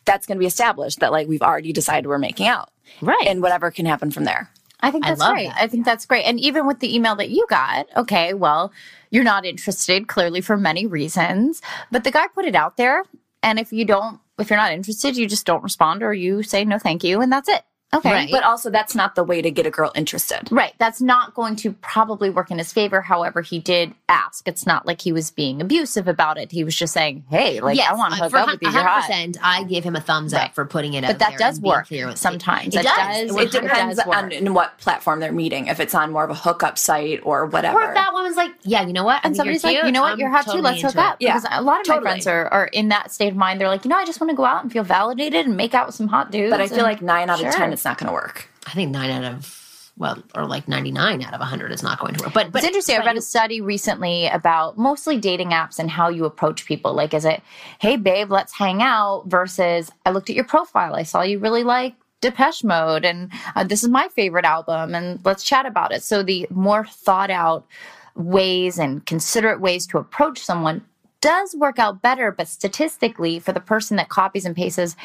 that's 0.04 0.26
going 0.26 0.36
to 0.36 0.40
be 0.40 0.46
established 0.46 1.00
that 1.00 1.12
like 1.12 1.28
we've 1.28 1.42
already 1.42 1.72
decided 1.72 2.06
we're 2.06 2.18
making 2.18 2.46
out. 2.46 2.70
Right. 3.00 3.26
And 3.26 3.40
whatever 3.40 3.70
can 3.70 3.86
happen 3.86 4.10
from 4.10 4.24
there. 4.24 4.50
I 4.80 4.90
think 4.90 5.04
that's 5.04 5.20
love 5.20 5.34
great. 5.34 5.46
that. 5.46 5.62
I 5.62 5.68
think 5.68 5.84
that's 5.84 6.06
great. 6.06 6.24
And 6.24 6.40
even 6.40 6.66
with 6.66 6.80
the 6.80 6.94
email 6.94 7.14
that 7.16 7.30
you 7.30 7.46
got, 7.48 7.86
okay, 7.96 8.34
well, 8.34 8.72
you're 9.10 9.24
not 9.24 9.46
interested 9.46 10.08
clearly 10.08 10.40
for 10.40 10.56
many 10.56 10.86
reasons, 10.86 11.62
but 11.90 12.02
the 12.04 12.10
guy 12.10 12.26
put 12.34 12.44
it 12.44 12.56
out 12.56 12.76
there. 12.76 13.04
And 13.44 13.58
if 13.58 13.72
you 13.72 13.84
don't, 13.84 14.20
if 14.38 14.50
you're 14.50 14.58
not 14.58 14.72
interested, 14.72 15.16
you 15.16 15.28
just 15.28 15.46
don't 15.46 15.62
respond 15.62 16.02
or 16.02 16.12
you 16.12 16.42
say 16.42 16.64
no, 16.64 16.78
thank 16.78 17.04
you, 17.04 17.20
and 17.20 17.32
that's 17.32 17.48
it. 17.48 17.62
Okay. 17.94 18.10
Right. 18.10 18.28
But 18.30 18.42
also, 18.42 18.70
that's 18.70 18.94
not 18.94 19.14
the 19.14 19.24
way 19.24 19.42
to 19.42 19.50
get 19.50 19.66
a 19.66 19.70
girl 19.70 19.92
interested. 19.94 20.48
Right. 20.50 20.72
That's 20.78 21.00
not 21.00 21.34
going 21.34 21.56
to 21.56 21.72
probably 21.74 22.30
work 22.30 22.50
in 22.50 22.58
his 22.58 22.72
favor. 22.72 23.02
However, 23.02 23.42
he 23.42 23.58
did 23.58 23.94
ask. 24.08 24.48
It's 24.48 24.66
not 24.66 24.86
like 24.86 25.02
he 25.02 25.12
was 25.12 25.30
being 25.30 25.60
abusive 25.60 26.08
about 26.08 26.38
it. 26.38 26.50
He 26.50 26.64
was 26.64 26.74
just 26.74 26.94
saying, 26.94 27.24
hey, 27.28 27.60
like, 27.60 27.76
yes, 27.76 27.90
I 27.90 27.94
want 27.94 28.14
to 28.14 28.22
uh, 28.22 28.28
hook 28.28 28.34
up 28.34 28.48
with 28.48 28.62
you. 28.62 28.68
100%, 28.68 29.36
I 29.42 29.64
give 29.64 29.84
him 29.84 29.94
a 29.94 30.00
thumbs 30.00 30.32
up 30.32 30.40
right. 30.40 30.54
for 30.54 30.64
putting 30.64 30.94
it 30.94 31.02
but 31.02 31.18
that 31.18 31.38
does 31.38 31.60
work 31.60 31.88
sometimes. 32.14 32.74
It, 32.74 32.80
it 32.80 32.82
does. 32.84 33.32
does. 33.32 33.36
It 33.36 33.50
depends 33.52 33.96
does 33.96 34.06
on 34.06 34.54
what 34.54 34.78
platform 34.78 35.20
they're 35.20 35.32
meeting. 35.32 35.66
If 35.66 35.80
it's 35.80 35.94
on 35.94 36.12
more 36.12 36.24
of 36.24 36.30
a 36.30 36.34
hookup 36.34 36.78
site 36.78 37.20
or 37.24 37.46
whatever. 37.46 37.78
Or 37.78 37.88
if 37.88 37.94
that 37.94 38.12
woman's 38.12 38.36
like, 38.36 38.52
yeah, 38.62 38.86
you 38.86 38.92
know 38.92 39.04
what? 39.04 39.20
And 39.24 39.36
somebody's 39.36 39.64
like, 39.64 39.82
you 39.84 39.92
know 39.92 40.02
what? 40.02 40.12
I'm 40.12 40.18
you're 40.18 40.30
hot 40.30 40.46
totally 40.46 40.60
too. 40.60 40.62
Let's 40.62 40.94
hook 40.94 40.96
up. 40.96 41.16
Yeah. 41.20 41.34
Because 41.34 41.48
a 41.50 41.62
lot 41.62 41.80
of 41.80 41.86
totally. 41.86 42.04
my 42.04 42.10
friends 42.10 42.26
are, 42.26 42.46
are 42.48 42.66
in 42.66 42.88
that 42.88 43.12
state 43.12 43.28
of 43.28 43.36
mind. 43.36 43.60
They're 43.60 43.68
like, 43.68 43.84
you 43.84 43.90
know, 43.90 43.96
I 43.96 44.04
just 44.04 44.20
want 44.20 44.30
to 44.30 44.36
go 44.36 44.44
out 44.44 44.62
and 44.62 44.72
feel 44.72 44.84
validated 44.84 45.46
and 45.46 45.56
make 45.56 45.74
out 45.74 45.86
with 45.86 45.94
some 45.94 46.08
hot 46.08 46.30
dudes. 46.30 46.50
But 46.50 46.60
I 46.60 46.68
feel 46.68 46.84
like 46.84 47.02
nine 47.02 47.28
out 47.28 47.42
of 47.42 47.52
10, 47.52 47.72
it's 47.82 47.84
not 47.84 47.98
going 47.98 48.06
to 48.06 48.12
work. 48.12 48.48
I 48.68 48.70
think 48.74 48.92
nine 48.92 49.10
out 49.10 49.24
of, 49.24 49.90
well, 49.98 50.22
or 50.36 50.46
like 50.46 50.68
99 50.68 51.20
out 51.20 51.34
of 51.34 51.40
100 51.40 51.72
is 51.72 51.82
not 51.82 51.98
going 51.98 52.14
to 52.14 52.22
work. 52.22 52.32
But, 52.32 52.52
but 52.52 52.58
it's 52.60 52.68
interesting. 52.68 53.00
I 53.00 53.04
read 53.04 53.14
you- 53.14 53.18
a 53.18 53.22
study 53.22 53.60
recently 53.60 54.28
about 54.28 54.78
mostly 54.78 55.18
dating 55.18 55.50
apps 55.50 55.80
and 55.80 55.90
how 55.90 56.08
you 56.08 56.24
approach 56.24 56.64
people. 56.64 56.94
Like, 56.94 57.12
is 57.12 57.24
it, 57.24 57.42
hey, 57.80 57.96
babe, 57.96 58.30
let's 58.30 58.52
hang 58.52 58.82
out 58.82 59.24
versus 59.26 59.90
I 60.06 60.10
looked 60.10 60.30
at 60.30 60.36
your 60.36 60.44
profile. 60.44 60.94
I 60.94 61.02
saw 61.02 61.22
you 61.22 61.40
really 61.40 61.64
like 61.64 61.94
Depeche 62.20 62.62
Mode 62.62 63.04
and 63.04 63.32
uh, 63.56 63.64
this 63.64 63.82
is 63.82 63.88
my 63.88 64.06
favorite 64.14 64.44
album 64.44 64.94
and 64.94 65.18
let's 65.24 65.42
chat 65.42 65.66
about 65.66 65.92
it. 65.92 66.04
So 66.04 66.22
the 66.22 66.46
more 66.50 66.84
thought 66.84 67.32
out 67.32 67.66
ways 68.14 68.78
and 68.78 69.04
considerate 69.06 69.60
ways 69.60 69.88
to 69.88 69.98
approach 69.98 70.38
someone 70.38 70.84
does 71.22 71.54
work 71.54 71.78
out 71.78 72.02
better, 72.02 72.30
but 72.30 72.48
statistically, 72.48 73.38
for 73.38 73.52
the 73.52 73.60
person 73.60 73.96
that 73.96 74.10
copies 74.10 74.44
and 74.44 74.54
pastes, 74.54 74.96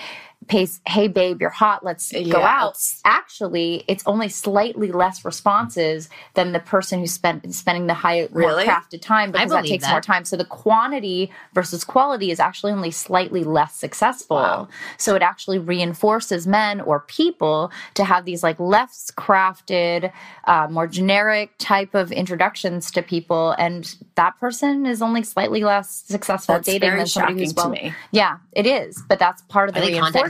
pastes, 0.47 0.79
"Hey 0.87 1.07
babe, 1.07 1.41
you're 1.41 1.49
hot, 1.49 1.83
let's 1.83 2.11
go 2.11 2.41
out." 2.41 2.71
it's- 2.71 3.01
Actually, 3.03 3.83
it's 3.87 4.03
only 4.05 4.29
slightly 4.29 4.91
less 4.91 5.25
responses 5.25 6.09
than 6.35 6.53
the 6.53 6.59
person 6.59 6.99
who's 6.99 7.11
spent 7.11 7.53
spending 7.53 7.87
the 7.87 7.93
high 7.93 8.27
more 8.31 8.49
Really? 8.49 8.65
crafted 8.65 9.01
time 9.01 9.31
because 9.31 9.49
that 9.51 9.65
takes 9.65 9.83
that. 9.83 9.91
more 9.91 10.01
time. 10.01 10.23
So 10.23 10.37
the 10.37 10.45
quantity 10.45 11.31
versus 11.53 11.83
quality 11.83 12.31
is 12.31 12.39
actually 12.39 12.71
only 12.71 12.91
slightly 12.91 13.43
less 13.43 13.75
successful. 13.75 14.69
So 14.97 15.15
it 15.15 15.21
actually 15.21 15.59
reinforces 15.59 16.47
men 16.47 16.79
or 16.81 17.01
people 17.01 17.71
to 17.95 18.05
have 18.05 18.23
these 18.25 18.43
like 18.43 18.59
less 18.59 19.11
crafted, 19.17 20.11
uh, 20.45 20.67
more 20.69 20.87
generic 20.87 21.51
type 21.57 21.93
of 21.93 22.11
introductions 22.11 22.89
to 22.91 23.01
people, 23.01 23.51
and 23.57 23.95
that 24.15 24.39
person 24.39 24.85
is 24.85 25.01
only 25.01 25.23
slightly 25.23 25.63
less 25.63 26.03
successful 26.07 26.55
That's 26.55 26.67
dating 26.67 26.95
than 26.97 27.07
somebody 27.07 27.39
who's 27.39 27.53
well. 27.53 27.65
to 27.65 27.71
me. 27.71 27.93
Yeah, 28.11 28.37
it 28.53 28.65
is, 28.65 29.01
but 29.09 29.19
that's 29.19 29.41
part 29.43 29.69
of 29.69 29.75
the 29.75 29.81
they 29.81 29.87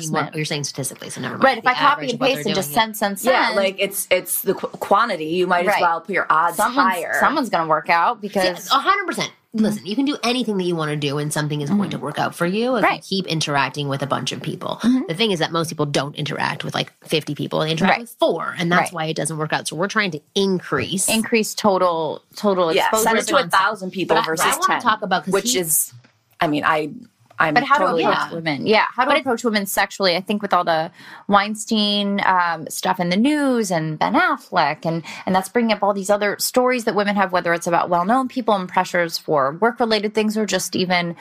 more? 0.10 0.29
You're 0.33 0.45
saying 0.45 0.63
statistically, 0.65 1.10
so 1.10 1.21
never 1.21 1.33
mind. 1.36 1.43
Right, 1.43 1.57
if 1.60 1.63
The 1.63 1.69
I 1.71 1.73
copy 1.73 2.10
and 2.12 2.19
paste 2.19 2.45
and 2.45 2.55
just 2.55 2.73
send, 2.73 2.95
send, 2.97 3.19
send, 3.19 3.33
Yeah, 3.33 3.49
like 3.55 3.75
it's 3.79 4.07
it's 4.10 4.41
the 4.41 4.53
qu- 4.53 4.67
quantity. 4.67 5.25
You 5.25 5.47
might 5.47 5.62
as 5.62 5.67
Right. 5.67 5.81
well 5.81 6.01
put 6.01 6.13
your 6.13 6.27
odds 6.29 6.57
someone's, 6.57 6.93
higher. 6.93 7.15
someone's 7.19 7.49
going 7.49 7.63
to 7.63 7.69
work 7.69 7.89
out 7.89 8.21
because 8.21 8.69
A 8.71 8.75
hundred 8.75 9.05
percent. 9.07 9.31
Listen, 9.53 9.86
you 9.88 9.95
can 9.95 10.05
do 10.05 10.17
anything 10.23 10.57
that 10.57 10.65
you 10.65 10.75
want 10.75 10.91
to 10.91 10.95
do, 10.97 11.17
and 11.17 11.33
something 11.33 11.62
is 11.62 11.69
going 11.71 11.89
to 11.89 11.97
work 11.97 12.19
out 12.19 12.36
for 12.36 12.45
you 12.45 12.75
if 12.75 12.83
Mm-hmm. 12.83 12.83
Right. 12.83 13.01
Mm-hmm. 13.01 13.13
you 13.15 13.23
keep 13.23 13.27
interacting 13.27 13.88
with 13.88 14.03
a 14.03 14.05
bunch 14.05 14.31
of 14.31 14.41
people. 14.41 14.79
The 15.07 15.15
thing 15.15 15.31
is 15.31 15.39
that 15.39 15.51
most 15.51 15.69
people 15.69 15.88
don't 15.88 16.15
interact 16.15 16.63
with 16.63 16.75
like 16.75 16.91
50 17.07 17.33
people; 17.33 17.60
they 17.62 17.71
interact 17.71 17.91
Right. 17.93 18.01
with 18.01 18.15
four, 18.19 18.53
and 18.60 18.71
that's 18.71 18.89
Right. 18.89 18.93
why 18.93 19.05
it 19.05 19.15
doesn't 19.15 19.38
work 19.38 19.53
out. 19.53 19.67
So 19.67 19.75
we're 19.75 19.88
trying 19.88 20.12
to 20.12 20.21
increase. 20.36 21.07
increase 21.10 21.55
total 21.55 22.21
total 22.36 22.71
yeah, 22.73 22.89
exposure. 22.89 23.03
send 23.03 23.17
it 23.19 23.27
to 23.27 23.38
a 23.38 23.47
thousand 23.47 23.91
people 23.91 24.17
But 24.17 24.25
versus 24.25 24.45
I 24.45 24.49
wanna 24.51 24.65
ten. 24.67 24.81
talk 24.81 25.01
about- 25.01 25.27
which 25.27 25.53
he- 25.53 25.60
is, 25.60 25.91
I 26.39 26.47
mean, 26.47 26.63
I 26.63 26.91
I'm 27.39 27.54
But 27.54 27.63
how 27.63 27.78
totally 27.78 28.04
to 28.04 28.10
approach 28.10 28.30
Yeah. 28.30 28.36
women? 28.36 28.67
Yeah, 28.67 28.86
how 28.95 29.06
do 29.06 29.12
to 29.13 29.19
approach 29.19 29.43
women 29.43 29.65
sexually? 29.65 30.15
I 30.15 30.21
think 30.21 30.41
with 30.41 30.54
all 30.54 30.63
the 30.63 30.91
Weinstein 31.28 32.21
um, 32.26 32.67
stuff 32.69 33.00
in 33.00 33.10
the 33.10 33.17
news 33.17 33.71
and 33.71 34.00
Ben 34.00 34.13
Affleck, 34.13 34.86
and 34.86 35.04
and 35.26 35.36
that's 35.36 35.50
bringing 35.50 35.71
up 35.71 35.84
all 35.84 35.93
these 35.93 36.10
other 36.10 36.36
stories 36.39 36.86
that 36.86 36.95
women 36.95 37.15
have, 37.15 37.32
whether 37.32 37.54
it's 37.54 37.67
about 37.67 37.89
well-known 37.89 38.28
people 38.28 38.56
and 38.56 38.67
pressures 38.67 39.17
for 39.17 39.54
work-related 39.62 40.13
things, 40.13 40.38
or 40.38 40.45
just 40.45 40.76
even 40.76 41.15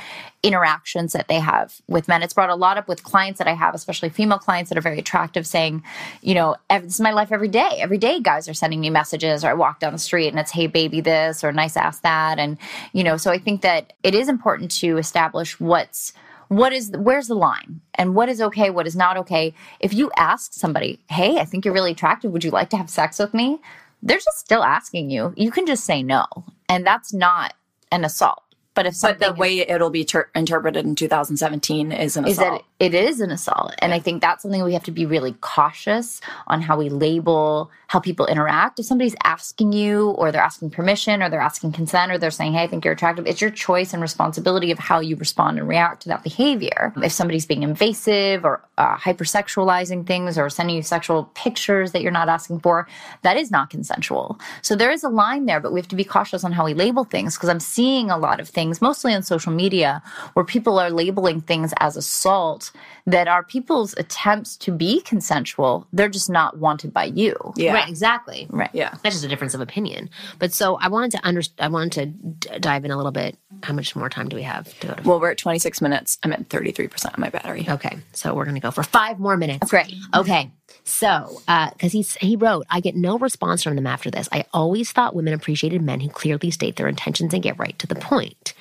interactions 0.47 1.13
that 1.13 1.29
they 1.29 1.41
have 1.41 1.81
with 1.89 2.09
men. 2.09 2.23
It's 2.23 2.33
brought 2.33 2.51
a 2.51 2.55
lot 2.55 2.79
up 2.79 2.89
with 2.89 3.03
clients 3.03 3.39
that 3.39 3.49
I 3.49 3.55
have, 3.55 3.75
especially 3.75 4.09
female 4.09 4.39
clients 4.39 4.69
that 4.69 4.79
are 4.79 4.83
very 4.83 4.99
attractive, 4.99 5.47
saying, 5.47 5.83
you 6.23 6.35
know, 6.35 6.57
this 6.71 6.95
is 6.95 7.01
my 7.01 7.11
life 7.11 7.33
every 7.33 7.49
day. 7.49 7.79
Every 7.79 7.99
day, 7.99 8.21
guys 8.21 8.49
are 8.49 8.55
sending 8.55 8.81
me 8.81 8.91
messages, 8.91 9.45
or 9.45 9.49
I 9.49 9.55
walk 9.55 9.81
down 9.81 9.93
the 9.93 9.99
street 9.99 10.29
and 10.29 10.39
it's, 10.39 10.53
hey, 10.53 10.67
baby, 10.67 11.01
this, 11.01 11.43
or 11.43 11.53
nice 11.53 11.77
ass 11.77 12.01
that, 12.01 12.39
and 12.39 12.59
you 12.93 13.03
know, 13.03 13.17
so 13.17 13.31
I 13.31 13.39
think 13.39 13.63
that 13.63 13.93
it 14.03 14.15
is 14.15 14.29
important 14.29 14.71
to 14.83 14.97
establish 14.99 15.59
what's 15.61 16.13
what 16.49 16.73
is 16.73 16.93
where's 16.97 17.27
the 17.27 17.35
line 17.35 17.81
and 17.97 18.15
what 18.15 18.29
is 18.29 18.41
okay 18.41 18.71
what 18.71 18.87
is 18.87 18.95
not 18.95 19.17
okay. 19.17 19.53
If 19.81 19.93
you 19.93 20.13
ask 20.17 20.53
somebody 20.53 21.01
hey 21.11 21.39
i 21.39 21.45
think 21.45 21.65
you're 21.65 21.75
really 21.75 21.91
attractive. 21.91 22.31
Would 22.31 22.45
you 22.45 22.53
like 22.53 22.71
to 22.71 22.77
have 22.77 22.89
sex 22.89 23.19
with 23.19 23.35
me? 23.35 23.59
they're 24.03 24.19
just 24.19 24.39
still 24.39 24.63
asking 24.63 25.11
you. 25.11 25.33
You 25.37 25.51
can 25.51 25.67
just 25.67 25.85
say 25.85 26.03
no 26.03 26.27
and 26.69 26.87
that's 26.87 27.13
not 27.13 27.55
an 27.91 28.05
assault 28.05 28.43
but 28.77 28.87
if 28.87 29.01
But 29.01 29.19
the 29.19 29.33
way 29.33 29.59
it'll 29.61 29.91
be 29.91 30.05
ter- 30.05 30.29
interpreted 30.37 30.85
in 30.85 30.95
2017 30.95 31.91
is 31.91 32.17
an 32.17 32.27
is 32.27 32.39
assault. 32.39 32.61
that 32.61 32.66
it 32.79 32.95
is 32.95 33.21
an 33.21 33.31
assault. 33.31 33.75
And 33.79 33.95
i 33.95 33.99
think 33.99 34.21
that's 34.21 34.43
something 34.43 34.63
we 34.63 34.75
have 34.75 34.85
to 34.85 34.91
be 34.91 35.07
really 35.07 35.33
cautious 35.41 36.21
on 36.47 36.61
how 36.61 36.77
we 36.77 36.89
label 36.89 37.71
how 37.89 38.01
people 38.01 38.27
interact. 38.27 38.81
If 38.81 38.87
somebody's 38.87 39.15
asking 39.23 39.73
you 39.73 40.11
or 40.11 40.33
they're 40.33 40.43
asking 40.43 40.71
permission 40.71 41.23
or 41.23 41.31
they're 41.31 41.41
asking 41.41 41.73
consent 41.73 42.11
or 42.11 42.19
they're 42.19 42.31
saying 42.31 42.55
hey 42.55 42.65
i 42.65 42.67
think 42.67 42.85
you're 42.85 42.95
attractive 42.95 43.27
it's 43.27 43.41
your 43.41 43.51
choice 43.51 43.93
and 43.93 44.03
responsibility 44.03 44.71
of 44.71 44.79
how 44.79 45.01
you 45.01 45.17
respond 45.17 45.59
and 45.59 45.69
react 45.69 46.03
to 46.03 46.09
that 46.09 46.23
behavior. 46.23 46.93
If 47.03 47.13
somebody's 47.13 47.47
being 47.47 47.63
invasive 47.63 48.45
or 48.45 48.63
uh, 48.79 48.97
hypersexualizing 48.97 50.07
things 50.07 50.37
or 50.37 50.51
sending 50.51 50.77
you 50.77 50.83
sexual 50.83 51.25
pictures 51.35 51.93
that 51.93 52.03
you're 52.03 52.13
not 52.13 52.29
asking 52.29 52.61
for 52.61 52.87
that 53.23 53.37
is 53.37 53.51
not 53.51 53.71
consensual. 53.71 54.39
So 54.63 54.77
there 54.77 54.91
is 54.91 55.05
a 55.05 55.09
line 55.09 55.47
there 55.47 55.61
but 55.61 55.73
we 55.73 55.81
have 55.81 55.89
to 55.89 55.97
be 55.97 56.05
cautious 56.05 56.45
on 56.45 56.53
how 56.53 56.65
we 56.65 56.75
label 56.75 57.05
things 57.05 57.37
because 57.37 57.49
i'm 57.49 57.61
seeing 57.61 58.11
a 58.11 58.19
lot 58.19 58.41
of 58.41 58.49
things 58.49 58.83
mostly 58.83 59.15
on 59.15 59.23
social 59.23 59.53
media 59.53 60.03
where 60.35 60.45
people 60.45 60.79
are 60.79 60.91
labeling 60.91 61.41
things 61.41 61.73
as 61.79 61.97
assault 61.97 62.66
that 63.07 63.29
are 63.29 63.43
people's 63.43 63.95
attempts 63.97 64.57
to 64.57 64.73
be 64.73 65.01
consensual 65.03 65.87
they're 65.93 66.09
just 66.09 66.31
not 66.31 66.59
wanted 66.59 66.93
by 66.93 67.05
you 67.05 67.37
yeah. 67.57 67.73
Right, 67.73 67.89
exactly. 67.89 68.47
right 68.51 68.71
Yeah. 68.73 68.95
That's 69.03 69.15
just 69.15 69.25
a 69.25 69.29
difference 69.29 69.55
of 69.55 69.61
opinion. 69.61 70.11
But 70.39 70.53
so 70.53 70.77
I 70.77 70.89
wanted 70.89 71.13
to 71.13 71.27
under, 71.27 71.43
I 71.59 71.69
wanted 71.69 71.93
to 71.93 72.07
d- 72.07 72.59
dive 72.59 72.85
in 72.85 72.91
a 72.91 72.97
little 72.97 73.13
bit. 73.13 73.37
How 73.63 73.73
much 73.73 73.95
more 73.97 74.09
time 74.09 74.29
do 74.29 74.37
we 74.37 74.43
have 74.43 74.79
to 74.81 74.87
go 74.89 74.95
to? 74.95 75.03
Well, 75.03 75.21
we're 75.21 75.31
at 75.31 75.39
26 75.39 75.81
minutes. 75.81 76.19
I'm 76.23 76.33
at 76.33 76.49
33% 76.49 77.13
of 77.13 77.19
my 77.19 77.31
battery. 77.31 77.67
Okay, 77.69 77.99
so 78.13 78.35
we're 78.35 78.45
gonna 78.45 78.61
go 78.61 78.71
for 78.71 78.83
five 78.83 79.19
more 79.19 79.37
minutes. 79.37 79.71
Great. 79.71 79.95
Okay, 80.15 80.51
so 80.85 81.41
uh, 81.49 81.71
because 81.71 81.93
he's 81.93 82.15
he 82.17 82.37
wrote, 82.37 82.67
I 82.71 82.81
get 82.81 82.97
no 82.97 83.19
response 83.19 83.63
from 83.63 83.77
them 83.77 83.87
after 83.87 84.11
this. 84.11 84.29
I 84.33 84.45
always 84.53 84.93
thought 84.93 85.15
women 85.15 85.33
appreciated 85.33 85.83
men 85.83 86.01
who 86.01 86.09
clearly 86.09 86.51
state 86.51 86.77
their 86.77 86.89
intentions 86.89 87.33
and 87.33 87.43
get 87.43 87.59
right 87.59 87.79
to 87.79 87.87
the 87.87 87.97
point. 87.97 88.55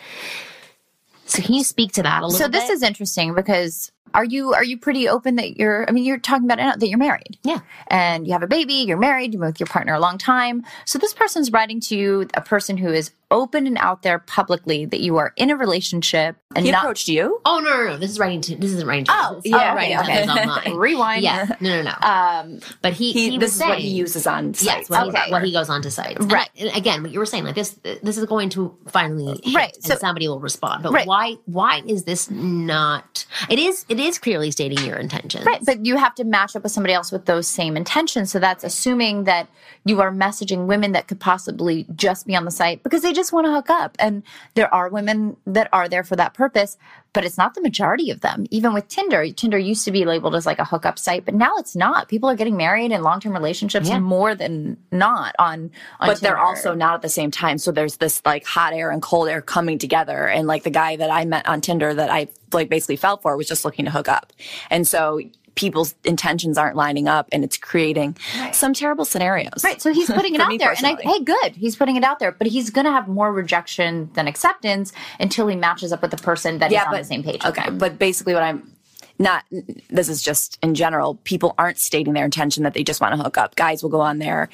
So 1.26 1.42
can 1.42 1.56
you 1.56 1.64
speak 1.64 1.92
to 1.94 2.04
that 2.04 2.22
a 2.22 2.28
little 2.28 2.38
so 2.38 2.48
bit? 2.48 2.60
this 2.60 2.70
is 2.70 2.84
interesting 2.84 3.34
because 3.34 3.92
are 4.14 4.24
you 4.24 4.54
are 4.54 4.64
you 4.64 4.78
pretty 4.78 5.08
open 5.10 5.36
that 5.36 5.58
you're 5.58 5.86
i 5.90 5.92
mean 5.92 6.06
you're 6.06 6.18
talking 6.20 6.46
about 6.50 6.60
it, 6.60 6.80
that 6.80 6.88
you're 6.88 6.98
married 6.98 7.38
Yeah. 7.44 7.60
and 7.88 8.26
you 8.28 8.34
have 8.34 8.44
a 8.44 8.48
baby 8.48 8.74
you're 8.76 8.98
married 8.98 9.34
you've 9.34 9.42
been 9.42 9.50
with 9.50 9.60
your 9.60 9.68
partner 9.68 9.94
a 9.94 10.00
long 10.00 10.18
time 10.18 10.64
so 10.86 10.98
this 11.00 11.14
person's 11.14 11.52
writing 11.52 11.80
to 11.82 11.98
you 11.98 12.28
a 12.36 12.42
person 12.42 12.78
who 12.78 12.90
is 12.94 13.12
open 13.32 13.66
and 13.66 13.78
out 13.80 14.04
there 14.04 14.20
publicly 14.20 14.86
that 14.86 15.02
you 15.02 15.18
are 15.18 15.34
in 15.36 15.50
a 15.50 15.56
relationship 15.58 16.38
and 16.56 16.64
He 16.64 16.72
not 16.72 16.84
approached 16.84 17.08
you? 17.10 17.42
Oh 17.44 17.60
no, 17.60 17.70
no, 17.76 17.84
no! 17.88 17.98
This 17.98 18.12
is 18.12 18.20
writing 18.20 18.40
to. 18.42 18.56
This 18.56 18.72
isn't 18.72 18.88
writing 18.88 19.06
to. 19.06 19.12
Oh, 19.14 19.36
this 19.38 19.46
is 19.46 19.52
yeah, 19.52 19.74
writing 19.74 19.98
okay, 19.98 20.30
okay. 20.60 20.74
rewind 20.78 21.24
Yeah, 21.24 21.48
no, 21.60 21.82
no, 21.82 21.92
no. 21.92 22.08
um 22.08 22.60
but 22.84 22.94
he, 22.94 23.12
He, 23.12 23.32
he, 23.32 23.38
this 23.40 23.54
was 23.56 23.62
is 23.62 23.68
what 23.68 23.80
he 23.80 23.90
uses 23.90 24.28
on 24.28 24.50
Yes, 24.50 24.88
sites. 24.88 24.90
what, 24.92 25.08
or 25.08 25.20
he, 25.26 25.32
what 25.32 25.44
he 25.44 25.52
goes 25.52 25.70
on 25.70 25.82
to 25.82 25.92
sites. 25.92 26.24
Right. 26.28 26.48
I- 26.56 26.64
And 26.68 26.78
again, 26.78 27.02
what 27.02 27.12
you 27.12 27.18
were 27.20 27.26
saying, 27.26 27.44
like 27.46 27.56
this, 27.56 27.72
this 28.04 28.18
is 28.20 28.26
going 28.26 28.50
to 28.52 28.78
finally 28.90 29.42
hit 29.44 29.56
Right, 29.56 29.74
and 29.76 29.84
so- 29.84 29.96
somebody 29.96 30.28
will 30.30 30.40
respond. 30.40 30.84
But 30.84 30.94
Right. 30.94 31.08
why? 31.08 31.36
Why 31.46 31.82
is 31.86 32.04
this 32.04 32.30
not? 32.30 33.26
It 33.50 33.58
is. 33.60 33.86
It 33.90 34.00
is 34.00 34.05
clearly 34.20 34.52
stating 34.52 34.86
your 34.86 34.98
intentions. 34.98 35.46
Right, 35.46 35.64
but 35.66 35.86
you 35.86 35.98
have 35.98 36.16
to 36.16 36.24
match 36.24 36.56
up 36.56 36.64
with 36.64 36.72
somebody 36.72 36.94
else 36.94 37.12
with 37.12 37.26
those 37.26 37.48
same 37.48 37.76
intentions. 37.76 38.32
So 38.32 38.40
that's 38.40 38.64
assuming 38.64 39.26
that 39.26 39.48
you 39.86 40.02
are 40.02 40.12
messaging 40.12 40.66
women 40.66 40.92
that 40.94 41.08
could 41.08 41.20
possibly 41.20 41.86
just 41.96 42.26
be 42.28 42.36
on 42.36 42.46
the 42.46 42.52
site 42.52 42.84
because 42.84 43.02
they 43.02 43.14
just 43.14 43.34
want 43.34 43.46
to 43.46 43.52
hook 43.52 43.70
up. 43.70 43.96
And 44.00 44.24
there 44.56 44.74
are 44.74 44.90
women 44.90 45.38
that 45.46 45.70
are 45.74 45.88
there 45.88 46.04
for 46.04 46.16
that 46.16 46.34
purpose, 46.34 46.78
but 47.14 47.24
it's 47.24 47.38
not 47.38 47.54
the 47.54 47.62
majority 47.62 48.12
of 48.12 48.22
them. 48.22 48.46
Even 48.52 48.74
with 48.74 48.88
Tinder, 48.88 49.32
Tinder 49.32 49.58
used 49.58 49.86
to 49.86 49.92
be 49.92 50.06
labeled 50.06 50.36
as 50.36 50.46
like 50.46 50.60
a 50.60 50.66
hookup 50.66 51.00
site, 51.00 51.24
but 51.26 51.34
now 51.34 51.56
it's 51.58 51.76
not. 51.76 52.08
People 52.10 52.30
are 52.30 52.36
getting 52.36 52.58
married 52.58 52.92
in 52.92 53.02
long 53.04 53.20
term 53.20 53.34
relationships 53.34 53.88
Yeah. 53.88 54.00
more 54.00 54.36
than 54.36 54.78
not 54.92 55.36
on, 55.40 55.72
on 56.00 56.08
but 56.10 56.20
they're 56.20 56.38
also 56.38 56.74
not 56.74 56.96
at 56.96 57.02
the 57.02 57.10
same 57.10 57.32
time. 57.32 57.58
So 57.58 57.72
there's 57.72 57.98
this 57.98 58.22
like 58.26 58.46
hot 58.46 58.74
air 58.74 58.92
and 58.92 59.02
cold 59.02 59.30
air 59.30 59.42
coming 59.42 59.78
together. 59.78 60.28
And 60.28 60.48
like 60.48 60.64
the 60.64 60.70
guy 60.70 60.96
that 60.98 61.10
I 61.10 61.26
met 61.26 61.48
on 61.48 61.62
Tinder 61.62 61.94
that 61.94 62.10
I 62.10 62.28
like 62.56 62.70
basically 62.70 62.96
fell 62.96 63.18
for 63.18 63.38
was 63.38 63.48
just 63.48 63.66
looking 63.66 63.86
to 63.86 63.92
hook 63.92 64.08
up. 64.08 64.34
And 64.70 64.88
so 64.88 65.20
people's 65.56 65.96
intentions 66.04 66.58
aren't 66.58 66.76
lining 66.76 67.08
up 67.08 67.28
and 67.32 67.44
it's 67.44 67.58
creating 67.58 68.18
some 68.52 68.74
terrible 68.74 69.06
scenarios. 69.06 69.64
Right. 69.64 69.82
So 69.82 69.94
he's 69.94 70.10
putting 70.12 70.36
it 70.36 70.42
out 70.42 70.58
there. 70.60 70.74
And 70.78 70.86
I, 70.86 70.96
hey, 71.02 71.24
good. 71.24 71.56
He's 71.56 71.76
putting 71.76 71.96
it 71.96 72.04
out 72.04 72.20
there, 72.20 72.32
but 72.32 72.48
he's 72.48 72.70
going 72.70 72.86
to 72.86 72.92
have 72.92 73.08
more 73.08 73.32
rejection 73.32 74.10
than 74.14 74.28
acceptance 74.28 74.92
until 75.20 75.48
he 75.48 75.56
matches 75.56 75.92
up 75.92 76.02
with 76.02 76.12
the 76.12 76.18
person 76.18 76.60
that 76.60 76.72
that 76.72 76.82
is 76.82 76.88
on 76.88 76.94
the 76.94 77.04
same 77.04 77.24
page. 77.24 77.44
Okay, 77.46 77.70
but 77.70 77.98
basically, 77.98 78.34
what 78.34 78.44
I'm 78.44 78.70
not. 79.18 79.46
This 79.90 80.10
is 80.10 80.22
just 80.22 80.60
in 80.62 80.76
general. 80.76 81.16
People 81.24 81.56
aren't 81.58 81.78
stating 81.78 82.14
their 82.14 82.26
intention 82.26 82.64
that 82.64 82.74
they 82.74 82.84
just 82.84 83.02
want 83.02 83.16
to 83.16 83.24
hook 83.24 83.38
up. 83.38 83.56
Guys 83.56 83.82
will 83.82 83.90
go 83.90 84.02
on 84.02 84.20
there 84.20 84.50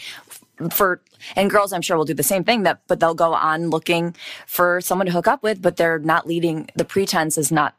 for, 0.70 1.02
and 1.36 1.50
girls 1.50 1.74
I'm 1.74 1.82
sure 1.82 1.98
will 1.98 2.06
do 2.06 2.14
the 2.14 2.24
same 2.24 2.44
thing. 2.44 2.64
That, 2.64 2.82
but 2.88 3.00
they'll 3.00 3.16
go 3.16 3.34
on 3.34 3.70
looking 3.70 4.16
for 4.46 4.82
someone 4.82 5.08
to 5.08 5.12
hook 5.12 5.28
up 5.28 5.42
with, 5.42 5.62
but 5.62 5.78
they're 5.78 6.00
not 6.00 6.28
leading. 6.28 6.70
The 6.76 6.86
pretense 6.86 7.38
is 7.38 7.52
not 7.52 7.76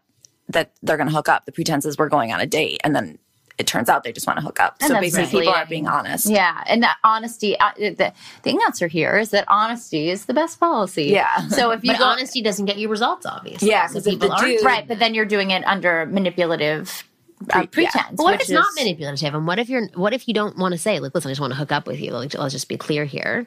that 0.52 0.72
they're 0.82 0.96
going 0.96 1.08
to 1.08 1.14
hook 1.14 1.28
up. 1.28 1.44
The 1.44 1.52
pretense 1.52 1.84
is 1.84 1.98
we're 1.98 2.08
going 2.08 2.32
on 2.32 2.40
a 2.40 2.46
date, 2.46 2.80
and 2.84 2.94
then 2.94 3.18
it 3.58 3.66
turns 3.66 3.88
out 3.90 4.02
they 4.02 4.12
just 4.12 4.26
want 4.26 4.38
to 4.38 4.44
hook 4.44 4.58
up. 4.60 4.76
And 4.80 4.88
so 4.88 5.00
basically, 5.00 5.22
misleading. 5.24 5.40
people 5.48 5.54
aren't 5.54 5.68
being 5.68 5.86
honest. 5.88 6.26
Yeah, 6.26 6.64
and 6.66 6.82
that 6.82 6.96
honesty. 7.04 7.58
Uh, 7.60 7.70
the, 7.76 8.12
the 8.44 8.62
answer 8.64 8.86
here 8.88 9.18
is 9.18 9.30
that 9.30 9.44
honesty 9.48 10.08
is 10.08 10.24
the 10.24 10.34
best 10.34 10.58
policy. 10.58 11.04
Yeah. 11.04 11.48
So 11.50 11.70
if 11.70 11.84
you 11.84 11.92
But 11.92 11.98
go, 11.98 12.04
honesty 12.04 12.40
doesn't 12.42 12.64
get 12.64 12.78
you 12.78 12.88
results, 12.88 13.26
obviously. 13.26 13.68
Yeah, 13.68 13.86
So 13.88 13.94
'cause 13.94 14.06
if 14.06 14.14
people 14.14 14.32
aren't. 14.32 14.62
right, 14.64 14.88
but 14.88 14.98
then 14.98 15.14
you're 15.14 15.26
doing 15.26 15.50
it 15.50 15.62
under 15.66 16.06
manipulative 16.06 17.04
uh, 17.52 17.66
pretense. 17.66 18.16
But 18.16 18.22
what 18.22 18.34
if 18.34 18.40
which 18.40 18.48
it's 18.48 18.50
not 18.50 18.68
manipulative? 18.76 19.34
And 19.34 19.46
what 19.46 19.58
if 19.58 19.68
you're 19.68 19.86
what 19.94 20.14
if 20.14 20.26
you 20.28 20.34
don't 20.34 20.56
want 20.56 20.72
to 20.72 20.78
say, 20.78 20.98
like, 21.00 21.14
listen, 21.14 21.28
I 21.28 21.32
just 21.32 21.40
want 21.40 21.52
to 21.52 21.58
hook 21.58 21.72
up 21.72 21.86
with 21.86 22.00
you. 22.00 22.12
Like, 22.12 22.34
let's 22.34 22.54
just 22.54 22.68
be 22.68 22.76
clear 22.78 23.04
here. 23.04 23.46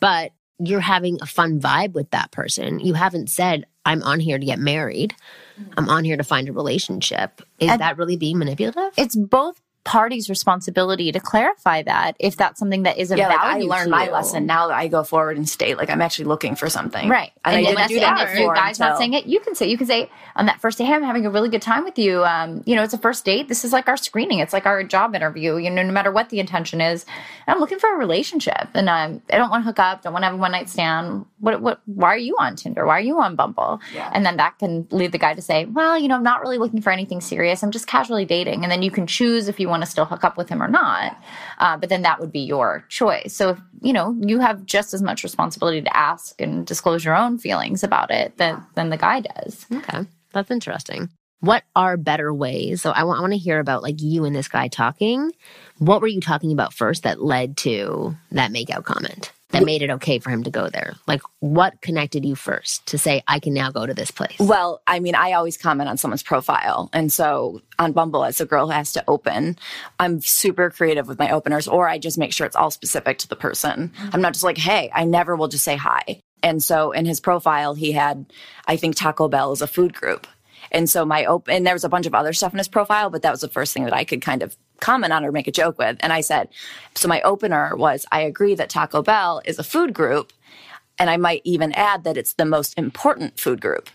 But 0.00 0.32
you're 0.58 0.80
having 0.80 1.18
a 1.22 1.26
fun 1.26 1.60
vibe 1.60 1.92
with 1.92 2.10
that 2.10 2.30
person. 2.32 2.80
You 2.80 2.94
haven't 2.94 3.28
said, 3.30 3.66
I'm 3.86 4.02
on 4.02 4.20
here 4.20 4.38
to 4.38 4.44
get 4.44 4.58
married. 4.58 5.14
I'm 5.78 5.88
on 5.88 6.04
here 6.04 6.18
to 6.18 6.24
find 6.24 6.48
a 6.48 6.52
relationship. 6.52 7.40
Is 7.58 7.70
And- 7.70 7.80
that 7.80 7.96
really 7.96 8.16
being 8.16 8.38
manipulative? 8.38 8.92
It's 8.98 9.16
both 9.16 9.62
parties' 9.84 10.28
responsibility 10.28 11.12
to 11.12 11.20
clarify 11.20 11.80
that 11.80 12.16
if 12.18 12.36
that's 12.36 12.58
something 12.58 12.82
that 12.82 12.98
is 12.98 13.12
of 13.12 13.18
yeah, 13.18 13.28
like 13.28 13.38
I 13.38 13.58
learned 13.60 13.92
my 13.92 14.06
you. 14.06 14.10
lesson. 14.10 14.44
Now 14.44 14.66
that 14.66 14.74
I 14.74 14.88
go 14.88 15.04
forward 15.04 15.36
and 15.36 15.48
state 15.48 15.78
like 15.78 15.88
I'm 15.88 16.02
actually 16.02 16.24
looking 16.24 16.56
for 16.56 16.68
something. 16.68 17.08
Right. 17.08 17.30
And, 17.44 17.54
I 17.56 17.62
didn't 17.62 17.88
do 17.88 18.00
that 18.00 18.28
if 18.28 18.38
you 18.38 18.48
guys 18.48 18.56
guy's 18.56 18.80
not 18.80 18.98
saying 18.98 19.12
it, 19.12 19.26
you 19.26 19.38
can 19.38 19.54
say, 19.54 19.68
you 19.68 19.78
can 19.78 19.86
say 19.86 20.10
on 20.36 20.46
that 20.46 20.60
first 20.60 20.78
day, 20.78 20.84
hey, 20.84 20.92
I'm 20.92 21.02
having 21.02 21.26
a 21.26 21.30
really 21.30 21.48
good 21.48 21.62
time 21.62 21.82
with 21.82 21.98
you. 21.98 22.24
Um, 22.24 22.62
you 22.66 22.76
know, 22.76 22.82
it's 22.82 22.94
a 22.94 22.98
first 22.98 23.24
date. 23.24 23.48
This 23.48 23.64
is 23.64 23.72
like 23.72 23.88
our 23.88 23.96
screening. 23.96 24.38
It's 24.38 24.52
like 24.52 24.66
our 24.66 24.84
job 24.84 25.14
interview. 25.14 25.56
You 25.56 25.70
know, 25.70 25.82
no 25.82 25.92
matter 25.92 26.12
what 26.12 26.28
the 26.28 26.40
intention 26.40 26.80
is, 26.80 27.06
I'm 27.46 27.58
looking 27.58 27.78
for 27.78 27.94
a 27.94 27.96
relationship 27.96 28.68
and 28.74 28.88
um, 28.88 29.22
I 29.32 29.38
don't 29.38 29.50
want 29.50 29.62
to 29.62 29.66
hook 29.66 29.78
up. 29.78 30.02
Don't 30.02 30.12
want 30.12 30.22
to 30.22 30.26
have 30.26 30.34
a 30.34 30.38
one 30.38 30.52
night 30.52 30.68
stand. 30.68 31.24
What, 31.40 31.62
what, 31.62 31.80
why 31.86 32.08
are 32.08 32.18
you 32.18 32.36
on 32.38 32.54
Tinder? 32.54 32.84
Why 32.86 32.98
are 32.98 33.00
you 33.00 33.18
on 33.20 33.34
Bumble? 33.34 33.80
Yeah. 33.94 34.10
And 34.12 34.26
then 34.26 34.36
that 34.36 34.58
can 34.58 34.86
lead 34.90 35.12
the 35.12 35.18
guy 35.18 35.34
to 35.34 35.42
say, 35.42 35.64
well, 35.64 35.98
you 35.98 36.06
know, 36.06 36.16
I'm 36.16 36.22
not 36.22 36.42
really 36.42 36.58
looking 36.58 36.82
for 36.82 36.90
anything 36.90 37.20
serious. 37.20 37.62
I'm 37.62 37.70
just 37.70 37.86
casually 37.86 38.26
dating. 38.26 38.62
And 38.62 38.70
then 38.70 38.82
you 38.82 38.90
can 38.90 39.06
choose 39.06 39.48
if 39.48 39.58
you 39.58 39.68
want 39.68 39.82
to 39.84 39.90
still 39.90 40.04
hook 40.04 40.22
up 40.22 40.36
with 40.36 40.48
him 40.50 40.62
or 40.62 40.68
not. 40.68 41.16
Uh, 41.58 41.76
but 41.78 41.88
then 41.88 42.02
that 42.02 42.20
would 42.20 42.32
be 42.32 42.40
your 42.40 42.84
choice. 42.88 43.34
So 43.34 43.50
if, 43.50 43.60
you 43.80 43.92
know, 43.92 44.14
you 44.20 44.40
have 44.40 44.66
just 44.66 44.92
as 44.92 45.02
much 45.02 45.22
responsibility 45.22 45.80
to 45.80 45.96
ask 45.96 46.38
and 46.40 46.66
disclose 46.66 47.04
your 47.04 47.16
own 47.16 47.38
feelings 47.38 47.82
about 47.82 48.10
it 48.10 48.36
than, 48.36 48.62
than 48.74 48.90
the 48.90 48.96
guy 48.96 49.20
does. 49.20 49.66
Okay, 49.72 50.06
that's 50.36 50.50
interesting. 50.50 51.08
What 51.40 51.64
are 51.74 51.96
better 51.96 52.32
ways? 52.32 52.82
So 52.82 52.90
I 52.90 53.04
want 53.04 53.18
I 53.18 53.20
want 53.22 53.32
to 53.32 53.38
hear 53.38 53.58
about 53.58 53.82
like 53.82 54.00
you 54.00 54.24
and 54.24 54.36
this 54.36 54.48
guy 54.48 54.68
talking. 54.68 55.32
What 55.78 56.00
were 56.00 56.06
you 56.06 56.20
talking 56.20 56.52
about 56.52 56.72
first 56.72 57.02
that 57.02 57.22
led 57.22 57.56
to 57.58 58.14
that 58.32 58.52
makeout 58.52 58.84
comment 58.84 59.32
that 59.50 59.64
made 59.64 59.80
it 59.80 59.90
okay 59.90 60.18
for 60.18 60.30
him 60.30 60.42
to 60.44 60.50
go 60.50 60.68
there? 60.68 60.94
Like 61.06 61.22
what 61.40 61.80
connected 61.80 62.24
you 62.24 62.34
first 62.34 62.84
to 62.86 62.98
say 62.98 63.22
I 63.28 63.38
can 63.38 63.54
now 63.54 63.70
go 63.70 63.86
to 63.86 63.94
this 63.94 64.10
place? 64.10 64.38
Well, 64.38 64.82
I 64.86 65.00
mean, 65.00 65.14
I 65.14 65.32
always 65.32 65.56
comment 65.56 65.88
on 65.88 65.96
someone's 65.96 66.22
profile. 66.22 66.90
And 66.92 67.12
so 67.12 67.60
on 67.78 67.92
Bumble, 67.92 68.24
as 68.24 68.40
a 68.40 68.46
girl 68.46 68.68
has 68.68 68.92
to 68.92 69.04
open, 69.08 69.56
I'm 69.98 70.20
super 70.20 70.70
creative 70.70 71.06
with 71.06 71.18
my 71.18 71.30
openers, 71.30 71.68
or 71.68 71.88
I 71.88 71.98
just 71.98 72.18
make 72.18 72.32
sure 72.32 72.46
it's 72.46 72.56
all 72.56 72.70
specific 72.70 73.18
to 73.18 73.28
the 73.28 73.36
person. 73.36 73.92
Mm-hmm. 73.96 74.10
I'm 74.12 74.20
not 74.20 74.32
just 74.32 74.44
like, 74.44 74.58
hey, 74.58 74.90
I 74.94 75.04
never 75.04 75.36
will 75.36 75.48
just 75.48 75.64
say 75.64 75.76
hi. 75.76 76.20
And 76.46 76.62
so 76.62 76.92
in 76.92 77.06
his 77.06 77.18
profile, 77.18 77.74
he 77.74 77.90
had, 77.90 78.24
I 78.68 78.76
think 78.76 78.94
Taco 78.94 79.26
Bell 79.26 79.50
is 79.50 79.62
a 79.62 79.66
food 79.66 79.92
group. 79.92 80.28
And 80.70 80.88
so 80.88 81.04
my 81.04 81.24
open, 81.24 81.52
and 81.52 81.66
there 81.66 81.74
was 81.74 81.82
a 81.82 81.88
bunch 81.88 82.06
of 82.06 82.14
other 82.14 82.32
stuff 82.32 82.52
in 82.52 82.58
his 82.58 82.68
profile, 82.68 83.10
but 83.10 83.22
that 83.22 83.32
was 83.32 83.40
the 83.40 83.48
first 83.48 83.74
thing 83.74 83.82
that 83.82 83.92
I 83.92 84.04
could 84.04 84.22
kind 84.22 84.44
of 84.44 84.56
comment 84.78 85.12
on 85.12 85.24
or 85.24 85.32
make 85.32 85.48
a 85.48 85.52
joke 85.52 85.76
with. 85.76 85.96
And 85.98 86.12
I 86.12 86.20
said, 86.20 86.48
so 86.94 87.08
my 87.08 87.20
opener 87.22 87.74
was, 87.74 88.06
I 88.12 88.20
agree 88.20 88.54
that 88.54 88.70
Taco 88.70 89.02
Bell 89.02 89.42
is 89.44 89.58
a 89.58 89.64
food 89.64 89.92
group. 89.92 90.32
And 91.00 91.10
I 91.10 91.16
might 91.16 91.42
even 91.42 91.72
add 91.72 92.04
that 92.04 92.16
it's 92.16 92.34
the 92.34 92.44
most 92.44 92.78
important 92.78 93.40
food 93.40 93.60
group. 93.60 93.90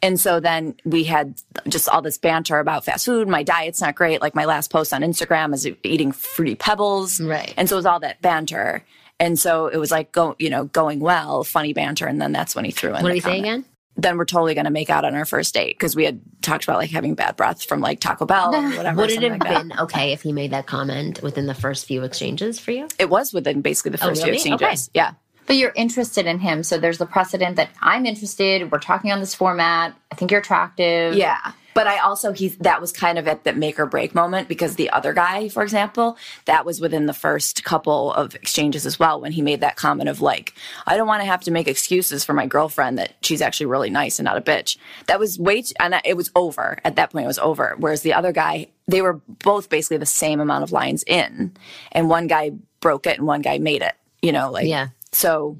And 0.00 0.18
so 0.18 0.40
then 0.40 0.76
we 0.86 1.04
had 1.04 1.34
just 1.68 1.86
all 1.86 2.00
this 2.00 2.16
banter 2.16 2.60
about 2.60 2.86
fast 2.86 3.04
food. 3.04 3.28
My 3.28 3.42
diet's 3.42 3.82
not 3.82 3.94
great. 3.94 4.22
Like 4.22 4.34
my 4.34 4.46
last 4.46 4.70
post 4.70 4.94
on 4.94 5.02
Instagram 5.02 5.52
is 5.52 5.68
eating 5.82 6.12
fruity 6.12 6.54
pebbles. 6.54 7.20
Right. 7.20 7.52
And 7.58 7.68
so 7.68 7.76
it 7.76 7.80
was 7.80 7.86
all 7.86 8.00
that 8.00 8.22
banter. 8.22 8.82
And 9.20 9.38
so 9.38 9.66
it 9.66 9.76
was 9.76 9.90
like 9.90 10.10
go, 10.12 10.34
you 10.38 10.48
know, 10.50 10.64
going 10.64 10.98
well, 10.98 11.44
funny 11.44 11.74
banter. 11.74 12.06
And 12.06 12.20
then 12.20 12.32
that's 12.32 12.56
when 12.56 12.64
he 12.64 12.70
threw 12.70 12.88
in. 12.88 12.94
what 12.94 13.02
the 13.02 13.08
you 13.08 13.14
he 13.14 13.20
say 13.20 13.38
again? 13.38 13.64
Then 13.96 14.16
we're 14.16 14.24
totally 14.24 14.54
going 14.54 14.64
to 14.64 14.70
make 14.70 14.88
out 14.88 15.04
on 15.04 15.14
our 15.14 15.26
first 15.26 15.52
date 15.52 15.76
because 15.76 15.94
we 15.94 16.04
had 16.06 16.20
talked 16.40 16.64
about 16.64 16.78
like 16.78 16.90
having 16.90 17.14
bad 17.14 17.36
breath 17.36 17.62
from 17.62 17.80
like 17.80 18.00
Taco 18.00 18.24
Bell 18.24 18.54
or 18.54 18.70
whatever. 18.76 18.96
Would 18.96 19.10
it 19.10 19.22
have 19.22 19.32
like 19.32 19.42
that. 19.42 19.68
been 19.68 19.78
okay 19.80 20.12
if 20.12 20.22
he 20.22 20.32
made 20.32 20.52
that 20.52 20.66
comment 20.66 21.22
within 21.22 21.46
the 21.46 21.54
first 21.54 21.84
few 21.84 22.02
exchanges 22.02 22.58
for 22.58 22.70
you? 22.70 22.88
It 22.98 23.10
was 23.10 23.34
within 23.34 23.60
basically 23.60 23.90
the 23.90 24.02
oh, 24.02 24.08
first 24.08 24.22
few 24.22 24.32
Oh, 24.32 24.36
really? 24.36 24.54
exchanges. 24.54 24.90
Yeah. 24.94 25.12
But 25.46 25.56
you're 25.56 25.72
interested 25.74 26.26
in 26.26 26.38
him. 26.38 26.62
So 26.62 26.78
there's 26.78 26.98
the 26.98 27.06
precedent 27.06 27.56
that 27.56 27.70
I'm 27.82 28.06
interested. 28.06 28.70
We're 28.72 28.78
talking 28.78 29.12
on 29.12 29.20
this 29.20 29.34
format. 29.34 29.94
I 30.10 30.14
think 30.14 30.30
you're 30.30 30.40
attractive. 30.40 31.14
Yeah. 31.14 31.52
But 31.74 31.86
I 31.86 31.98
also 31.98 32.32
he 32.32 32.48
that 32.60 32.80
was 32.80 32.92
kind 32.92 33.18
of 33.18 33.28
at 33.28 33.44
the 33.44 33.52
make 33.52 33.78
or 33.78 33.86
break 33.86 34.14
moment 34.14 34.48
because 34.48 34.76
the 34.76 34.90
other 34.90 35.12
guy, 35.12 35.48
for 35.48 35.62
example, 35.62 36.16
that 36.46 36.64
was 36.64 36.80
within 36.80 37.06
the 37.06 37.14
first 37.14 37.64
couple 37.64 38.12
of 38.12 38.34
exchanges 38.34 38.86
as 38.86 38.98
well 38.98 39.20
when 39.20 39.32
he 39.32 39.42
made 39.42 39.60
that 39.60 39.76
comment 39.76 40.08
of 40.08 40.20
like, 40.20 40.54
I 40.86 40.96
don't 40.96 41.06
want 41.06 41.22
to 41.22 41.26
have 41.26 41.42
to 41.42 41.50
make 41.50 41.68
excuses 41.68 42.24
for 42.24 42.32
my 42.32 42.46
girlfriend 42.46 42.98
that 42.98 43.14
she's 43.22 43.42
actually 43.42 43.66
really 43.66 43.90
nice 43.90 44.18
and 44.18 44.24
not 44.24 44.36
a 44.36 44.40
bitch. 44.40 44.76
That 45.06 45.18
was 45.18 45.38
way 45.38 45.62
too, 45.62 45.74
and 45.80 46.00
it 46.04 46.16
was 46.16 46.30
over 46.34 46.78
at 46.84 46.96
that 46.96 47.10
point. 47.12 47.24
It 47.24 47.28
was 47.28 47.38
over. 47.38 47.76
Whereas 47.78 48.02
the 48.02 48.14
other 48.14 48.32
guy, 48.32 48.68
they 48.86 49.02
were 49.02 49.20
both 49.28 49.68
basically 49.68 49.98
the 49.98 50.06
same 50.06 50.40
amount 50.40 50.64
of 50.64 50.72
lines 50.72 51.04
in, 51.06 51.52
and 51.92 52.08
one 52.08 52.26
guy 52.26 52.52
broke 52.80 53.06
it 53.06 53.18
and 53.18 53.26
one 53.26 53.42
guy 53.42 53.58
made 53.58 53.82
it. 53.82 53.94
You 54.22 54.32
know, 54.32 54.50
like 54.50 54.66
Yeah. 54.66 54.88
So 55.12 55.56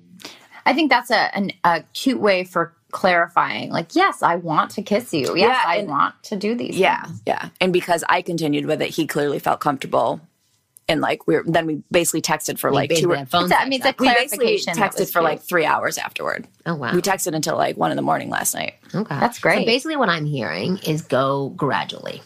I 0.66 0.74
think 0.74 0.90
that's 0.90 1.10
a, 1.10 1.34
an, 1.34 1.52
a 1.64 1.82
cute 1.94 2.20
way 2.20 2.44
for 2.44 2.74
clarifying. 2.90 3.70
Like, 3.70 3.94
yes, 3.94 4.22
I 4.22 4.36
want 4.36 4.70
to 4.72 4.82
kiss 4.82 5.12
you. 5.12 5.36
Yes, 5.36 5.38
Yeah, 5.38 5.62
I 5.66 5.76
and- 5.76 5.88
want 5.88 6.14
to 6.24 6.36
do 6.36 6.54
these. 6.54 6.76
Yeah, 6.76 7.02
things. 7.04 7.22
yeah. 7.26 7.48
And 7.60 7.72
because 7.72 8.04
I 8.08 8.22
continued 8.22 8.66
with 8.66 8.82
it, 8.82 8.90
he 8.90 9.06
clearly 9.06 9.38
felt 9.38 9.60
comfortable. 9.60 10.20
And 10.88 11.00
like 11.00 11.24
we 11.28 11.36
are 11.36 11.44
then 11.46 11.66
we 11.66 11.82
basically 11.92 12.20
texted 12.20 12.58
for 12.58 12.72
like 12.72 12.90
two. 12.92 13.10
had 13.10 13.28
phone 13.30 13.44
It's 13.44 13.52
a- 13.52 13.60
I 13.60 13.64
mean, 13.66 13.74
it's 13.74 13.84
a 13.84 13.88
after. 13.90 14.02
we 14.02 14.08
basically 14.08 14.38
clarification 14.38 14.74
that 14.74 14.92
texted 14.92 14.98
was 15.00 15.12
for 15.12 15.22
like 15.22 15.40
three 15.40 15.64
hours 15.64 15.98
afterward. 15.98 16.48
Oh, 16.66 16.74
wow. 16.74 16.92
We 16.92 17.00
texted 17.00 17.32
until 17.34 17.56
like 17.56 17.76
one 17.76 17.92
in 17.92 17.96
the 17.96 18.02
morning 18.02 18.28
last 18.28 18.54
night. 18.56 18.74
Okay. 18.92 19.20
That's 19.20 19.38
great. 19.38 19.60
So 19.60 19.64
basically, 19.66 19.94
what 19.96 20.08
I'm 20.08 20.24
hearing 20.26 20.78
is 20.78 21.02
go 21.02 21.50
gradually. 21.50 22.22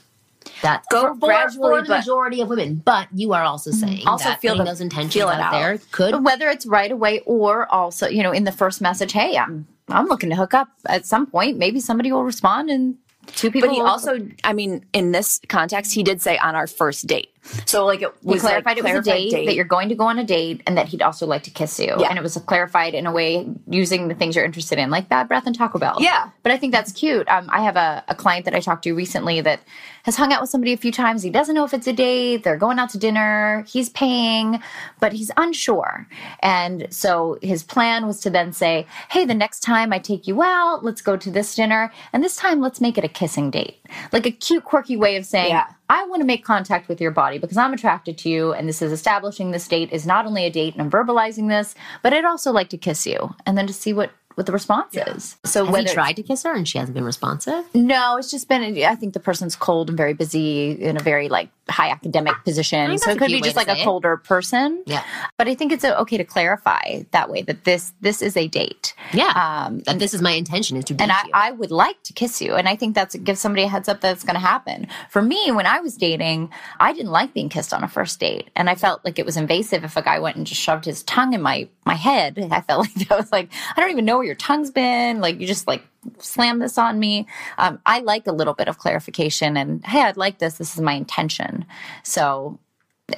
That 0.62 0.82
Go 0.90 1.08
for, 1.08 1.14
for- 1.20 1.26
gradually, 1.26 1.68
for 1.76 1.82
the 1.82 1.88
but- 1.88 1.98
majority 1.98 2.40
of 2.40 2.48
women. 2.48 2.76
But 2.82 3.08
you 3.14 3.34
are 3.34 3.42
also 3.42 3.68
mm-hmm. 3.70 3.80
saying 3.86 4.06
Also 4.06 4.30
that 4.30 4.40
feel 4.40 4.56
the- 4.56 4.64
those 4.64 4.80
intentions 4.80 5.12
feel 5.12 5.28
it 5.28 5.34
out, 5.34 5.40
out. 5.40 5.52
there 5.52 5.78
could. 5.90 6.24
whether 6.24 6.48
it's 6.48 6.64
right 6.64 6.90
away 6.90 7.20
or 7.26 7.70
also, 7.70 8.08
you 8.08 8.22
know, 8.22 8.32
in 8.32 8.44
the 8.44 8.52
first 8.52 8.80
message, 8.80 9.12
hey, 9.12 9.36
I'm 9.36 9.66
I'm 9.88 10.06
looking 10.06 10.30
to 10.30 10.36
hook 10.36 10.54
up 10.54 10.68
at 10.86 11.06
some 11.06 11.26
point. 11.26 11.58
Maybe 11.58 11.80
somebody 11.80 12.10
will 12.12 12.24
respond 12.24 12.70
and 12.70 12.96
two 13.26 13.50
people. 13.50 13.68
But 13.68 13.74
he 13.74 13.80
will- 13.80 13.88
also, 13.88 14.28
I 14.42 14.52
mean, 14.52 14.84
in 14.92 15.12
this 15.12 15.40
context, 15.48 15.92
he 15.92 16.02
did 16.02 16.22
say 16.22 16.38
on 16.38 16.54
our 16.54 16.66
first 16.66 17.06
date. 17.06 17.28
So 17.66 17.84
like 17.84 18.02
it 18.02 18.12
was 18.22 18.40
clarified 18.40 18.76
like, 18.76 18.78
it 18.78 18.82
was 18.82 18.90
a 18.90 19.02
clarified 19.02 19.30
date, 19.30 19.46
that 19.46 19.54
you're 19.54 19.64
going 19.64 19.88
to 19.90 19.94
go 19.94 20.04
on 20.04 20.18
a 20.18 20.24
date 20.24 20.62
and 20.66 20.76
that 20.76 20.88
he'd 20.88 21.02
also 21.02 21.26
like 21.26 21.42
to 21.44 21.50
kiss 21.50 21.78
you. 21.78 21.94
Yeah. 21.98 22.08
And 22.08 22.18
it 22.18 22.22
was 22.22 22.36
clarified 22.38 22.94
in 22.94 23.06
a 23.06 23.12
way 23.12 23.46
using 23.68 24.08
the 24.08 24.14
things 24.14 24.36
you're 24.36 24.44
interested 24.44 24.78
in, 24.78 24.90
like 24.90 25.08
bad 25.08 25.28
breath 25.28 25.46
and 25.46 25.54
Taco 25.54 25.78
Bell. 25.78 25.96
Yeah. 26.00 26.30
But 26.42 26.52
I 26.52 26.56
think 26.56 26.72
that's 26.72 26.92
cute. 26.92 27.28
Um, 27.28 27.48
I 27.50 27.62
have 27.62 27.76
a, 27.76 28.02
a 28.08 28.14
client 28.14 28.44
that 28.46 28.54
I 28.54 28.60
talked 28.60 28.84
to 28.84 28.94
recently 28.94 29.40
that 29.42 29.60
has 30.04 30.16
hung 30.16 30.32
out 30.32 30.40
with 30.40 30.50
somebody 30.50 30.72
a 30.72 30.76
few 30.76 30.92
times. 30.92 31.22
He 31.22 31.30
doesn't 31.30 31.54
know 31.54 31.64
if 31.64 31.72
it's 31.72 31.86
a 31.86 31.92
date. 31.92 32.44
They're 32.44 32.56
going 32.56 32.78
out 32.78 32.90
to 32.90 32.98
dinner. 32.98 33.64
He's 33.68 33.88
paying, 33.90 34.60
but 35.00 35.12
he's 35.12 35.30
unsure. 35.36 36.06
And 36.40 36.86
so 36.90 37.38
his 37.42 37.62
plan 37.62 38.06
was 38.06 38.20
to 38.20 38.30
then 38.30 38.52
say, 38.52 38.86
hey, 39.10 39.24
the 39.24 39.34
next 39.34 39.60
time 39.60 39.92
I 39.92 39.98
take 39.98 40.26
you 40.26 40.42
out, 40.42 40.84
let's 40.84 41.00
go 41.00 41.16
to 41.16 41.30
this 41.30 41.54
dinner. 41.54 41.92
And 42.12 42.22
this 42.22 42.36
time, 42.36 42.60
let's 42.60 42.80
make 42.80 42.98
it 42.98 43.04
a 43.04 43.08
kissing 43.08 43.50
date. 43.50 43.78
Like 44.12 44.26
a 44.26 44.30
cute, 44.30 44.64
quirky 44.64 44.96
way 44.96 45.16
of 45.16 45.26
saying, 45.26 45.50
Yeah. 45.50 45.66
I 45.88 46.04
want 46.06 46.20
to 46.20 46.26
make 46.26 46.44
contact 46.44 46.88
with 46.88 47.00
your 47.00 47.10
body 47.10 47.38
because 47.38 47.56
I'm 47.56 47.72
attracted 47.72 48.16
to 48.18 48.28
you, 48.28 48.52
and 48.52 48.68
this 48.68 48.80
is 48.82 48.90
establishing 48.90 49.50
this 49.50 49.68
date 49.68 49.92
is 49.92 50.06
not 50.06 50.24
only 50.26 50.44
a 50.44 50.50
date, 50.50 50.72
and 50.74 50.82
I'm 50.82 50.90
verbalizing 50.90 51.48
this, 51.48 51.74
but 52.02 52.12
I'd 52.14 52.24
also 52.24 52.52
like 52.52 52.70
to 52.70 52.78
kiss 52.78 53.06
you, 53.06 53.34
and 53.46 53.56
then 53.58 53.66
to 53.66 53.72
see 53.72 53.92
what 53.92 54.10
what 54.34 54.46
the 54.46 54.52
response 54.52 54.96
is. 54.96 55.36
So 55.44 55.64
Has 55.64 55.72
whether 55.72 55.88
he 55.88 55.94
tried 55.94 56.14
to 56.14 56.22
kiss 56.24 56.42
her 56.42 56.52
and 56.52 56.66
she 56.66 56.78
hasn't 56.78 56.94
been 56.94 57.04
responsive? 57.04 57.64
no, 57.72 58.16
it's 58.16 58.32
just 58.32 58.48
been. 58.48 58.62
I 58.82 58.96
think 58.96 59.14
the 59.14 59.20
person's 59.20 59.54
cold 59.54 59.88
and 59.88 59.96
very 59.96 60.12
busy 60.12 60.72
in 60.72 60.96
a 60.96 61.00
very 61.00 61.28
like 61.28 61.50
high 61.68 61.90
academic 61.90 62.34
position, 62.44 62.98
so 62.98 63.10
it 63.10 63.18
could 63.18 63.28
be 63.28 63.40
just 63.40 63.56
like 63.56 63.68
a 63.68 63.74
say 63.74 63.82
it. 63.82 63.84
colder 63.84 64.16
person. 64.16 64.82
Yeah. 64.86 65.02
but 65.38 65.48
I 65.48 65.54
think 65.54 65.72
it's 65.72 65.84
okay 65.84 66.16
to 66.16 66.24
clarify 66.24 67.02
that 67.12 67.30
way 67.30 67.42
that 67.42 67.64
this 67.64 67.92
this 68.00 68.22
is 68.22 68.36
a 68.36 68.48
date. 68.48 68.94
Yeah. 69.12 69.32
Um, 69.34 69.80
that 69.80 69.98
this 69.98 70.14
is 70.14 70.22
my 70.22 70.32
intention 70.32 70.76
is 70.76 70.84
to 70.86 70.96
and 70.98 71.12
I. 71.12 71.24
I 71.32 71.50
would 71.50 71.70
like 71.70 72.02
to 72.04 72.12
kiss 72.12 72.40
you. 72.40 72.54
And 72.54 72.68
I 72.68 72.76
think 72.76 72.94
that's 72.94 73.14
gives 73.16 73.40
somebody 73.40 73.64
a 73.64 73.68
heads 73.68 73.88
up 73.88 74.00
that 74.00 74.12
it's 74.12 74.24
going 74.24 74.34
to 74.34 74.40
happen. 74.40 74.86
For 75.10 75.22
me, 75.22 75.50
when 75.52 75.66
I 75.66 75.80
was 75.80 75.96
dating, 75.96 76.50
I 76.80 76.92
didn't 76.92 77.12
like 77.12 77.34
being 77.34 77.48
kissed 77.48 77.72
on 77.72 77.84
a 77.84 77.88
first 77.88 78.20
date, 78.20 78.50
and 78.56 78.68
I 78.68 78.74
felt 78.74 79.04
like 79.04 79.18
it 79.18 79.26
was 79.26 79.36
invasive 79.36 79.84
if 79.84 79.96
a 79.96 80.02
guy 80.02 80.18
went 80.18 80.36
and 80.36 80.46
just 80.46 80.60
shoved 80.60 80.84
his 80.84 81.02
tongue 81.04 81.32
in 81.32 81.42
my 81.42 81.68
my 81.84 81.94
head. 81.94 82.38
I 82.50 82.60
felt 82.60 82.80
like 82.96 83.08
that 83.08 83.18
was 83.18 83.32
like 83.32 83.50
I 83.76 83.80
don't 83.80 83.90
even 83.90 84.04
know 84.04 84.16
where 84.16 84.26
your 84.26 84.34
tongue's 84.34 84.70
been. 84.70 85.20
Like 85.20 85.40
you 85.40 85.46
just 85.46 85.66
like 85.66 85.82
slam 86.18 86.58
this 86.58 86.78
on 86.78 86.98
me. 86.98 87.26
Um, 87.58 87.80
I 87.86 88.00
like 88.00 88.26
a 88.26 88.32
little 88.32 88.54
bit 88.54 88.68
of 88.68 88.78
clarification, 88.78 89.56
and 89.56 89.84
hey, 89.86 90.02
I'd 90.02 90.16
like 90.16 90.38
this. 90.38 90.58
This 90.58 90.74
is 90.74 90.80
my 90.80 90.92
intention. 90.94 91.64
So. 92.02 92.58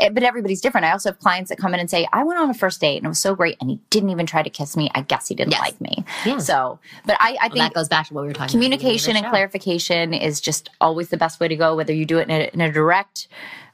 eh, 0.01 0.09
But 0.11 0.24
everybody's 0.24 0.61
different. 0.61 0.84
I 0.84 0.91
also 0.91 1.11
have 1.11 1.18
clients 1.20 1.49
that 1.51 1.59
come 1.59 1.72
in 1.72 1.78
and 1.78 1.89
say, 1.89 2.09
I 2.12 2.24
went 2.24 2.41
on 2.41 2.51
a 2.51 2.55
first 2.55 2.80
date 2.80 2.97
and 2.97 3.07
it 3.07 3.09
was 3.09 3.20
so 3.20 3.37
great, 3.37 3.57
and 3.61 3.70
he 3.70 3.80
didn't 3.91 4.11
even 4.11 4.26
try 4.26 4.43
to 4.43 4.51
kiss 4.51 4.76
me. 4.76 4.91
I 4.97 5.03
guess 5.03 5.28
he 5.28 5.34
didn't 5.37 5.53
Yes. 5.53 5.61
like 5.61 5.80
me. 5.80 6.05
Yeah. 6.24 6.39
So, 6.39 6.80
but 7.07 7.16
I, 7.20 7.37
I 7.41 7.47
Well, 7.47 7.51
think 7.51 7.55
that 7.59 7.72
goes 7.74 7.89
back 7.89 8.09
to 8.09 8.14
what 8.14 8.22
we 8.22 8.26
were 8.28 8.34
talking 8.34 8.51
communication 8.51 9.12
about. 9.12 9.24
and 9.26 9.30
clarification 9.32 10.12
is 10.12 10.41
just 10.41 10.70
always 10.80 11.11
the 11.11 11.16
best 11.16 11.39
way 11.39 11.47
to 11.47 11.55
go 11.57 11.76
whether 11.76 11.93
you 11.93 12.05
do 12.05 12.18
it 12.18 12.28
in 12.28 12.30
a, 12.32 12.51
in 12.53 12.61
a 12.61 12.72
direct 12.72 13.28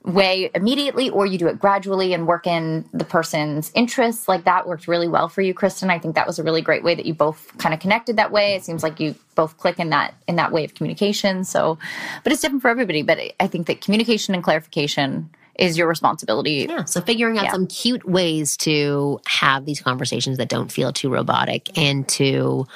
way 0.05 0.51
immediately 0.55 1.09
or 1.11 1.27
you 1.27 1.39
do 1.39 1.47
it 1.47 1.59
gradually 1.59 2.13
and 2.13 2.27
work 2.27 2.47
in 2.47 2.85
the 2.93 3.05
person's 3.05 3.71
interests 3.75 4.27
like 4.27 4.45
that 4.45 4.67
worked 4.67 4.89
really 4.89 5.07
well 5.07 5.29
for 5.29 5.43
you 5.43 5.55
kristen 5.55 5.91
i 5.91 5.99
think 5.99 6.17
that 6.17 6.27
was 6.27 6.39
a 6.41 6.43
really 6.43 6.61
great 6.61 6.83
way 6.83 6.95
that 6.95 7.07
you 7.07 7.15
both 7.15 7.53
kind 7.59 7.73
of 7.73 7.79
connected 7.79 8.17
that 8.17 8.33
way 8.33 8.55
it 8.55 8.65
seems 8.65 8.83
like 8.83 8.99
you 8.99 9.15
both 9.37 9.57
click 9.59 9.79
in 9.79 9.91
that 9.91 10.15
in 10.27 10.37
that 10.37 10.51
way 10.51 10.65
of 10.65 10.75
communication 10.75 11.45
so 11.45 11.79
but 12.25 12.33
it's 12.33 12.43
different 12.43 12.61
for 12.63 12.69
everybody 12.69 13.03
but 13.03 13.19
i 13.39 13.47
think 13.47 13.69
that 13.69 13.81
communication 13.81 14.35
and 14.35 14.43
clarification 14.43 15.31
is 15.57 15.77
your 15.77 15.87
responsibility 15.87 16.67
Yeah. 16.69 16.85
So 16.85 17.03
figuring 17.03 17.37
out 17.39 17.45
Yeah. 17.45 17.51
some 17.53 17.67
cute 17.67 18.09
ways 18.09 18.57
to 18.59 19.21
have 19.27 19.67
these 19.67 19.83
conversations 19.83 20.39
that 20.39 20.49
don't 20.49 20.73
feel 20.73 20.95
too 20.95 21.11
robotic 21.11 21.77
and 21.79 22.09
too 22.09 22.67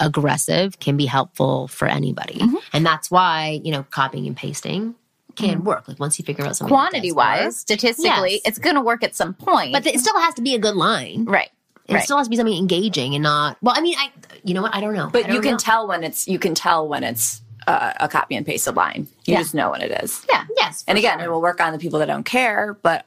aggressive 0.00 0.80
can 0.80 0.96
be 0.96 1.06
helpful 1.06 1.68
for 1.68 1.86
anybody. 1.86 2.40
Mm-hmm. 2.40 2.56
And 2.72 2.84
that's 2.84 3.08
why, 3.08 3.60
you 3.62 3.70
know, 3.70 3.84
copying 3.90 4.26
and 4.26 4.36
pasting 4.36 4.96
can 5.36 5.64
work. 5.64 5.86
Like 5.88 5.98
once 6.00 6.18
you 6.18 6.24
figure 6.24 6.44
out 6.44 6.56
something 6.56 6.74
Quantity 6.74 7.08
does 7.08 7.16
work. 7.16 7.24
wise, 7.26 7.56
statistically, 7.58 8.32
Yes. 8.32 8.40
it's 8.44 8.58
going 8.58 8.76
to 8.76 8.80
work 8.82 9.02
at 9.02 9.14
some 9.14 9.34
point. 9.34 9.72
but 9.72 9.86
it 9.86 10.00
still 10.00 10.18
has 10.20 10.34
to 10.34 10.42
be 10.42 10.54
a 10.54 10.58
good 10.58 10.76
line. 10.76 11.24
right. 11.26 11.50
Right. 11.88 12.00
It 12.00 12.04
still 12.04 12.16
has 12.16 12.26
to 12.28 12.30
be 12.30 12.36
something 12.36 12.56
engaging 12.56 13.14
and 13.14 13.22
not. 13.22 13.58
Well, 13.60 13.74
I 13.76 13.82
mean, 13.82 13.94
I. 13.98 14.10
You 14.42 14.54
know 14.54 14.62
what? 14.62 14.74
I 14.74 14.80
don't 14.80 14.94
know. 14.94 15.10
But 15.12 15.26
you 15.26 15.34
don't 15.34 15.42
can 15.42 15.52
know. 15.52 15.58
tell 15.58 15.86
when 15.86 16.02
it's 16.02 16.26
you 16.26 16.38
can 16.38 16.54
tell 16.54 16.88
when 16.88 17.04
it's 17.04 17.42
uh, 17.66 17.92
a 18.00 18.08
copy 18.08 18.36
and 18.36 18.46
pasted 18.46 18.74
line. 18.74 19.06
You 19.26 19.34
Yeah. 19.34 19.38
just 19.40 19.54
know 19.54 19.70
when 19.70 19.82
it 19.82 19.90
is. 20.02 20.24
Yeah. 20.30 20.44
Yes. 20.56 20.82
And 20.88 20.96
again, 20.96 21.18
sure. 21.18 21.26
it 21.28 21.30
will 21.30 21.42
work 21.42 21.60
on 21.60 21.72
the 21.74 21.78
people 21.78 21.98
that 21.98 22.06
don't 22.06 22.24
care, 22.24 22.78
but 22.82 23.04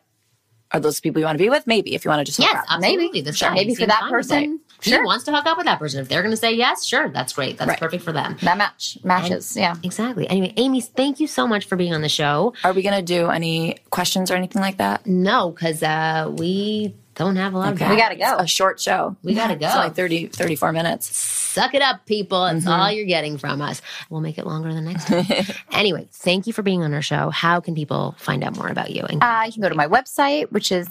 are 0.71 0.79
those 0.79 0.99
people 0.99 1.19
you 1.19 1.25
want 1.25 1.37
to 1.39 1.43
be 1.43 1.49
with? 1.49 1.65
Maybe 1.65 1.95
if 1.95 2.05
you 2.05 2.09
want 2.09 2.19
to 2.19 2.25
just 2.25 2.37
Yes, 2.37 2.63
absolutely. 2.69 3.05
Maybe. 3.07 3.21
This 3.21 3.37
Sure. 3.37 3.51
Maybe 3.51 3.73
for 3.73 3.87
that 3.87 4.01
person. 4.11 4.51
with 4.51 4.61
person, 4.77 4.93
it. 4.93 4.95
He 4.95 4.97
sure. 4.97 5.05
wants 5.05 5.25
to 5.25 5.31
hook 5.31 5.45
up 5.45 5.57
with 5.57 5.65
that 5.65 5.79
person. 5.79 5.99
If 6.01 6.07
they're 6.09 6.21
going 6.21 6.31
to 6.31 6.37
say 6.37 6.53
yes, 6.53 6.85
sure, 6.85 7.09
that's 7.09 7.33
great. 7.33 7.57
That's 7.57 7.69
Right. 7.69 7.79
perfect 7.79 8.03
for 8.03 8.11
them. 8.11 8.37
That 8.41 8.57
match 8.57 8.97
matches. 9.03 9.55
yeah. 9.57 9.75
Exactly. 9.83 10.29
Anyway, 10.29 10.53
Amie, 10.57 10.81
thank 10.81 11.19
you 11.19 11.27
so 11.27 11.47
much 11.47 11.65
for 11.65 11.75
being 11.75 11.93
on 11.93 12.01
the 12.01 12.09
show. 12.09 12.53
Are 12.63 12.73
we 12.73 12.81
going 12.81 12.95
to 12.95 13.01
do 13.01 13.29
any 13.29 13.77
questions 13.89 14.31
or 14.31 14.35
anything 14.35 14.61
like 14.61 14.77
that? 14.77 15.05
No, 15.05 15.51
because 15.51 15.81
uh, 15.83 16.31
we 16.37 16.93
don't 17.17 17.35
have 17.35 17.53
a 17.53 17.57
lot 17.57 17.73
of 17.73 17.79
time. 17.79 17.89
We 17.89 17.97
got 17.97 18.09
to 18.09 18.15
go. 18.15 18.37
A 18.37 18.47
short 18.47 18.79
show. 18.79 19.15
We 19.23 19.33
gotta 19.33 19.55
go. 19.55 19.65
It's 19.65 19.75
only 19.75 19.89
30, 19.89 20.27
34 20.27 20.71
minutes. 20.71 21.15
Suck 21.17 21.73
it 21.73 21.81
up, 21.81 22.05
people. 22.05 22.45
It's 22.45 22.63
Mm-hmm. 22.65 22.69
all 22.81 22.91
you're 22.91 23.05
getting 23.05 23.37
from 23.39 23.61
us. 23.61 23.81
We'll 24.09 24.21
make 24.21 24.37
it 24.37 24.45
longer 24.45 24.71
the 24.73 24.81
next 24.81 25.05
time. 25.07 25.25
anyway, 25.71 26.07
thank 26.11 26.45
you 26.47 26.53
for 26.53 26.61
being 26.61 26.83
on 26.83 26.93
our 26.93 27.01
show. 27.01 27.29
How 27.31 27.59
can 27.59 27.73
people 27.73 28.15
find 28.19 28.43
out 28.43 28.55
more 28.55 28.67
about 28.67 28.91
you? 28.91 29.03
And 29.03 29.23
Uh, 29.23 29.43
you 29.47 29.51
can 29.53 29.61
go 29.63 29.69
to 29.69 29.75
my 29.75 29.87
website, 29.87 30.51
which 30.51 30.71
is 30.71 30.87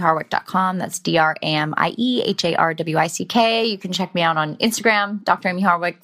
dramieharwick.com. 0.00 0.78
That's 0.78 0.98
D 0.98 1.18
R 1.18 1.36
A 1.42 1.46
M 1.46 1.74
I 1.76 1.94
E 1.96 2.22
H 2.24 2.44
A 2.44 2.54
R 2.56 2.74
W 2.74 2.96
I 2.98 3.06
C 3.06 3.24
K. 3.24 3.66
You 3.66 3.78
can 3.78 3.92
check 3.92 4.14
me 4.14 4.22
out 4.22 4.36
on 4.36 4.56
Instagram, 4.56 5.22
Dr. 5.24 5.48
Amie 5.48 5.62
Harwick, 5.62 5.96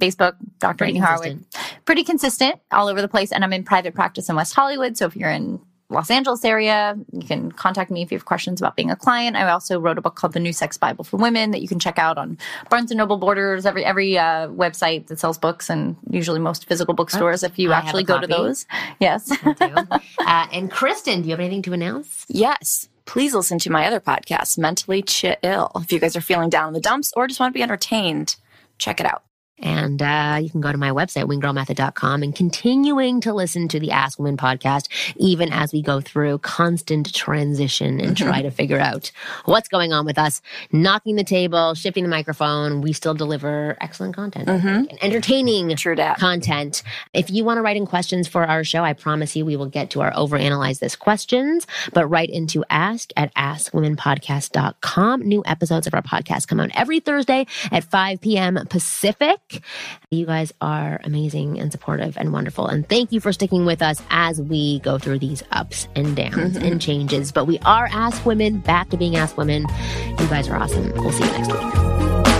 Facebook, 0.00 0.34
Dr. 0.58 0.78
Pretty 0.78 0.98
Amie 0.98 1.06
Harwick. 1.06 1.44
Pretty 1.84 2.04
consistent 2.04 2.60
all 2.70 2.88
over 2.88 3.00
the 3.02 3.08
place. 3.08 3.32
And 3.32 3.44
I'm 3.44 3.52
in 3.52 3.64
private 3.64 3.94
practice 3.94 4.28
in 4.28 4.36
West 4.36 4.54
Hollywood. 4.54 4.96
So 4.96 5.06
if 5.06 5.16
you're 5.16 5.30
in 5.30 5.60
Los 5.90 6.10
Angeles 6.10 6.44
area, 6.44 6.98
you 7.12 7.26
can 7.26 7.50
contact 7.50 7.90
me 7.90 8.02
if 8.02 8.12
you 8.12 8.18
have 8.18 8.26
questions 8.26 8.60
about 8.60 8.76
being 8.76 8.90
a 8.90 8.96
client. 8.96 9.36
I 9.36 9.48
also 9.50 9.80
wrote 9.80 9.96
a 9.96 10.02
book 10.02 10.16
called 10.16 10.34
The 10.34 10.40
New 10.40 10.52
Sex 10.52 10.76
Bible 10.76 11.02
for 11.02 11.16
Women 11.16 11.50
that 11.52 11.62
you 11.62 11.68
can 11.68 11.78
check 11.78 11.98
out 11.98 12.18
on 12.18 12.36
Barnes 12.68 12.90
and 12.90 12.98
Noble 12.98 13.16
Borders, 13.16 13.64
every 13.64 13.84
every 13.84 14.18
uh, 14.18 14.48
website 14.48 15.06
that 15.06 15.18
sells 15.18 15.38
books, 15.38 15.70
and 15.70 15.96
usually 16.10 16.40
most 16.40 16.66
physical 16.66 16.92
bookstores 16.92 17.42
if 17.42 17.58
you 17.58 17.72
I 17.72 17.78
actually 17.78 18.02
a 18.02 18.06
go 18.06 18.20
to 18.20 18.26
those. 18.26 18.66
Yes. 19.00 19.32
uh, 19.44 19.98
and 20.52 20.70
Kristen, 20.70 21.22
do 21.22 21.28
you 21.28 21.32
have 21.32 21.40
anything 21.40 21.62
to 21.62 21.72
announce? 21.72 22.26
Yes. 22.28 22.88
Please 23.06 23.34
listen 23.34 23.58
to 23.60 23.70
my 23.70 23.86
other 23.86 24.00
podcast, 24.00 24.58
Mentally 24.58 25.00
Chill. 25.00 25.72
If 25.76 25.90
you 25.90 25.98
guys 25.98 26.14
are 26.14 26.20
feeling 26.20 26.50
down 26.50 26.68
in 26.68 26.74
the 26.74 26.80
dumps 26.80 27.14
or 27.16 27.26
just 27.26 27.40
want 27.40 27.54
to 27.54 27.58
be 27.58 27.62
entertained, 27.62 28.36
check 28.76 29.00
it 29.00 29.06
out. 29.06 29.22
And 29.60 30.00
uh, 30.02 30.38
you 30.40 30.50
can 30.50 30.60
go 30.60 30.72
to 30.72 30.78
my 30.78 30.90
website, 30.90 31.24
winggirlmethod.com, 31.24 32.22
and 32.22 32.34
continuing 32.34 33.20
to 33.22 33.32
listen 33.32 33.68
to 33.68 33.80
the 33.80 33.90
Ask 33.90 34.18
Women 34.18 34.36
podcast, 34.36 34.88
even 35.16 35.52
as 35.52 35.72
we 35.72 35.82
go 35.82 36.00
through 36.00 36.38
constant 36.38 37.12
transition 37.14 38.00
and 38.00 38.16
try 38.16 38.42
to 38.42 38.50
figure 38.50 38.78
out 38.78 39.10
what's 39.44 39.68
going 39.68 39.92
on 39.92 40.04
with 40.04 40.18
us, 40.18 40.40
knocking 40.72 41.16
the 41.16 41.24
table, 41.24 41.74
shifting 41.74 42.04
the 42.04 42.10
microphone. 42.10 42.80
We 42.80 42.92
still 42.92 43.14
deliver 43.14 43.76
excellent 43.80 44.14
content 44.14 44.46
think, 44.46 44.90
and 44.90 44.98
entertaining 45.02 45.74
True 45.76 45.94
dat. 45.94 46.18
content. 46.18 46.82
If 47.12 47.30
you 47.30 47.44
want 47.44 47.58
to 47.58 47.62
write 47.62 47.76
in 47.76 47.86
questions 47.86 48.28
for 48.28 48.44
our 48.44 48.64
show, 48.64 48.84
I 48.84 48.92
promise 48.92 49.34
you 49.36 49.44
we 49.44 49.56
will 49.56 49.66
get 49.66 49.90
to 49.90 50.00
our 50.02 50.12
overanalyze 50.12 50.78
this 50.78 50.96
questions, 50.96 51.66
but 51.92 52.06
write 52.06 52.30
into 52.30 52.64
ask 52.70 53.10
at 53.16 53.34
askwomenpodcast.com. 53.34 55.20
New 55.22 55.42
episodes 55.46 55.86
of 55.86 55.94
our 55.94 56.02
podcast 56.02 56.48
come 56.48 56.60
out 56.60 56.70
every 56.74 57.00
Thursday 57.00 57.46
at 57.70 57.84
5 57.84 58.20
p.m. 58.20 58.58
Pacific. 58.68 59.38
You 60.10 60.26
guys 60.26 60.52
are 60.60 61.00
amazing 61.04 61.60
and 61.60 61.70
supportive 61.72 62.16
and 62.16 62.32
wonderful. 62.32 62.66
And 62.66 62.88
thank 62.88 63.12
you 63.12 63.20
for 63.20 63.32
sticking 63.32 63.64
with 63.66 63.82
us 63.82 64.02
as 64.10 64.40
we 64.40 64.80
go 64.80 64.98
through 64.98 65.18
these 65.18 65.42
ups 65.52 65.88
and 65.94 66.16
downs 66.16 66.56
mm-hmm. 66.56 66.64
and 66.64 66.80
changes. 66.80 67.32
But 67.32 67.46
we 67.46 67.58
are 67.60 67.88
Ask 67.90 68.24
Women, 68.24 68.58
back 68.58 68.90
to 68.90 68.96
being 68.96 69.16
Ask 69.16 69.36
Women. 69.36 69.66
You 70.08 70.28
guys 70.28 70.48
are 70.48 70.56
awesome. 70.56 70.92
We'll 70.94 71.12
see 71.12 71.24
you 71.24 71.30
next 71.32 71.52
week. 71.52 72.37